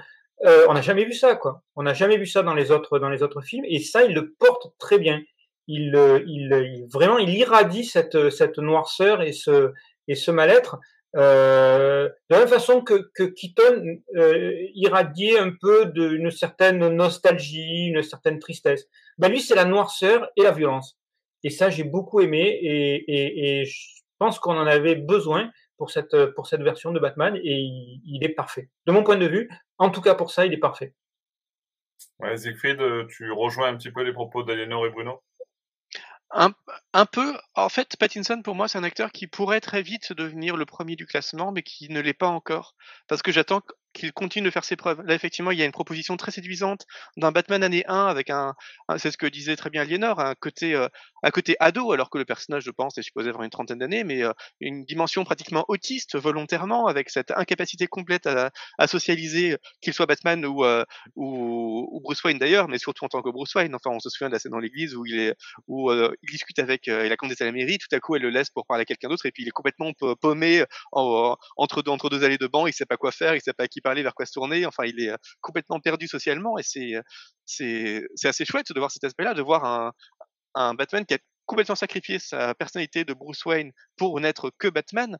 [0.45, 1.63] Euh, on n'a jamais vu ça, quoi.
[1.75, 4.13] On n'a jamais vu ça dans les autres dans les autres films, et ça, il
[4.13, 5.21] le porte très bien.
[5.67, 9.71] Il, euh, il, il vraiment, il irradie cette cette noirceur et ce
[10.07, 10.77] et ce mal-être.
[11.17, 17.87] Euh, de la même façon que, que Keaton euh, irradiait un peu d'une certaine nostalgie,
[17.87, 18.87] une certaine tristesse.
[19.17, 20.97] Ben lui, c'est la noirceur et la violence.
[21.43, 25.89] Et ça, j'ai beaucoup aimé et, et, et je pense qu'on en avait besoin pour
[25.89, 27.57] cette, pour cette version de Batman et
[28.05, 28.69] il, est parfait.
[28.85, 29.49] De mon point de vue,
[29.79, 30.93] en tout cas pour ça, il est parfait.
[32.19, 35.23] Ouais, Siegfried, tu rejoins un petit peu les propos d'Aliénor et Bruno?
[36.33, 36.53] Un,
[36.93, 37.37] un, peu.
[37.55, 40.95] En fait, Pattinson, pour moi, c'est un acteur qui pourrait très vite devenir le premier
[40.95, 42.75] du classement, mais qui ne l'est pas encore.
[43.07, 43.61] Parce que j'attends
[43.93, 45.01] qu'il continue de faire ses preuves.
[45.05, 46.85] Là, effectivement, il y a une proposition très séduisante
[47.17, 48.55] d'un Batman année 1 avec un,
[48.97, 50.87] c'est ce que disait très bien Aliénor, un côté, euh,
[51.23, 54.03] un côté ado, alors que le personnage, je pense, est supposé avoir une trentaine d'années,
[54.03, 58.51] mais euh, une dimension pratiquement autiste volontairement, avec cette incapacité complète à,
[58.87, 60.83] socialiser, qu'il soit Batman ou, euh,
[61.15, 63.75] ou, ou, Bruce Wayne d'ailleurs, mais surtout en tant que Bruce Wayne.
[63.75, 65.35] Enfin, on se souvient de la scène dans l'église où il est,
[65.67, 68.29] où il discute avec euh, la comtesse à la mairie, tout à coup elle le
[68.29, 72.23] laisse pour parler à quelqu'un d'autre, et puis il est complètement paumé en, entre, deux,
[72.23, 74.13] allées de banc, il sait pas quoi faire, il sait pas à qui parler, vers
[74.13, 74.65] quoi se tourner.
[74.65, 76.93] Enfin, il est complètement perdu socialement et c'est
[77.45, 79.91] c'est c'est assez chouette de voir cet aspect-là, de voir un
[80.55, 81.19] un Batman qui a
[81.51, 85.17] complètement sacrifié sa personnalité de Bruce Wayne pour n'être que Batman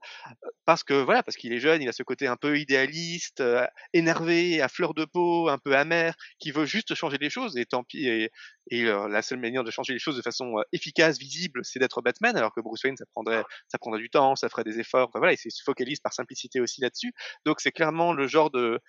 [0.66, 3.44] parce que voilà parce qu'il est jeune il a ce côté un peu idéaliste
[3.92, 7.66] énervé à fleur de peau un peu amer qui veut juste changer les choses et
[7.66, 8.32] tant pis et,
[8.70, 12.38] et la seule manière de changer les choses de façon efficace visible c'est d'être Batman
[12.38, 15.34] alors que Bruce Wayne ça prendrait ça prendrait du temps ça ferait des efforts voilà
[15.34, 17.14] il se focalise par simplicité aussi là-dessus.
[17.46, 18.80] Donc c'est clairement le genre de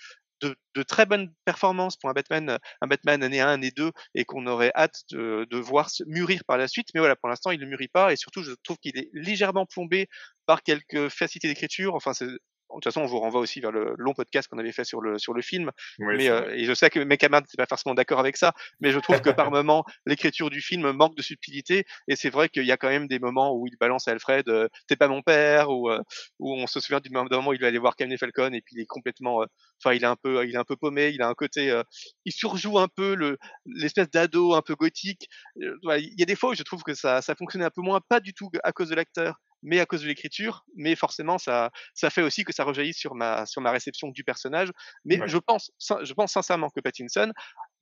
[0.43, 4.47] de, très bonnes performances pour un Batman, un Batman année 1, année 2, et qu'on
[4.47, 6.88] aurait hâte de, de voir mûrir par la suite.
[6.95, 9.66] Mais voilà, pour l'instant, il ne mûrit pas, et surtout, je trouve qu'il est légèrement
[9.66, 10.09] plombé
[10.47, 11.95] par quelques facilités d'écriture.
[11.95, 12.26] Enfin, c'est
[12.73, 15.01] de toute façon, on vous renvoie aussi vers le long podcast qu'on avait fait sur
[15.01, 15.70] le sur le film.
[15.99, 18.53] Oui, mais euh, et je sais que mes camarades n'étaient pas forcément d'accord avec ça,
[18.81, 21.85] mais je trouve que par moment, l'écriture du film manque de subtilité.
[22.09, 24.49] Et c'est vrai qu'il y a quand même des moments où il balance à Alfred
[24.49, 26.01] euh, "T'es pas mon père" ou euh,
[26.39, 28.77] où on se souvient du moment où il va aller voir Camille Falcon et puis
[28.77, 29.45] il est complètement,
[29.83, 31.11] enfin, il est un peu, il est un peu paumé.
[31.11, 31.81] Il a un côté,
[32.25, 35.29] il surjoue un peu le l'espèce d'ado un peu gothique.
[35.57, 38.01] il y a des fois où je trouve que ça ça fonctionnait un peu moins,
[38.09, 41.71] pas du tout à cause de l'acteur, mais à cause de l'écriture, mais forcément ça
[41.95, 44.71] ça fait aussi que ça rejaillit sur ma sur ma réception du personnage.
[45.05, 45.29] Mais ouais.
[45.29, 47.33] je pense je pense sincèrement que Pattinson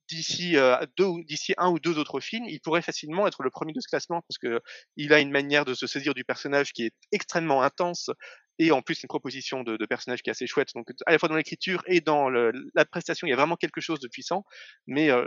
[0.09, 3.73] d'ici euh, deux d'ici un ou deux autres films, il pourrait facilement être le premier
[3.73, 4.61] de ce classement parce que
[4.97, 8.09] il a une manière de se saisir du personnage qui est extrêmement intense
[8.59, 10.69] et en plus une proposition de, de personnage qui est assez chouette.
[10.75, 13.55] Donc à la fois dans l'écriture et dans le, la prestation, il y a vraiment
[13.55, 14.43] quelque chose de puissant.
[14.85, 15.25] Mais euh,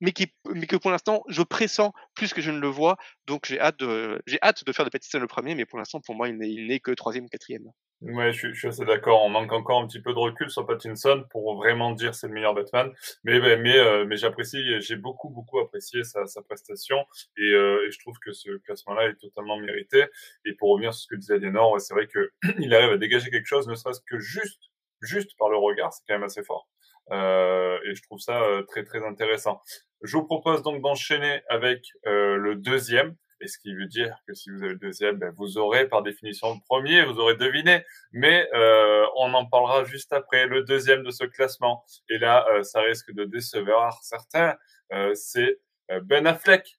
[0.00, 2.96] mais, que pour l'instant, je pressens plus que je ne le vois.
[3.26, 6.00] Donc j'ai hâte de, j'ai hâte de faire de Pattinson le premier, mais pour l'instant,
[6.00, 7.64] pour moi, il n'est, que troisième quatrième.
[8.00, 9.24] Ouais, je je suis assez d'accord.
[9.24, 12.32] On manque encore un petit peu de recul sur Pattinson pour vraiment dire c'est le
[12.32, 12.92] meilleur Batman.
[13.24, 16.98] Mais mais euh, j'apprécie, j'ai beaucoup beaucoup apprécié sa, prestation
[17.36, 20.04] et, euh, et, je trouve que ce classement-là est totalement mérité.
[20.44, 22.30] Et pour revenir sur ce que disait Aliénor, c'est vrai que
[22.60, 24.70] il arrive à dégager quelque chose, ne serait-ce que juste
[25.02, 26.68] juste par le regard, c'est quand même assez fort.
[27.10, 29.60] Euh, et je trouve ça euh, très très intéressant.
[30.02, 34.34] Je vous propose donc d'enchaîner avec euh, le deuxième, et ce qui veut dire que
[34.34, 37.84] si vous avez le deuxième, ben, vous aurez par définition le premier, vous aurez deviné,
[38.12, 41.84] mais euh, on en parlera juste après, le deuxième de ce classement.
[42.08, 44.56] Et là, euh, ça risque de décevoir certains,
[44.92, 45.58] euh, c'est
[46.02, 46.77] Ben Affleck.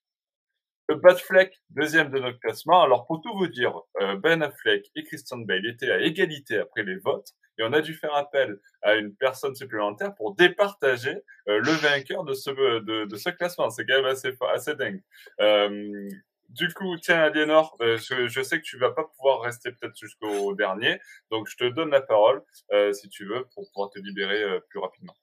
[0.89, 2.81] Le Batfleck, deuxième de notre classement.
[2.81, 3.79] Alors pour tout vous dire,
[4.17, 7.93] Ben Affleck et Christian Bale étaient à égalité après les votes et on a dû
[7.93, 13.69] faire appel à une personne supplémentaire pour départager euh, le vainqueur de ce classement.
[13.69, 15.03] C'est quand même assez assez dingue.
[15.41, 16.09] Euh,
[16.49, 19.95] du coup, tiens, Aliénor, euh, je, je, sais que tu vas pas pouvoir rester peut-être
[19.95, 23.99] jusqu'au dernier, donc je te donne la parole euh, si tu veux pour pouvoir te
[23.99, 25.15] libérer euh, plus rapidement.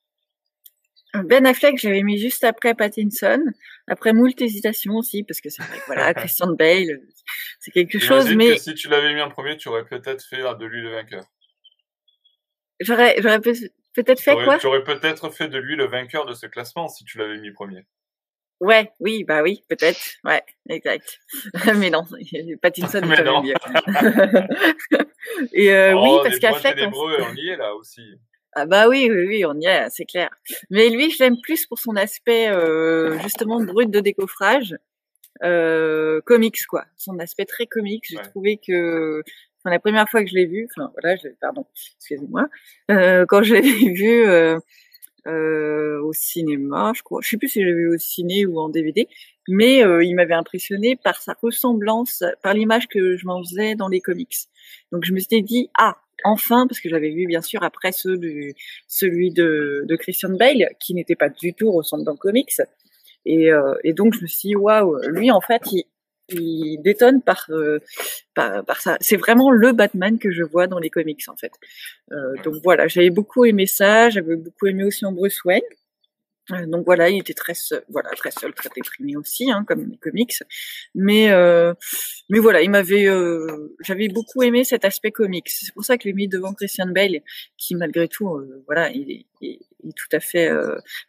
[1.14, 3.42] Ben Affleck, j'avais mis juste après Pattinson,
[3.86, 7.00] après moult hésitations aussi, parce que c'est vrai que voilà, Christian Bale,
[7.60, 8.54] c'est quelque chose, mais...
[8.54, 11.24] Que si tu l'avais mis en premier, tu aurais peut-être fait de lui le vainqueur.
[12.80, 14.58] J'aurais, j'aurais peut-être fait quoi?
[14.58, 17.50] Tu aurais peut-être fait de lui le vainqueur de ce classement si tu l'avais mis
[17.52, 17.86] premier.
[18.60, 20.00] Ouais, oui, bah oui, peut-être.
[20.24, 21.20] Ouais, exact.
[21.76, 22.04] mais non,
[22.62, 23.42] Pattinson mais non.
[23.42, 23.54] mieux.
[25.52, 28.02] Et euh, oh, oui, parce qu'à fait, on y est là aussi.
[28.58, 30.30] Ah bah oui, oui, oui, on y est, c'est clair.
[30.70, 34.74] Mais lui, je l'aime plus pour son aspect euh, justement brut de décoffrage.
[35.44, 38.04] euh, comics quoi, son aspect très comics.
[38.08, 39.22] J'ai trouvé que
[39.60, 41.66] enfin, la première fois que je l'ai vu, enfin voilà, je, pardon,
[41.98, 42.46] excusez-moi,
[42.92, 43.62] euh, quand je l'ai
[43.94, 44.58] vu euh,
[45.26, 48.60] euh, au cinéma, je crois, je sais plus si je l'ai vu au ciné ou
[48.60, 49.08] en DVD,
[49.48, 53.88] mais euh, il m'avait impressionné par sa ressemblance, par l'image que je m'en faisais dans
[53.88, 54.36] les comics.
[54.92, 58.16] Donc je me suis dit ah enfin, parce que j'avais vu bien sûr après ceux
[58.16, 58.54] du,
[58.88, 62.52] celui de, de Christian Bale, qui n'était pas du tout ressemblant le comics.
[63.24, 65.84] Et, euh, et donc je me suis dit, waouh, lui en fait, il,
[66.28, 67.80] il détonne par, euh,
[68.34, 68.96] par, par, ça.
[69.00, 71.52] C'est vraiment le Batman que je vois dans les comics en fait.
[72.12, 75.62] Euh, donc voilà, j'avais beaucoup aimé ça, j'avais beaucoup aimé aussi en Bruce Wayne.
[76.52, 79.88] Euh, donc voilà, il était très seul, voilà, très seul, très déprimé aussi, hein, comme
[79.90, 80.34] les comics.
[80.94, 81.74] Mais euh,
[82.28, 85.48] mais voilà, il m'avait, euh, j'avais beaucoup aimé cet aspect comics.
[85.48, 87.20] C'est pour ça que je l'ai mis devant Christian Bale,
[87.56, 90.50] qui malgré tout, euh, voilà, il est, il est, tout à fait,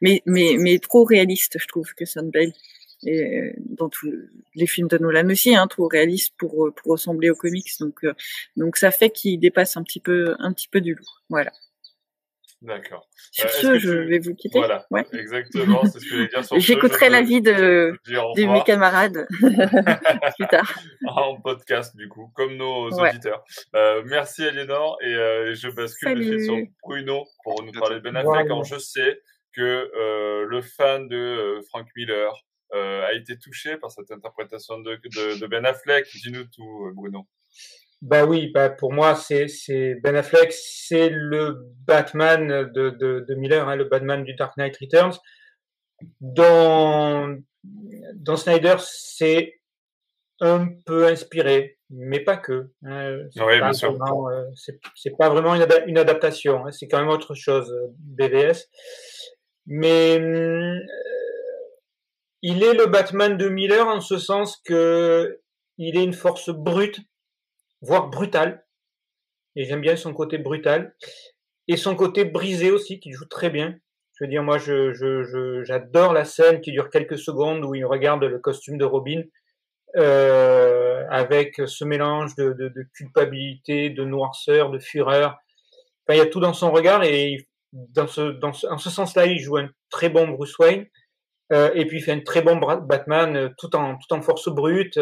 [0.02, 2.54] mais mais mais trop réaliste, je trouve, Christian Bale.
[3.06, 4.12] Et dans tous
[4.56, 7.70] les films de Nolan aussi, hein, trop réaliste pour pour ressembler aux comics.
[7.80, 8.06] Donc
[8.56, 11.06] donc ça fait qu'il dépasse un petit peu un petit peu du lot.
[11.30, 11.52] Voilà.
[12.62, 13.08] D'accord.
[13.32, 14.58] Sur euh, ce, je vais vous quitter.
[14.58, 15.06] Voilà, ouais.
[15.14, 19.28] exactement, c'est ce que je voulais dire sur J'écouterai l'avis de, de mes camarades
[20.38, 20.80] plus tard.
[21.06, 23.44] en podcast, du coup, comme nos auditeurs.
[23.76, 28.48] Euh, merci, Aliénor, et euh, je bascule sur Bruno pour nous parler de Ben Affleck,
[28.48, 29.22] quand je sais
[29.54, 32.34] que euh, le fan de euh, Frank Miller
[32.74, 36.06] a été touché par cette interprétation de, de, de Ben Affleck.
[36.24, 37.28] Dis-nous tout, Bruno.
[38.02, 43.36] Bah oui, bah pour moi c'est c'est Ben Affleck, c'est le Batman de, de, de
[43.36, 45.18] Miller, hein, le Batman du Dark Knight Returns.
[46.22, 47.36] Dans
[48.16, 49.60] dans Snyder, c'est
[50.40, 52.70] un peu inspiré, mais pas que.
[52.86, 53.18] Hein.
[53.38, 53.98] Oui, bien sûr.
[54.00, 54.44] Euh,
[54.96, 58.70] c'est pas vraiment une, une adaptation, hein, c'est quand même autre chose, BVS.
[59.66, 60.80] Mais euh,
[62.42, 65.40] il est le Batman de Miller en ce sens que
[65.78, 67.00] il est une force brute
[67.82, 68.66] voire brutal.
[69.56, 70.96] Et j'aime bien son côté brutal.
[71.68, 73.76] Et son côté brisé aussi, qui joue très bien.
[74.14, 78.24] Je veux dire, moi, je, j'adore la scène qui dure quelques secondes où il regarde
[78.24, 79.22] le costume de Robin
[79.96, 85.38] euh, avec ce mélange de, culpabilité, de noirceur, de fureur.
[86.10, 89.26] Il y a tout dans son regard et dans ce, dans ce, en ce sens-là,
[89.26, 90.88] il joue un très bon Bruce Wayne.
[91.54, 94.50] Euh, et puis il fait un très bon Batman euh, tout en tout en force
[94.50, 95.00] brute.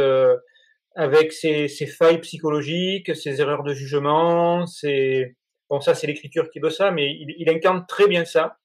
[0.95, 5.35] Avec ses, ses, failles psychologiques, ses erreurs de jugement, c'est
[5.69, 8.57] bon ça c'est l'écriture qui veut ça, mais il, il, incarne très bien ça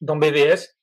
[0.00, 0.74] dans BVS.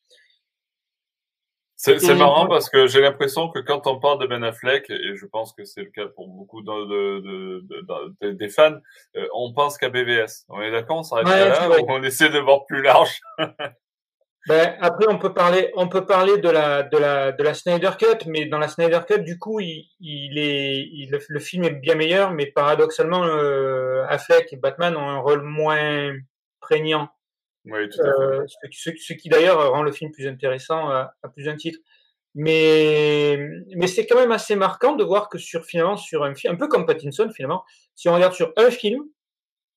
[1.81, 5.25] C'est marrant parce que j'ai l'impression que quand on parle de Ben Affleck, et je
[5.25, 7.65] pense que c'est le cas pour beaucoup de, de,
[8.21, 8.75] de, des fans,
[9.15, 10.43] euh, on pense qu'à BVS.
[10.49, 13.21] On est d'accord On s'arrête là ou on essaie de voir plus large?
[14.47, 17.91] Ben, après, on peut parler, on peut parler de la, de la, de la Snyder
[17.99, 21.71] Cut, mais dans la Snyder Cut, du coup, il, il est, il, le, film est
[21.71, 26.13] bien meilleur, mais paradoxalement, euh, Affleck et Batman ont un rôle moins
[26.61, 27.09] prégnant.
[27.65, 28.09] Oui, tout à fait.
[28.09, 31.79] Euh, ce, ce, qui d'ailleurs rend le film plus intéressant à, à plus d'un titre.
[32.35, 33.37] Mais,
[33.75, 36.57] mais c'est quand même assez marquant de voir que sur finalement sur un film, un
[36.57, 37.63] peu comme Pattinson finalement,
[37.95, 39.03] si on regarde sur un film,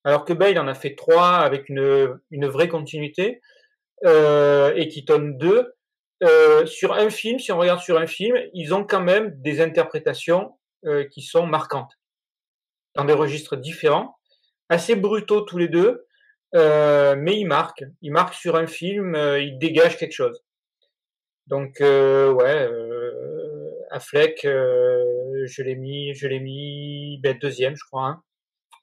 [0.05, 3.41] alors que Bale en a fait trois avec une, une vraie continuité,
[4.05, 5.75] euh, et Keaton 2,
[6.23, 9.61] euh, sur un film, si on regarde sur un film, ils ont quand même des
[9.61, 11.93] interprétations euh, qui sont marquantes,
[12.95, 14.17] dans des registres différents,
[14.69, 16.07] assez brutaux tous les deux,
[16.55, 17.85] euh, mais ils marquent.
[18.03, 20.43] Ils marquent sur un film, euh, ils dégagent quelque chose.
[21.47, 22.69] Donc euh, ouais,
[23.91, 28.07] Affleck, je l'ai mis, je l'ai mis ben, deuxième, je crois.
[28.07, 28.23] Hein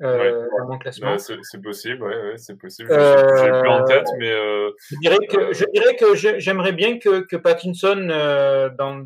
[0.02, 1.18] euh, dans mon classement.
[1.18, 2.90] c'est possible, ouais, ouais c'est possible.
[2.92, 7.22] Euh, plus en tête, mais euh, je dirais que je dirais que j'aimerais bien que,
[7.22, 9.06] que Pattinson euh, dans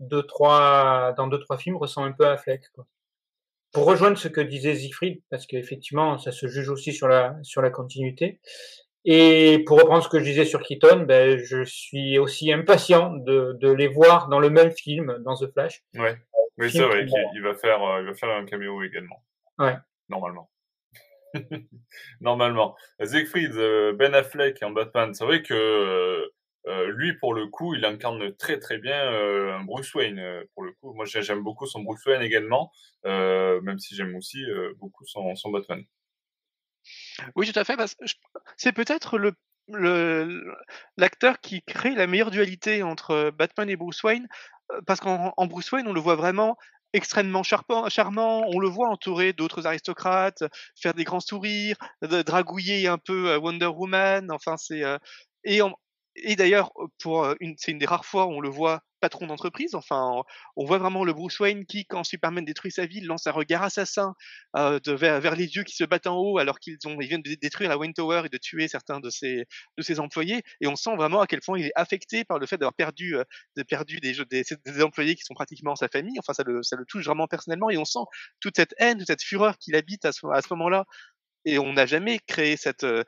[0.00, 2.62] deux trois dans deux trois films ressemble un peu à Fleck.
[2.74, 2.86] Quoi.
[3.72, 7.60] Pour rejoindre ce que disait Siegfried, parce qu'effectivement ça se juge aussi sur la sur
[7.60, 8.40] la continuité.
[9.04, 13.56] Et pour reprendre ce que je disais sur Keaton, ben, je suis aussi impatient de,
[13.58, 15.82] de les voir dans le même film, dans The Flash.
[15.94, 16.18] Ouais,
[16.58, 19.24] oui, c'est vrai qu'il va faire, il va faire un caméo également.
[19.58, 19.76] Ouais
[20.08, 20.50] normalement.
[22.20, 22.76] normalement.
[23.02, 26.26] Siegfried, euh, Ben Affleck en Batman, c'est vrai que euh,
[26.66, 30.20] euh, lui, pour le coup, il incarne très très bien un Bruce Wayne.
[30.54, 32.70] pour le coup, moi j'aime beaucoup son Bruce Wayne également,
[33.04, 34.44] même si j'aime aussi
[34.76, 35.82] beaucoup son, son Batman.
[37.34, 37.76] Oui, tout à fait.
[38.56, 39.32] C'est peut-être le
[40.96, 44.26] l'acteur qui crée la meilleure dualité entre Batman et Bruce Wayne,
[44.86, 46.56] parce qu'en Bruce Wayne, on le voit vraiment
[46.92, 50.44] extrêmement charmant, on le voit entouré d'autres aristocrates,
[50.80, 54.98] faire des grands sourires, dragouiller un peu Wonder Woman, enfin c'est euh,
[55.44, 55.60] et,
[56.22, 59.74] et d'ailleurs, pour c'est une des rares fois où on le voit patron d'entreprise.
[59.74, 60.22] Enfin,
[60.56, 63.62] on voit vraiment le Bruce Wayne qui, quand Superman détruit sa ville, lance un regard
[63.62, 64.14] assassin
[64.54, 67.70] vers, les dieux qui se battent en haut alors qu'ils ont, ils viennent de détruire
[67.70, 69.46] la Wayne Tower et de tuer certains de ses,
[69.76, 70.42] de ses employés.
[70.60, 73.16] Et on sent vraiment à quel point il est affecté par le fait d'avoir perdu,
[73.56, 76.18] de perdu des, employés qui sont pratiquement sa famille.
[76.18, 78.04] Enfin, ça le, ça le touche vraiment personnellement et on sent
[78.40, 80.84] toute cette haine, toute cette fureur qu'il habite à ce, à ce moment-là
[81.48, 83.04] et on n'a jamais créé cette, euh,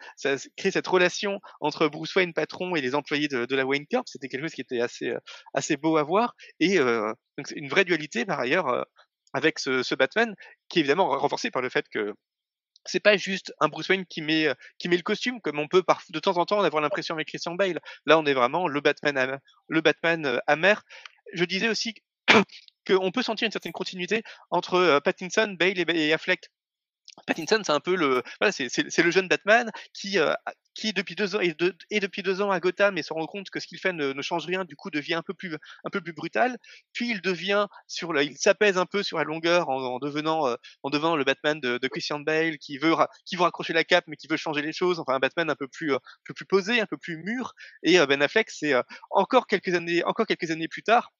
[0.57, 4.09] créé cette relation entre Bruce Wayne patron et les employés de, la Wayne Corp.
[4.09, 7.84] C'était quelque chose qui était assez, euh, beau à voir et euh, donc une vraie
[7.84, 8.86] dualité par ailleurs
[9.34, 10.34] avec ce, Batman
[10.68, 12.14] qui est évidemment renforcé par le fait que
[12.86, 16.38] c'est pas juste un Bruce Wayne qui met le costume comme on peut de temps
[16.38, 17.80] en temps avoir l'impression avec Christian Bale.
[18.07, 19.38] Là, on est vraiment le Batman
[19.68, 20.82] le Batman amer.
[21.34, 21.95] Je disais aussi
[22.86, 26.49] qu'on peut sentir une certaine continuité entre Pattinson, Bale et Affleck
[27.27, 30.35] Pattinson, c'est un peu le, voilà, c'est le jeune Batman qui, euh,
[30.75, 31.55] qui depuis deux ans et,
[32.01, 34.47] depuis deux ans à Gotham et se rend compte que ce qu'il fait ne, change
[34.47, 35.55] rien, du coup devient un peu plus,
[35.85, 36.57] un peu plus brutal.
[36.93, 40.57] Puis il devient sur il s'apaise un peu sur la longueur en, en devenant, euh,
[40.83, 42.95] en devenant le Batman de, Christian Bale qui veut,
[43.25, 45.01] qui veut raccrocher la cape mais qui veut changer les choses.
[45.01, 47.55] Enfin un Batman un peu plus, euh, un peu plus posé, un peu plus mûr.
[47.83, 48.75] Et Ben Affleck, c'est
[49.11, 51.12] encore quelques années, encore quelques années plus tard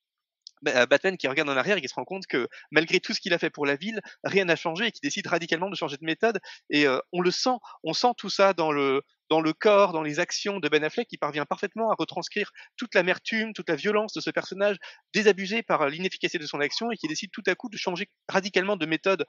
[0.63, 3.33] Batman qui regarde en arrière et qui se rend compte que malgré tout ce qu'il
[3.33, 6.05] a fait pour la ville, rien n'a changé et qui décide radicalement de changer de
[6.05, 6.41] méthode.
[6.69, 10.03] Et euh, on le sent, on sent tout ça dans le dans le corps, dans
[10.03, 14.13] les actions de Ben Affleck, qui parvient parfaitement à retranscrire toute l'amertume, toute la violence
[14.13, 14.77] de ce personnage
[15.15, 18.77] désabusé par l'inefficacité de son action et qui décide tout à coup de changer radicalement
[18.77, 19.25] de méthode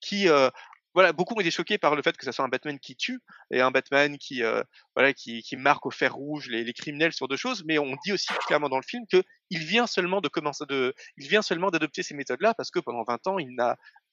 [0.00, 0.50] qui euh,
[0.94, 3.20] voilà, beaucoup ont été choqués par le fait que ça soit un Batman qui tue
[3.50, 4.62] et un Batman qui, euh,
[4.94, 7.62] voilà, qui, qui, marque au fer rouge les, criminels sur deux choses.
[7.64, 10.94] Mais on dit aussi clairement dans le film que il vient seulement de commencer de,
[11.16, 13.56] il vient seulement d'adopter ces méthodes-là parce que pendant 20 ans, il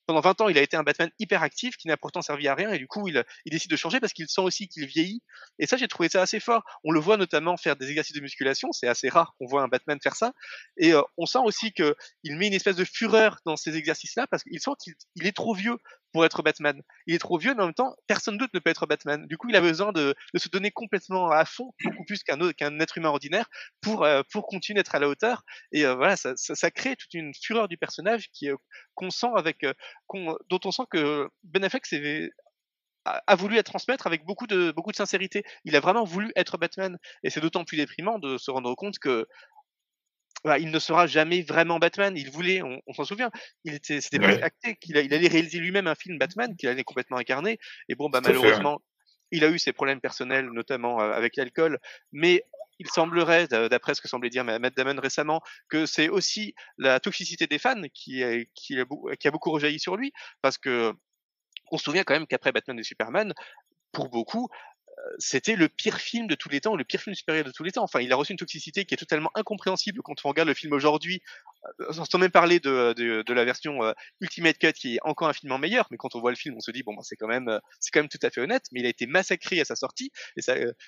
[0.08, 2.56] pendant 20 ans, il a été un Batman hyper actif qui n'a pourtant servi à
[2.56, 5.22] rien et du coup, il, il décide de changer parce qu'il sent aussi qu'il vieillit.
[5.60, 6.64] Et ça, j'ai trouvé ça assez fort.
[6.86, 8.72] On le voit notamment faire des exercices de musculation.
[8.72, 10.32] C'est assez rare qu'on voit un Batman faire ça.
[10.78, 14.28] Et euh, on sent aussi que il met une espèce de fureur dans ces exercices-là
[14.28, 15.78] parce qu'il sent qu'il est trop vieux
[16.14, 16.82] pour être Batman.
[17.06, 19.26] Il est trop vieux, mais en même temps, personne d'autre ne peut être Batman.
[19.28, 22.40] Du coup, il a besoin de, se donner complètement à fond, beaucoup plus qu'un
[22.80, 23.50] être humain ordinaire,
[23.82, 25.44] pour euh, pour continuer d'être à la hauteur.
[25.72, 28.50] Et euh, voilà, ça, ça, crée toute une fureur du personnage qui
[29.10, 29.66] sent avec,
[30.14, 31.86] dont on sent que Ben Affleck
[33.06, 35.44] a, voulu la transmettre avec beaucoup de beaucoup de sincérité.
[35.64, 39.00] Il a vraiment voulu être Batman, et c'est d'autant plus déprimant de se rendre compte
[39.00, 39.28] que
[40.48, 42.16] bah, il ne sera jamais vraiment Batman.
[42.16, 43.30] Il voulait, on, s'en souvient,
[43.66, 44.42] il était, c'était ouais.
[44.42, 47.60] acté qu'il il allait réaliser lui-même un film Batman qu'il allait complètement incarner.
[47.90, 48.80] Et bon, bah malheureusement,
[49.32, 51.80] il a eu ses problèmes personnels, notamment euh, avec l'alcool,
[52.14, 52.44] mais
[52.80, 57.46] il semblerait, d'après ce que semblait dire Matt Damon récemment, que c'est aussi la toxicité
[57.48, 58.24] des fans qui,
[58.54, 58.86] qui, a,
[59.16, 60.94] qui a beaucoup rejailli sur lui, parce que
[61.72, 63.34] on se souvient quand même qu'après Batman et Superman,
[63.92, 64.48] pour beaucoup,
[65.20, 67.72] c'était le pire film de tous les temps, le pire film supérieur de tous les
[67.72, 67.84] temps.
[67.84, 70.74] Enfin, il a reçu une toxicité qui est totalement incompréhensible quand on regarde le film
[70.74, 71.22] aujourd'hui,
[71.82, 75.58] euh, sans même parler de, de, la version euh, Ultimate Cut qui est encore infiniment
[75.58, 75.88] meilleure.
[75.92, 77.60] Mais quand on voit le film, on se dit bon, ben, c'est quand même, euh,
[77.94, 78.66] quand même tout à fait honnête.
[78.72, 80.42] Mais il a été massacré à sa sortie, et,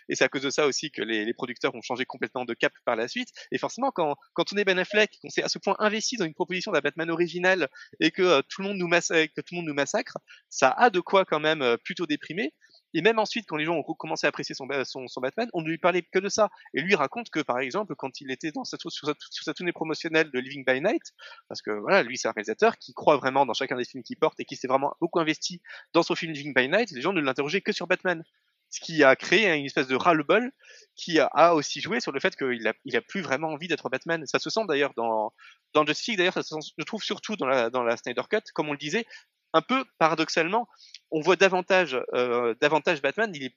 [0.09, 2.53] et c'est à cause de ça aussi que les, les, producteurs ont changé complètement de
[2.53, 3.29] cap par la suite.
[3.51, 6.25] Et forcément, quand, quand on est Ben Affleck, qu'on s'est à ce point investi dans
[6.25, 9.57] une proposition d'un Batman original et que tout le monde nous massacre, que tout le
[9.57, 10.17] monde nous massacre,
[10.49, 12.53] ça a de quoi quand même plutôt déprimer.
[12.93, 15.77] Et même ensuite, quand les gens ont commencé à apprécier son, Batman, on ne lui
[15.77, 16.49] parlait que de ça.
[16.73, 19.71] Et lui raconte que, par exemple, quand il était dans sa, sur, sa, sur tournée
[19.71, 21.13] promotionnelle de Living by Night,
[21.47, 24.17] parce que voilà, lui c'est un réalisateur qui croit vraiment dans chacun des films qu'il
[24.17, 25.61] porte et qui s'est vraiment beaucoup investi
[25.93, 28.23] dans son film Living by Night, les gens ne l'interrogeaient que sur Batman.
[28.71, 30.51] Ce qui a créé une espèce de ras-le-bol
[30.95, 33.89] qui a, aussi joué sur le fait qu'il a, il a plus vraiment envie d'être
[33.89, 34.23] Batman.
[34.27, 35.33] Ça se sent d'ailleurs dans,
[35.73, 38.41] dans Justice League, d'ailleurs, ça se je trouve surtout dans la, dans la Snyder Cut,
[38.53, 39.05] comme on le disait,
[39.53, 40.67] un peu paradoxalement,
[41.11, 43.31] on voit davantage, euh, davantage Batman.
[43.33, 43.55] Il est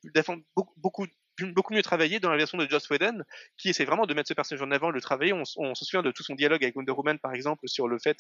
[0.77, 1.07] beaucoup,
[1.71, 3.23] mieux travaillé dans la version de Joss Whedon,
[3.57, 5.33] qui essaie vraiment de mettre ce personnage en avant, le travailler.
[5.33, 8.19] On, se souvient de tout son dialogue avec Wonder Woman, par exemple, sur le fait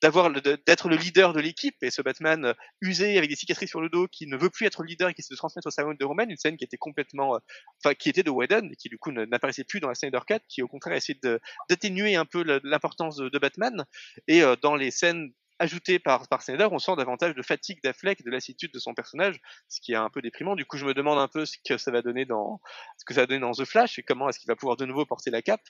[0.00, 3.80] d'avoir d'être le leader de l'équipe et ce Batman euh, usé avec des cicatrices sur
[3.80, 5.92] le dos qui ne veut plus être le leader et qui se transmettre au salon
[5.92, 7.38] de Roman une scène qui était complètement euh,
[7.82, 10.38] enfin qui était de Whedon et qui du coup n'apparaissait plus dans la Snyder Cut
[10.48, 11.18] qui au contraire essayait
[11.68, 13.84] d'atténuer un peu l'importance de, Batman
[14.28, 18.30] et dans les scènes ajouté par, par Snyder, on sent davantage de fatigue d'Affleck, de
[18.30, 20.54] lassitude de son personnage, ce qui est un peu déprimant.
[20.54, 22.60] Du coup, je me demande un peu ce que ça va donner dans,
[22.96, 24.84] ce que ça va donner dans The Flash et comment est-ce qu'il va pouvoir de
[24.86, 25.62] nouveau porter la cape.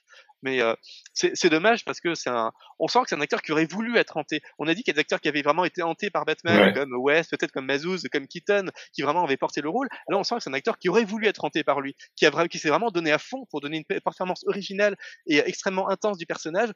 [0.43, 0.75] Mais euh,
[1.15, 3.97] c'est dommage parce que c'est un, on sent que c'est un acteur qui aurait voulu
[3.97, 4.41] être hanté.
[4.59, 6.69] On a dit qu'il y a des acteurs qui avaient vraiment été hantés par Batman,
[6.69, 6.73] ouais.
[6.73, 9.89] comme West, peut-être comme Mazouz, comme Keaton, qui vraiment avaient porté le rôle.
[10.09, 12.27] Là, on sent que c'est un acteur qui aurait voulu être hanté par lui, qui
[12.27, 16.19] a qui s'est vraiment donné à fond pour donner une performance originale et extrêmement intense
[16.19, 16.71] du personnage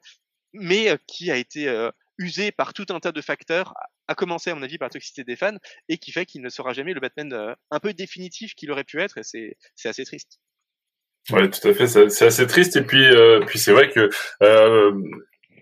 [0.52, 1.90] mais euh, qui a été euh,
[2.23, 3.75] usé par tout un tas de facteurs,
[4.09, 5.57] à commencer à mon avis par la toxicité des fans,
[5.89, 8.85] et qui fait qu'il ne sera jamais le Batman euh, un peu définitif qu'il aurait
[8.85, 10.41] pu être, et c'est assez triste.
[11.31, 11.87] Ouais, tout à fait.
[11.87, 12.77] C'est assez triste.
[12.77, 14.11] Et puis, euh, puis c'est vrai que
[14.43, 14.93] euh,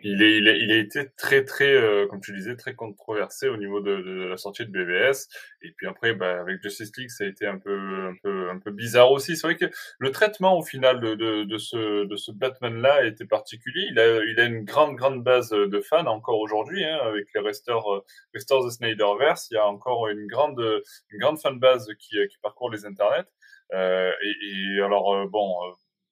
[0.02, 3.48] il, est, il, est, il a été très, très, euh, comme tu disais, très controversé
[3.48, 5.28] au niveau de, de, la sortie de BVS.
[5.62, 7.78] Et puis après, bah, avec Justice League, ça a été un peu,
[8.08, 9.36] un peu, un peu bizarre aussi.
[9.36, 9.66] C'est vrai que
[9.98, 13.86] le traitement au final de, de, de ce, de ce Batman-là était particulier.
[13.90, 17.40] Il a, il a une grande, grande base de fans encore aujourd'hui, hein, avec les
[17.40, 19.48] resteurs, euh, Snyderverse.
[19.50, 20.60] Il y a encore une grande,
[21.10, 23.26] une grande fan base qui, qui parcourt les internets.
[23.72, 25.54] Euh, et, et, alors, euh, bon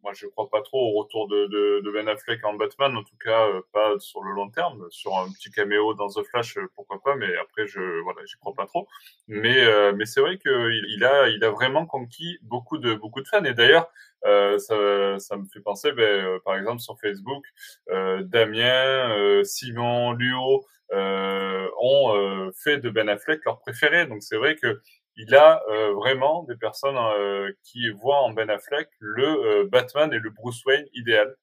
[0.03, 3.03] moi je crois pas trop au retour de, de, de, Ben Affleck en Batman, en
[3.03, 4.87] tout cas euh, pas sur le long terme.
[4.91, 8.37] Sur un petit caméo dans The Flash, euh, pourquoi pas, mais après je voilà, j'y
[8.39, 8.89] crois pas trop.
[9.27, 13.21] Mais euh, mais c'est vrai qu'il il a il a vraiment conquis beaucoup de beaucoup
[13.23, 13.45] de fans.
[13.45, 13.91] Et d'ailleurs
[14.23, 17.45] ça ça me fait penser, ben, par exemple sur Facebook,
[17.89, 24.07] Damien, Simon, Luo ont fait de Ben Affleck leur préféré.
[24.07, 24.81] Donc c'est vrai que
[25.19, 30.13] il a euh, vraiment des personnes euh, qui voient en Ben Affleck le euh, Batman
[30.13, 31.35] et le Bruce Wayne idéal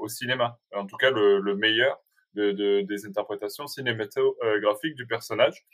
[0.00, 0.58] au cinéma.
[0.74, 2.00] En tout cas, le, le meilleur
[2.34, 5.64] de, de, des interprétations cinématographiques du personnage.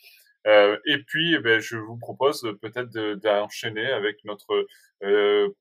[0.45, 4.67] et puis, eh ben, je vous propose peut-être d'enchaîner avec notre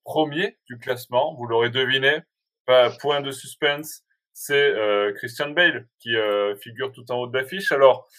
[0.04, 1.36] premier du classement.
[1.36, 2.20] Vous l'aurez deviné,
[2.66, 4.76] pas point de suspense, c'est
[5.16, 6.14] Christian Bale qui
[6.60, 7.72] figure tout en haut de l'affiche.
[7.72, 8.10] Alors,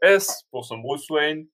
[0.00, 1.46] S pour son Bruce Wayne,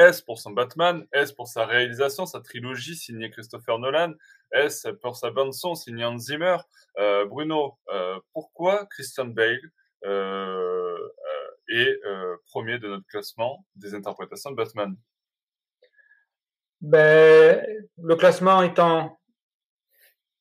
[0.00, 4.14] S pour son Batman, S pour sa réalisation, sa trilogie signée Christopher Nolan,
[4.50, 6.56] S pour sa bande son signée Hans Zimmer.
[6.98, 9.60] Euh, Bruno, euh, pourquoi Christian Bale
[10.06, 10.96] euh,
[11.68, 12.00] est
[12.46, 14.96] premier de notre classement des interprétations de Batman?
[16.80, 17.62] Ben,
[18.02, 19.20] Le classement étant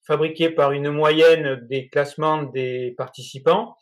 [0.08, 3.78] fabriqué par une moyenne des classements des participants,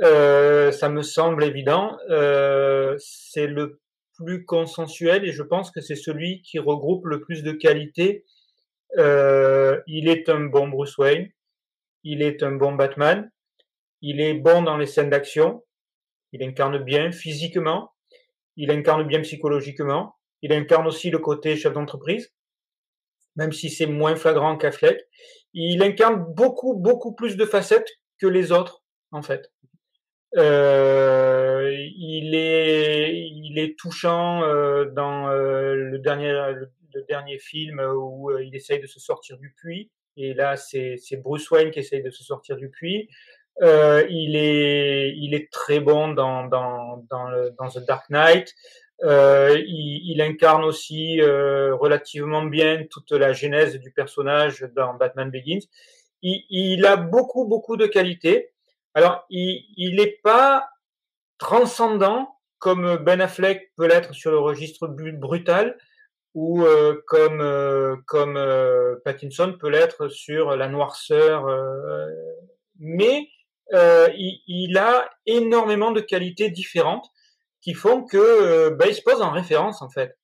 [0.00, 1.98] ça me semble évident.
[2.98, 3.80] c'est le
[4.16, 8.24] plus consensuel et je pense que c'est celui qui regroupe le plus de qualités.
[8.98, 11.30] Euh, il est un bon Bruce Wayne,
[12.04, 13.30] il est un bon Batman,
[14.00, 15.64] il est bon dans les scènes d'action,
[16.32, 17.92] il incarne bien physiquement,
[18.56, 22.32] il incarne bien psychologiquement, il incarne aussi le côté chef d'entreprise,
[23.36, 25.00] même si c'est moins flagrant qu'Affleck.
[25.52, 27.88] Il incarne beaucoup, beaucoup plus de facettes
[28.18, 29.50] que les autres, en fait.
[30.36, 36.32] Euh, il est, il est touchant euh, dans euh, le dernier,
[36.94, 39.90] le dernier film où il essaye de se sortir du puits.
[40.16, 43.08] Et là, c'est, c'est Bruce Wayne qui essaye de se sortir du puits.
[43.62, 48.54] Euh, il est, il est très bon dans dans dans, The Dark Knight.
[49.02, 55.30] Euh, il, il, incarne aussi euh, relativement bien toute la genèse du personnage dans Batman
[55.30, 55.66] Begins.
[56.22, 58.52] Il, il a beaucoup beaucoup de qualités.
[58.96, 60.70] Alors, il n'est pas
[61.36, 65.76] transcendant comme Ben Affleck peut l'être sur le registre brutal
[66.32, 71.46] ou euh, comme euh, comme euh, Pattinson peut l'être sur la noirceur.
[72.78, 73.28] mais
[73.72, 77.06] il, a énormément de qualités différentes
[77.60, 80.16] qui font que Bale se pose en référence en fait.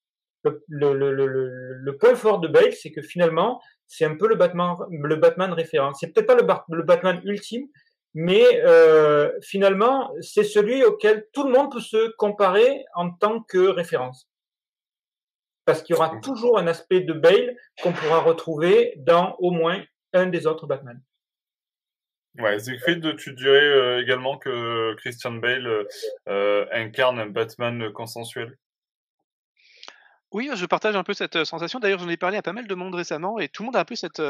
[0.45, 5.17] Le, le, point fort de Bale, c'est que finalement, c'est un peu le Batman, le
[5.17, 5.99] Batman référence.
[6.01, 7.69] C'est peut-être pas le Batman ultime,
[8.15, 13.59] mais euh, finalement, c'est celui auquel tout le monde peut se comparer en tant que
[13.59, 14.29] référence.
[15.65, 19.83] Parce qu'il y aura toujours un aspect de Bale qu'on pourra retrouver dans au moins
[20.13, 21.01] un des autres Batman.
[22.39, 25.87] Ouais, Siegfried, tu dirais euh, également que Christian Bale
[26.29, 28.57] euh, incarne un Batman consensuel
[30.35, 31.79] oui, je partage un peu cette sensation.
[31.79, 33.81] D'ailleurs, j'en ai parlé à pas mal de monde récemment et tout le monde a
[33.81, 34.23] un peu cette,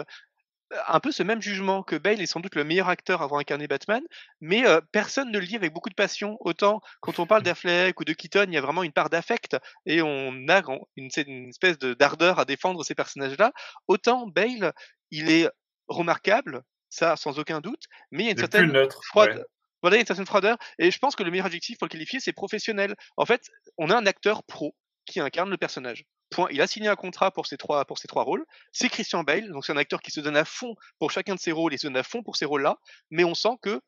[0.88, 3.40] un peu ce même jugement que Bale est sans doute le meilleur acteur à avoir
[3.40, 4.02] incarné Batman,
[4.40, 6.36] mais euh, personne ne le dit avec beaucoup de passion.
[6.40, 9.56] Autant quand on parle d'Affleck ou de Keaton, il y a vraiment une part d'affect
[9.86, 10.62] et on a
[10.96, 13.52] une, une espèce de d'ardeur à défendre ces personnages-là.
[13.86, 14.72] Autant Bale,
[15.10, 15.48] il est
[15.88, 19.44] remarquable, ça sans aucun doute, mais il y a une certaine froide.
[19.82, 20.56] Voilà, il y a une certaine froideur.
[20.78, 22.94] Et je pense que le meilleur adjectif pour le qualifier, c'est professionnel.
[23.16, 24.76] En fait, on a un acteur pro
[25.06, 26.04] qui incarne le personnage.
[26.50, 28.44] Il a signé un contrat pour ces trois, pour rôles.
[28.72, 31.40] C'est Christian Bale, donc c'est un acteur qui se donne à fond pour chacun de
[31.40, 32.78] ses rôles et se donne à fond pour ces rôles-là,
[33.10, 33.80] mais on sent que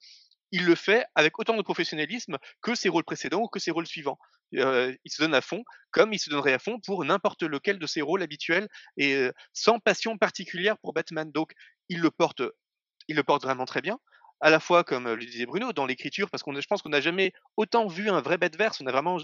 [0.54, 3.88] il le fait avec autant de professionnalisme que ses rôles précédents ou que ses rôles
[3.88, 4.18] suivants.
[4.54, 7.80] Euh, il se donne à fond, comme il se donnerait à fond pour n'importe lequel
[7.80, 11.30] de ses rôles habituels et euh, sans passion particulière pour Batman.
[11.32, 11.52] Donc,
[11.88, 12.42] il le porte,
[13.08, 13.98] il le porte vraiment très bien.
[14.40, 17.00] À la fois, comme le disait Bruno, dans l'écriture, parce qu'on, je pense qu'on n'a
[17.00, 18.80] jamais autant vu un vrai Batverse.
[18.80, 19.18] On a vraiment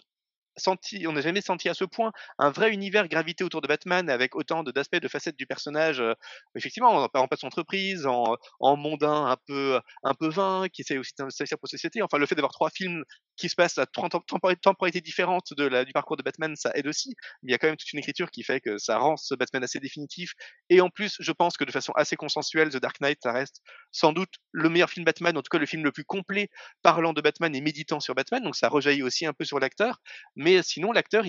[0.57, 4.09] senti, on n'a jamais senti à ce point un vrai univers gravité autour de Batman
[4.11, 6.01] avec autant d'aspects, de, facettes du personnage.
[6.01, 6.15] Euh,
[6.57, 8.37] effectivement, en, en passe entreprise, en,
[8.77, 12.03] mondain un peu, un peu vain, qui essaie aussi d'investir pour société.
[12.03, 13.05] Enfin, le fait d'avoir trois films
[13.37, 17.15] qui se passent à trois temporalités différentes de du parcours de Batman, ça aide aussi.
[17.43, 19.35] Mais il y a quand même toute une écriture qui fait que ça rend ce
[19.35, 20.35] Batman assez définitif.
[20.69, 23.63] Et en plus, je pense que de façon assez consensuelle, The Dark Knight, ça reste
[23.93, 26.51] sans doute le meilleur film Batman, en tout cas le film le plus complet
[26.83, 28.43] parlant de Batman et méditant sur Batman.
[28.43, 30.01] Donc ça rejaillit aussi un peu sur l'acteur.
[30.41, 31.27] Mais sinon, l'acteur,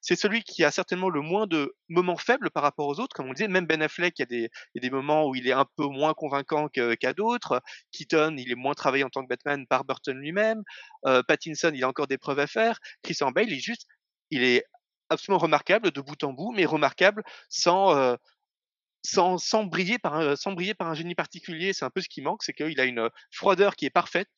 [0.00, 3.12] c'est celui qui a certainement le moins de moments faibles par rapport aux autres.
[3.12, 5.52] Comme on le disait, même Ben Affleck, il y a des, moments où il est
[5.52, 7.60] un peu moins convaincant qu'à d'autres.
[7.90, 10.62] Keaton, il est moins travaillé en tant que Batman par Burton lui-même.
[11.04, 12.78] Euh, Pattinson, il a encore des preuves à faire.
[13.02, 13.88] Christian Bale, il est juste,
[14.30, 14.62] il est
[15.10, 18.14] absolument remarquable de bout en bout, mais remarquable sans, euh,
[19.02, 21.72] sans, briller par un, sans briller par un génie particulier.
[21.72, 24.28] C'est un peu ce qui manque, c'est qu'il a une froideur qui est parfaite,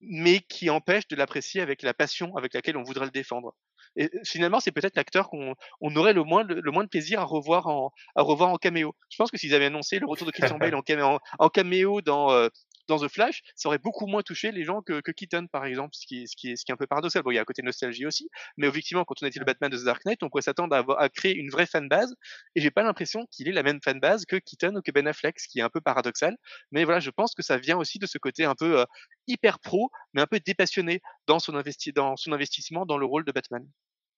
[0.00, 3.54] mais qui empêche de l'apprécier avec la passion avec laquelle on voudrait le défendre.
[3.96, 7.24] Et finalement, c'est peut-être l'acteur qu'on on aurait le moins, le, moins de plaisir à
[7.24, 8.94] revoir en, à revoir en caméo.
[9.10, 12.00] Je pense que s'ils avaient annoncé le retour de Christian Bale en, caméo, en, caméo
[12.00, 12.48] dans, euh,
[12.88, 15.94] dans The Flash, ça aurait beaucoup moins touché les gens que, que Keaton, par exemple,
[15.94, 17.22] ce qui, ce, qui est, ce qui est un peu paradoxal.
[17.22, 19.70] Bon, il y a un côté nostalgie aussi, mais effectivement, quand on été le Batman
[19.70, 22.14] de The Dark Knight, on pourrait s'attendre à, à, créer une vraie fanbase,
[22.54, 25.38] et j'ai pas l'impression qu'il ait la même fanbase que Keaton ou que Ben Affleck,
[25.38, 26.36] ce qui est un peu paradoxal.
[26.72, 28.84] Mais voilà, je pense que ça vient aussi de ce côté un peu euh,
[29.26, 33.24] hyper pro, mais un peu dépassionné dans son, investi dans son investissement dans le rôle
[33.24, 33.64] de Batman.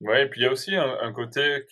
[0.01, 1.67] Ouais, et puis il y a aussi un, un côté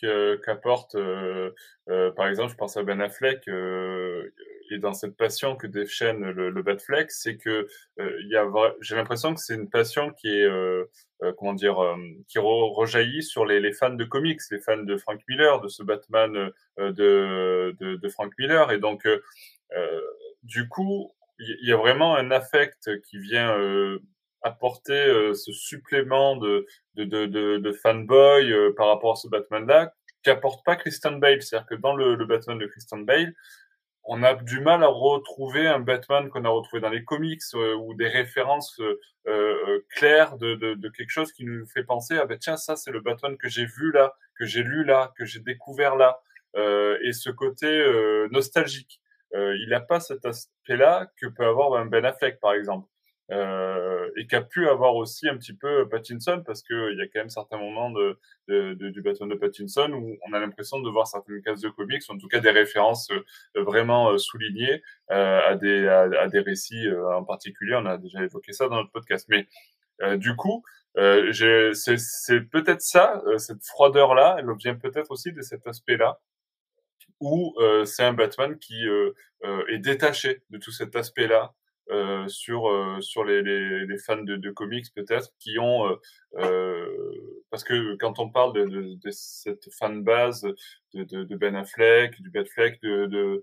[0.44, 1.50] qu'apporte, euh,
[1.88, 4.30] euh, par exemple, je pense à Ben Affleck, euh,
[4.70, 7.66] et dans cette passion que déchaîne le, le Batfleck, c'est que
[7.98, 8.46] il y a,
[8.82, 10.46] j'ai l'impression que c'est une passion qui est,
[11.38, 11.78] comment dire,
[12.28, 16.50] qui rejaillit sur les, fans de comics, les fans de Frank Miller, de ce Batman
[16.76, 19.08] de, de, de, Frank Miller, et donc
[20.42, 23.56] du coup, il y a vraiment un affect qui vient
[24.42, 29.92] apporter euh, ce supplément de, de, de, de, fanboy euh, par rapport à ce Batman-là
[30.22, 31.42] qu'apporte pas Christian Bale.
[31.42, 33.34] C'est-à-dire que dans le, le, Batman de Christian Bale,
[34.04, 37.74] on a du mal à retrouver un Batman qu'on a retrouvé dans les comics euh,
[37.76, 38.80] ou des références
[39.90, 42.90] claires de, de, de, quelque chose qui nous fait penser ah ben tiens ça c'est
[42.90, 46.18] le Batman que j'ai vu là, que j'ai lu là, que j'ai découvert là
[46.56, 47.68] et ce côté
[48.30, 49.02] nostalgique.
[49.34, 52.88] il n'a pas cet aspect-là que peut avoir un Ben Affleck par exemple
[53.30, 57.06] euh, et qu'a pu avoir aussi un petit peu Pattinson parce que il y a
[57.06, 58.18] quand même certains moments de,
[58.48, 62.16] du bâton de Pattinson où on a l'impression de voir certaines cases de comics, en
[62.16, 67.24] tout cas des références euh, vraiment euh, soulignées euh, à des à, des récits en
[67.24, 67.74] particulier.
[67.76, 69.46] On a déjà évoqué ça dans notre podcast, mais
[70.16, 70.62] du coup,
[70.94, 76.20] c'est peut-être ça, cette froideur là, elle vient peut-être aussi de cet aspect-là
[77.20, 78.86] où c'est un Batman qui
[79.42, 81.52] est détaché de tout cet aspect-là,
[81.90, 85.96] euh, sur euh, sur les, les, les, fans de, de comics peut-être qui ont euh,
[86.36, 86.86] euh,
[87.50, 90.46] parce que quand on parle de, de, de cette fan base
[90.94, 93.42] de, de, Ben Affleck, du Batfleck, de, de,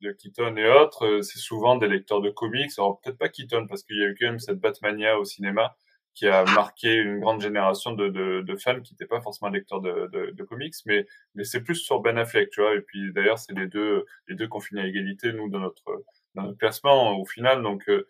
[0.00, 2.70] de, Keaton et autres, c'est souvent des lecteurs de comics.
[2.78, 5.76] Alors peut-être pas Keaton parce qu'il y a eu quand même cette Batmania au cinéma
[6.14, 10.42] qui a marqué une grande génération de, de, fans qui n'étaient pas forcément lecteurs de,
[10.42, 12.74] comics, mais, mais c'est plus sur Ben Affleck, tu vois.
[12.74, 16.04] Et puis d'ailleurs, c'est les deux, les deux qu'on finit à égalité, nous, dans notre,
[16.38, 17.62] dans notre classement au final.
[17.62, 18.06] Donc, euh,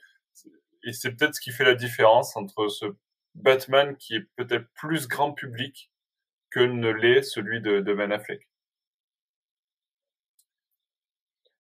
[0.85, 2.87] et c'est peut-être ce qui fait la différence entre ce
[3.35, 5.91] Batman qui est peut-être plus grand public
[6.51, 8.49] que ne l'est celui de, de Ben Affleck.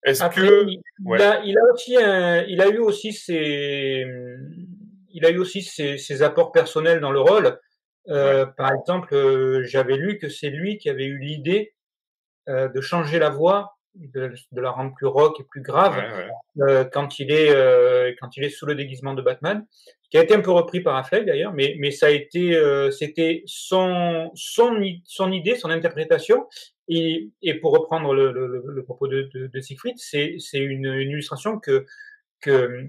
[0.04, 4.06] Est-ce que il, a, il, a, aussi un, il a eu aussi ses
[5.10, 7.58] il a eu aussi ses, ses apports personnels dans le rôle.
[8.08, 11.74] Euh, Par exemple, euh, j'avais lu que c'est lui qui avait eu l'idée
[12.48, 15.96] euh, de changer la voix de, de, la rendre plus rock et plus grave
[16.60, 19.64] Euh, quand il est euh, quand il est sous le déguisement de Batman,
[20.10, 22.90] qui a été un peu repris par Affleck d'ailleurs, mais mais ça a été euh,
[22.90, 26.46] c'était son son son idée, son interprétation.
[26.90, 30.86] Et, et pour reprendre le, le, le propos de, de, de Siegfried, c'est c'est une,
[30.86, 31.84] une illustration que
[32.40, 32.88] que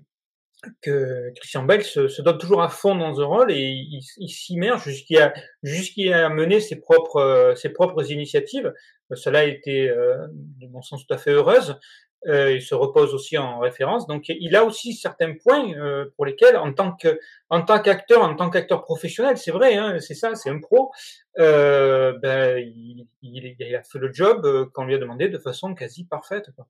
[0.82, 4.30] que Christian Bale se, se, donne toujours à fond dans un rôle et il, il
[4.30, 5.34] s'immerge jusqu'à
[5.64, 8.74] jusqu'à mener ses propres ses propres initiatives.
[9.16, 11.80] Cela a été, euh, de mon sens, tout à fait heureuse.
[12.28, 14.06] Euh, il se repose aussi en référence.
[14.08, 17.20] Donc, il a aussi certains points euh, pour lesquels, en tant que
[17.50, 20.92] en tant qu'acteur, en tant qu'acteur professionnel, c'est vrai, hein, c'est ça, c'est un pro.
[21.40, 25.38] Euh, ben, il, il, il, a fait le job euh, qu'on lui a demandé de
[25.38, 26.52] façon quasi parfaite.
[26.56, 26.68] Quoi.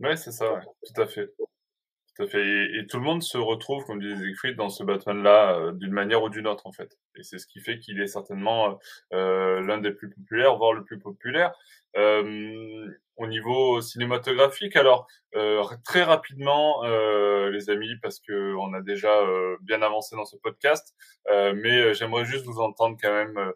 [0.00, 1.30] Ouais, c'est ça, ouais, tout à fait.
[2.16, 2.78] Tout à fait.
[2.78, 6.22] Et, tout le monde se retrouve, comme disait Siegfried, dans ce Batman-là, euh, d'une manière
[6.22, 6.96] ou d'une autre, en fait.
[7.16, 8.78] Et c'est ce qui fait qu'il est certainement
[9.12, 11.52] euh, l'un des plus populaires, voire le plus populaire.
[11.96, 14.76] Euh, au niveau cinématographique.
[14.76, 20.16] Alors euh, très rapidement, euh, les amis, parce que on a déjà euh, bien avancé
[20.16, 20.94] dans ce podcast,
[21.30, 23.52] mais j'aimerais juste vous entendre quand même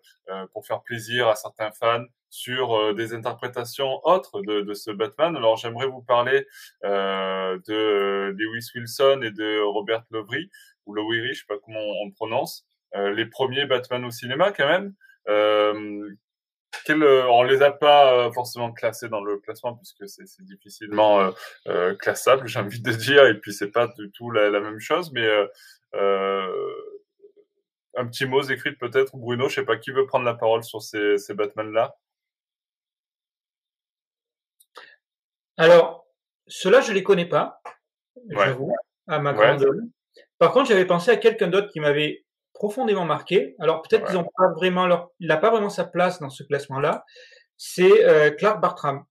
[0.52, 5.36] pour faire plaisir à certains fans sur des interprétations autres de, de, ce Batman.
[5.36, 6.46] Alors j'aimerais vous parler
[6.82, 10.50] de Lewis Wilson et de Robert Lowery
[10.86, 12.66] ou Lowery, je sais pas comment on prononce.
[12.94, 14.94] les premiers Batman au cinéma quand même.
[15.28, 16.08] Euh,
[16.84, 21.20] quel, euh, on les a pas euh, forcément classés dans le classement puisque c'est difficilement
[21.20, 21.30] euh,
[21.66, 24.80] euh, classable, j'ai envie de dire, et puis c'est pas du tout la, la même
[24.80, 25.26] chose, mais
[25.94, 26.72] euh,
[27.96, 30.82] un petit mot, écrit peut-être, Bruno, je sais pas qui veut prendre la parole sur
[30.82, 31.96] ces, ces Batman-là.
[35.58, 36.06] Alors,
[36.46, 37.60] ceux-là, je les connais pas,
[38.30, 38.72] j'avoue,
[39.06, 39.66] à ma grande.
[40.38, 42.24] Par contre, j'avais pensé à quelqu'un d'autre qui m'avait
[42.58, 43.54] profondément marqué.
[43.60, 46.42] Alors peut-être qu'ils ont pas vraiment leur, il n'a pas vraiment sa place dans ce
[46.42, 47.04] classement-là.
[47.56, 49.04] C'est euh, Clark Bartram.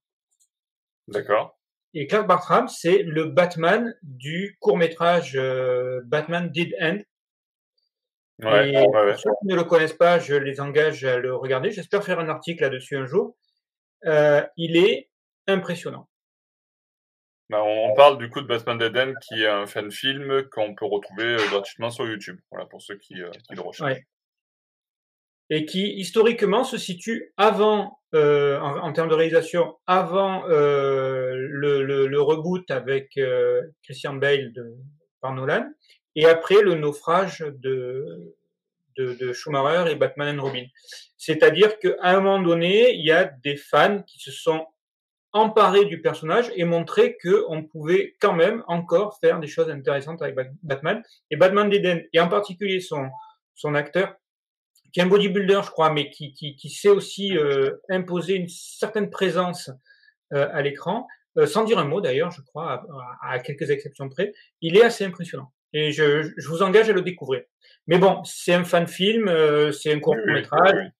[1.08, 1.58] D'accord.
[1.94, 6.98] Et Clark Bartram, c'est le Batman du court métrage euh, Batman Did End.
[8.40, 11.72] Ouais, et pour ceux qui ne le connaissent pas, je les engage à le regarder.
[11.72, 13.36] J'espère faire un article là-dessus un jour.
[14.04, 15.10] Euh, il est
[15.48, 16.07] impressionnant.
[17.50, 20.84] Bah, on, parle du coup de Batman Dead qui est un fan film qu'on peut
[20.84, 22.38] retrouver euh, gratuitement sur YouTube.
[22.50, 24.00] Voilà pour ceux qui, euh, le recherchent.
[25.48, 33.18] Et qui historiquement se situe avant, euh, en, termes de réalisation, avant le, reboot avec
[33.82, 34.76] Christian Bale de,
[35.22, 35.66] par Nolan,
[36.14, 38.36] et après le naufrage de,
[38.98, 40.66] de, de Schumacher et Batman and Robin.
[41.16, 44.66] C'est-à-dire qu'à un moment donné, il y a des fans qui se sont
[45.32, 50.22] emparer du personnage et montrer que on pouvait quand même encore faire des choses intéressantes
[50.22, 51.02] avec Batman.
[51.30, 53.08] Et Batman d'Eden, et en particulier son,
[53.54, 54.14] son acteur,
[54.92, 59.10] qui est un bodybuilder, je crois, mais qui, qui, sait aussi euh, imposer une certaine
[59.10, 59.70] présence
[60.32, 61.06] euh, à l'écran,
[61.36, 62.86] euh, sans dire un mot d'ailleurs, je crois,
[63.22, 65.52] à, quelques exceptions près, il est assez impressionnant.
[65.74, 67.42] Et je, je vous engage à le découvrir.
[67.86, 69.30] Mais bon, c'est un fan film,
[69.72, 70.90] c'est un court métrage.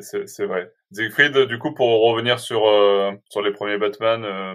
[0.00, 0.72] C'est vrai.
[0.94, 4.54] Siegfried, du coup, pour revenir sur, euh, sur les premiers Batman euh,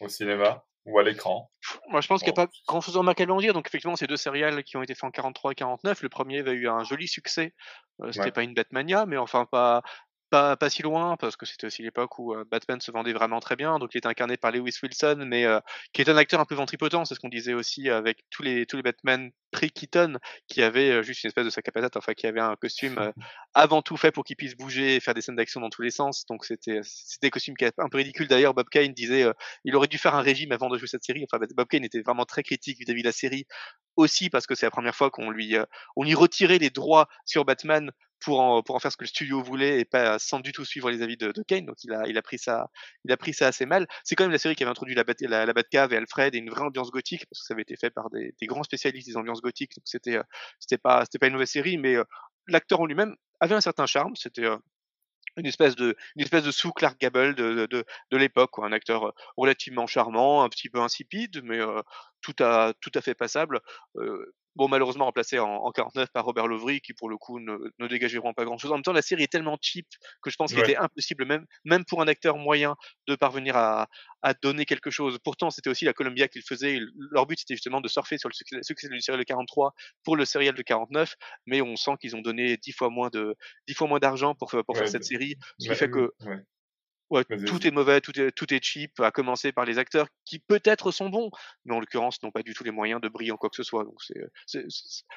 [0.00, 1.50] au cinéma ou à l'écran?
[1.88, 3.06] Moi, je pense qu'il n'y a pas grand chose en
[3.38, 3.52] dire.
[3.52, 6.40] Donc, effectivement, ces deux séries qui ont été faits en 43 et 49, le premier
[6.40, 7.54] avait eu un joli succès.
[8.02, 9.82] Euh, C'était pas une Batmania, mais enfin, pas,
[10.30, 13.40] pas, pas si loin, parce que c'était aussi l'époque où euh, Batman se vendait vraiment
[13.40, 13.78] très bien.
[13.78, 15.60] Donc, il était incarné par Lewis Wilson, mais euh,
[15.92, 17.04] qui est un acteur un peu ventripotent.
[17.04, 21.02] C'est ce qu'on disait aussi avec tous les, tous les Batman pré-Keaton, qui avaient euh,
[21.02, 22.98] juste une espèce de sac à patates, enfin, qui avait un costume
[23.54, 25.90] avant tout fait pour qu'il puisse bouger et faire des scènes d'action dans tous les
[25.90, 26.24] sens.
[26.26, 26.80] Donc, c'était
[27.22, 28.28] des costumes qui étaient un peu ridicules.
[28.28, 29.26] D'ailleurs, Bob Kane disait
[29.64, 31.24] il aurait dû faire un régime avant de jouer cette série.
[31.30, 33.46] Enfin, Bob Kane était vraiment très critique vis-à-vis de la série,
[33.98, 35.56] aussi parce que c'est la première fois qu'on lui,
[35.96, 39.08] on lui retirait les droits sur Batman pour en, pour en faire ce que le
[39.08, 41.66] studio voulait et pas sans du tout suivre les avis de, Kane.
[41.66, 42.70] Donc il a, il a pris ça,
[43.04, 43.86] il a pris ça assez mal.
[44.04, 46.38] C'est quand même la série qui avait introduit la, la, la Batcave et Alfred et
[46.38, 49.16] une vraie ambiance gothique parce que ça avait été fait par des, grands spécialistes des
[49.16, 49.76] ambiances gothiques.
[49.76, 50.22] Donc c'était, euh,
[50.58, 52.04] c'était pas, c'était pas une nouvelle série, mais euh,
[52.46, 54.14] l'acteur en lui-même avait un certain charme.
[54.16, 54.56] C'était euh,
[55.38, 59.14] une espèce de une espèce de sous Clark Gable de de, de, l'époque un acteur
[59.36, 61.82] relativement charmant un petit peu insipide mais euh,
[62.20, 63.60] tout à tout à fait passable.
[63.96, 67.56] Euh, Bon, malheureusement remplacé en, en 49 par Robert Lovry, qui pour le coup ne,
[67.78, 68.72] ne dégageront pas grand-chose.
[68.72, 69.86] En même temps, la série est tellement cheap
[70.20, 72.74] que je pense qu'il était impossible, même, même pour un acteur moyen,
[73.06, 73.86] de parvenir à,
[74.22, 75.20] à donner quelque chose.
[75.22, 76.80] Pourtant, c'était aussi la Columbia qu'ils faisaient.
[77.12, 80.16] Leur but, c'était justement de surfer sur le succès, succès du serial de 43 pour
[80.16, 81.14] le serial de 49,
[81.46, 83.36] mais on sent qu'ils ont donné dix fois moins de
[83.68, 86.10] dix fois moins d'argent pour, pour faire cette série, ce qui fait que
[87.10, 90.40] Ouais, tout est mauvais, tout est, tout est cheap, à commencer par les acteurs qui
[90.40, 91.30] peut-être sont bons,
[91.64, 93.62] mais en l'occurrence n'ont pas du tout les moyens de briller en quoi que ce
[93.62, 93.84] soit.
[93.84, 93.98] Donc
[94.46, 94.64] c'est,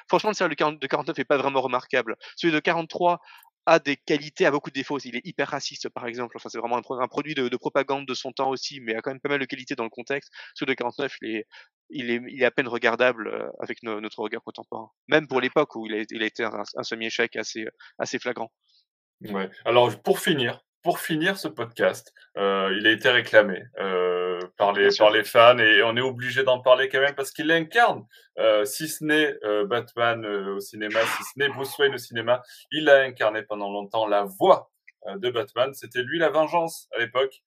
[0.08, 2.16] franchement, le serial de 49 est pas vraiment remarquable.
[2.36, 3.20] Celui de 43
[3.66, 4.98] a des qualités, a beaucoup de défauts.
[5.00, 6.36] Il est hyper raciste, par exemple.
[6.36, 9.10] Enfin, c'est vraiment un, produit de, de, propagande de son temps aussi, mais a quand
[9.10, 10.32] même pas mal de qualités dans le contexte.
[10.54, 11.46] Celui de 49, il est,
[11.90, 14.90] il est, il est à peine regardable euh, avec notre regard contemporain.
[15.08, 17.66] Même pour l'époque où il a, il a été un, un semi-échec assez,
[17.98, 18.50] assez flagrant.
[19.20, 19.48] Ouais.
[19.64, 24.88] Alors, pour finir, pour finir ce podcast, euh, il a été réclamé euh, par les
[24.96, 28.04] par les fans et on est obligé d'en parler quand même parce qu'il incarne,
[28.38, 31.98] euh, si ce n'est euh, Batman euh, au cinéma, si ce n'est Bruce Wayne au
[31.98, 34.70] cinéma, il a incarné pendant longtemps la voix
[35.06, 35.72] euh, de Batman.
[35.74, 37.42] C'était lui la vengeance à l'époque.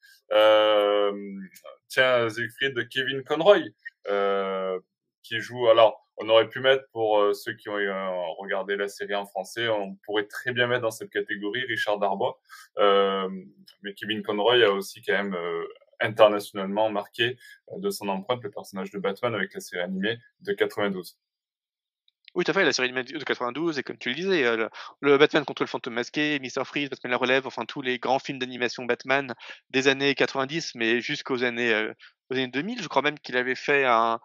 [1.89, 3.63] tiens, Siegfried de Kevin Conroy
[5.23, 8.09] qui joue alors on aurait pu mettre pour euh, ceux qui ont euh,
[8.39, 12.39] regardé la série en français, on pourrait très bien mettre dans cette catégorie Richard Darbois.
[12.77, 13.29] Euh,
[13.81, 15.37] mais Kevin Conroy a aussi quand même
[15.99, 17.37] internationalement marqué
[17.77, 21.17] de son empreinte le personnage de Batman avec la série animée de 92.
[22.35, 24.43] Oui, tout à fait, la série de 92, et comme tu le disais,
[24.99, 26.65] le, Batman contre le fantôme masqué, Mr.
[26.65, 29.33] Freeze, Batman la relève, enfin tous les grands films d'animation Batman
[29.69, 31.93] des années 90, mais jusqu'aux années, euh,
[32.29, 34.19] aux années 2000, je crois même qu'il avait fait un,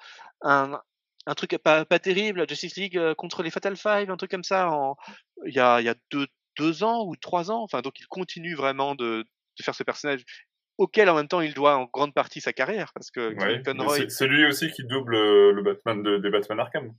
[1.31, 4.43] un truc pas, pas terrible, Justice League euh, contre les Fatal Five, un truc comme
[4.45, 4.97] ça, en,
[5.47, 6.27] il y a, il y a deux,
[6.59, 9.25] deux ans ou trois ans, enfin donc il continue vraiment de,
[9.59, 10.25] de faire ce personnage
[10.77, 13.37] auquel en même temps il doit en grande partie sa carrière parce que
[14.09, 15.17] c'est lui aussi qui double
[15.53, 16.95] le Batman de, des Batman Arkham.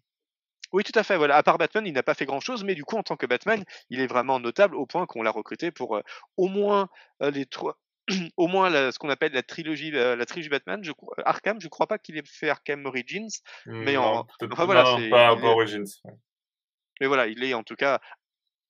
[0.72, 1.18] Oui, tout à fait.
[1.18, 1.36] Voilà.
[1.36, 3.62] À part Batman, il n'a pas fait grand-chose, mais du coup, en tant que Batman,
[3.90, 6.02] il est vraiment notable au point qu'on l'a recruté pour euh,
[6.38, 6.88] au moins
[7.22, 7.78] euh, les trois,
[8.38, 10.84] au moins ce qu'on appelle la trilogie, euh, la trilogie Batman.
[10.84, 10.92] Je,
[11.26, 13.30] Arkham, je crois pas qu'il ait fait Arkham Origins,
[13.66, 15.86] mais en, enfin, voilà, non, pas, pas Origins.
[17.00, 18.00] Mais voilà, il est en tout cas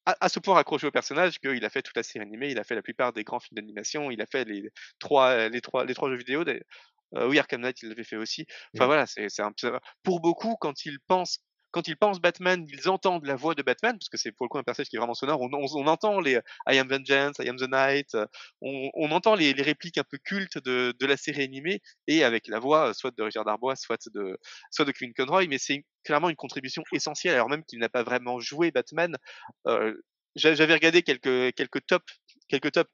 [0.05, 2.63] à, ce point accroché au personnage qu'il a fait toute la série animée, il a
[2.63, 4.69] fait la plupart des grands films d'animation, il a fait les
[4.99, 6.43] trois, les trois, les trois jeux vidéo.
[7.15, 8.47] Euh, oui, Arkham Knight, il l'avait fait aussi.
[8.75, 9.51] Enfin voilà, c'est un
[10.03, 13.97] pour beaucoup quand ils pensent quand ils pensent Batman, ils entendent la voix de Batman,
[13.97, 15.41] parce que c'est pour le coup un personnage qui est vraiment sonore.
[15.41, 16.39] On, entend les
[16.69, 18.25] I am Vengeance, I am the Night, euh,
[18.61, 22.89] on, entend les, répliques un peu cultes de, la série animée, et avec la voix
[22.89, 24.37] euh, soit de Richard Darbois, soit de,
[24.69, 28.39] soit de Conroy, mais c'est clairement une contribution essentielle, alors même qu'il n'a pas vraiment
[28.39, 29.17] joué Batman.
[29.67, 29.93] Euh,
[30.35, 32.20] j'avais regardé quelques quelques tops
[32.51, 32.91] quelques tops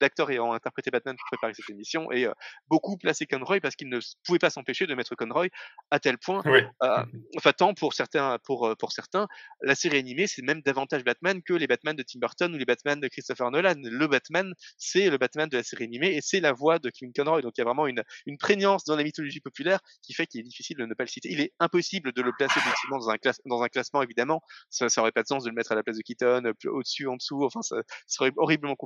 [0.00, 2.32] d'acteurs ayant interprété Batman pour préparer cette émission et euh,
[2.68, 5.48] beaucoup placé Conroy parce qu'ils ne pouvaient pas s'empêcher de mettre Conroy
[5.90, 7.04] à tel point euh,
[7.36, 9.28] enfin tant pour certains pour euh, pour certains
[9.62, 12.64] la série animée c'est même davantage Batman que les Batman de Tim Burton ou les
[12.64, 16.40] Batman de Christopher Nolan le Batman c'est le Batman de la série animée et c'est
[16.40, 19.04] la voix de Kevin Conroy donc il y a vraiment une une prégnance dans la
[19.04, 22.12] mythologie populaire qui fait qu'il est difficile de ne pas le citer il est impossible
[22.12, 24.40] de le placer effectivement dans un classe dans un classement évidemment
[24.70, 27.06] ça ça aurait pas de sens de le mettre à la place de Keaton au-dessus,
[27.06, 27.44] en dessous.
[27.44, 28.85] Enfin, ça, serait horriblement compliqué.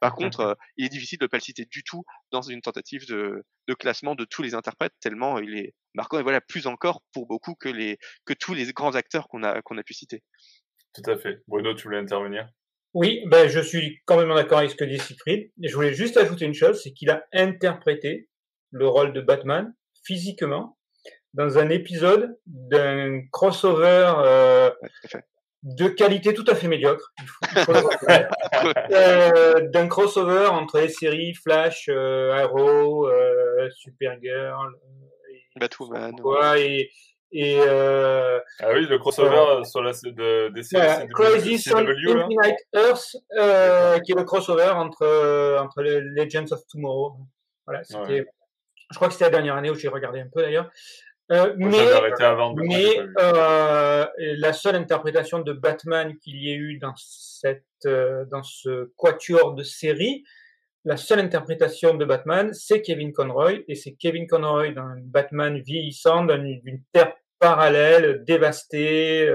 [0.00, 2.60] Par contre, euh, il est difficile de ne pas le citer du tout dans une
[2.60, 6.66] tentative de, de classement de tous les interprètes, tellement il est marquant et voilà plus
[6.66, 9.94] encore pour beaucoup que les que tous les grands acteurs qu'on a qu'on a pu
[9.94, 10.22] citer.
[10.94, 11.42] Tout à fait.
[11.46, 12.48] Bruno, tu voulais intervenir?
[12.94, 15.50] Oui, ben je suis quand même d'accord avec ce que dit Siegfried.
[15.62, 18.28] Je voulais juste ajouter une chose, c'est qu'il a interprété
[18.70, 19.74] le rôle de Batman
[20.04, 20.78] physiquement
[21.34, 24.70] dans un épisode d'un crossover euh,
[25.66, 27.12] de qualité tout à fait médiocre.
[28.92, 36.14] euh, d'un crossover entre les séries Flash, euh, Arrow, euh, Supergirl, euh, et, Batwoman,
[36.56, 36.90] et,
[37.32, 40.86] et euh, ah oui, le crossover sur la de, des séries
[41.74, 47.16] on Infinite Earth, euh, qui est le crossover entre entre les Legends of Tomorrow.
[47.66, 48.24] Voilà, c'était.
[48.92, 50.70] Je crois que c'était la dernière année où j'ai regardé un peu d'ailleurs.
[51.32, 51.68] Euh, mais
[52.54, 58.44] mais euh, la seule interprétation de Batman qu'il y ait eu dans cette euh, dans
[58.44, 60.22] ce quatuor de série,
[60.84, 66.24] la seule interprétation de Batman, c'est Kevin Conroy et c'est Kevin Conroy d'un Batman vieillissant
[66.26, 69.28] d'une terre parallèle dévastée.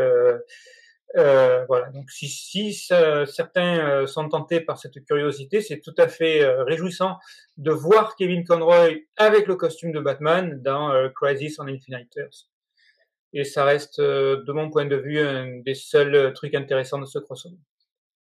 [1.18, 1.90] Euh, euh, voilà.
[1.90, 6.64] Donc, si, si certains euh, sont tentés par cette curiosité, c'est tout à fait euh,
[6.64, 7.18] réjouissant
[7.58, 12.48] de voir Kevin Conroy avec le costume de Batman dans Crisis on Infinite Earths.
[13.34, 17.20] Et ça reste, de mon point de vue, un des seuls trucs intéressants de ce
[17.20, 17.58] crossover.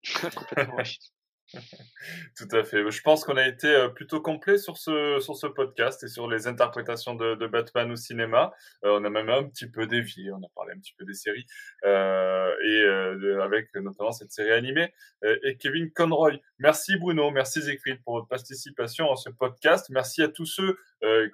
[2.37, 2.89] Tout à fait.
[2.91, 6.29] Je pense qu'on a été euh, plutôt complet sur ce, sur ce podcast et sur
[6.29, 8.53] les interprétations de, Batman au cinéma.
[8.85, 11.15] Euh, on a même un petit peu dévié, on a parlé un petit peu des
[11.15, 11.47] séries,
[11.85, 14.93] euh, et avec notamment cette série animée.
[15.43, 16.41] Et Kevin Conroy.
[16.59, 19.89] Merci Bruno, merci Siegfried pour votre participation à ce podcast.
[19.91, 20.77] Merci à tous ceux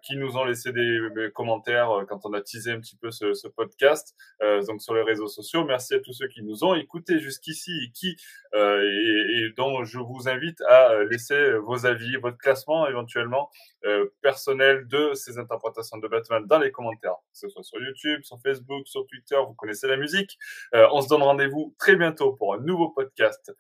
[0.02, 1.01] qui nous ont laissé des,
[1.34, 4.14] commentaires quand on a teasé un petit peu ce, ce podcast,
[4.66, 5.64] donc sur les réseaux sociaux.
[5.64, 8.16] Merci à tous ceux qui nous ont écoutés jusqu'ici et qui
[8.55, 13.51] et, et dont je vous invite à euh, laisser euh, vos avis, votre classement éventuellement
[13.84, 18.20] euh, personnel de ces interprétations de Batman dans les commentaires, que ce soit sur YouTube,
[18.22, 20.38] sur Facebook, sur Twitter, vous connaissez la musique.
[20.72, 23.52] on se donne rendez-vous très bientôt pour un nouveau podcast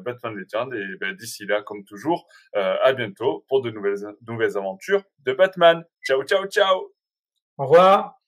[0.00, 5.02] Batman Legend et ben, d'ici là, comme toujours, à bientôt pour de nouvelles, nouvelles aventures
[5.20, 5.84] de Batman.
[6.04, 6.92] Ciao, ciao, ciao
[7.58, 8.21] Au revoir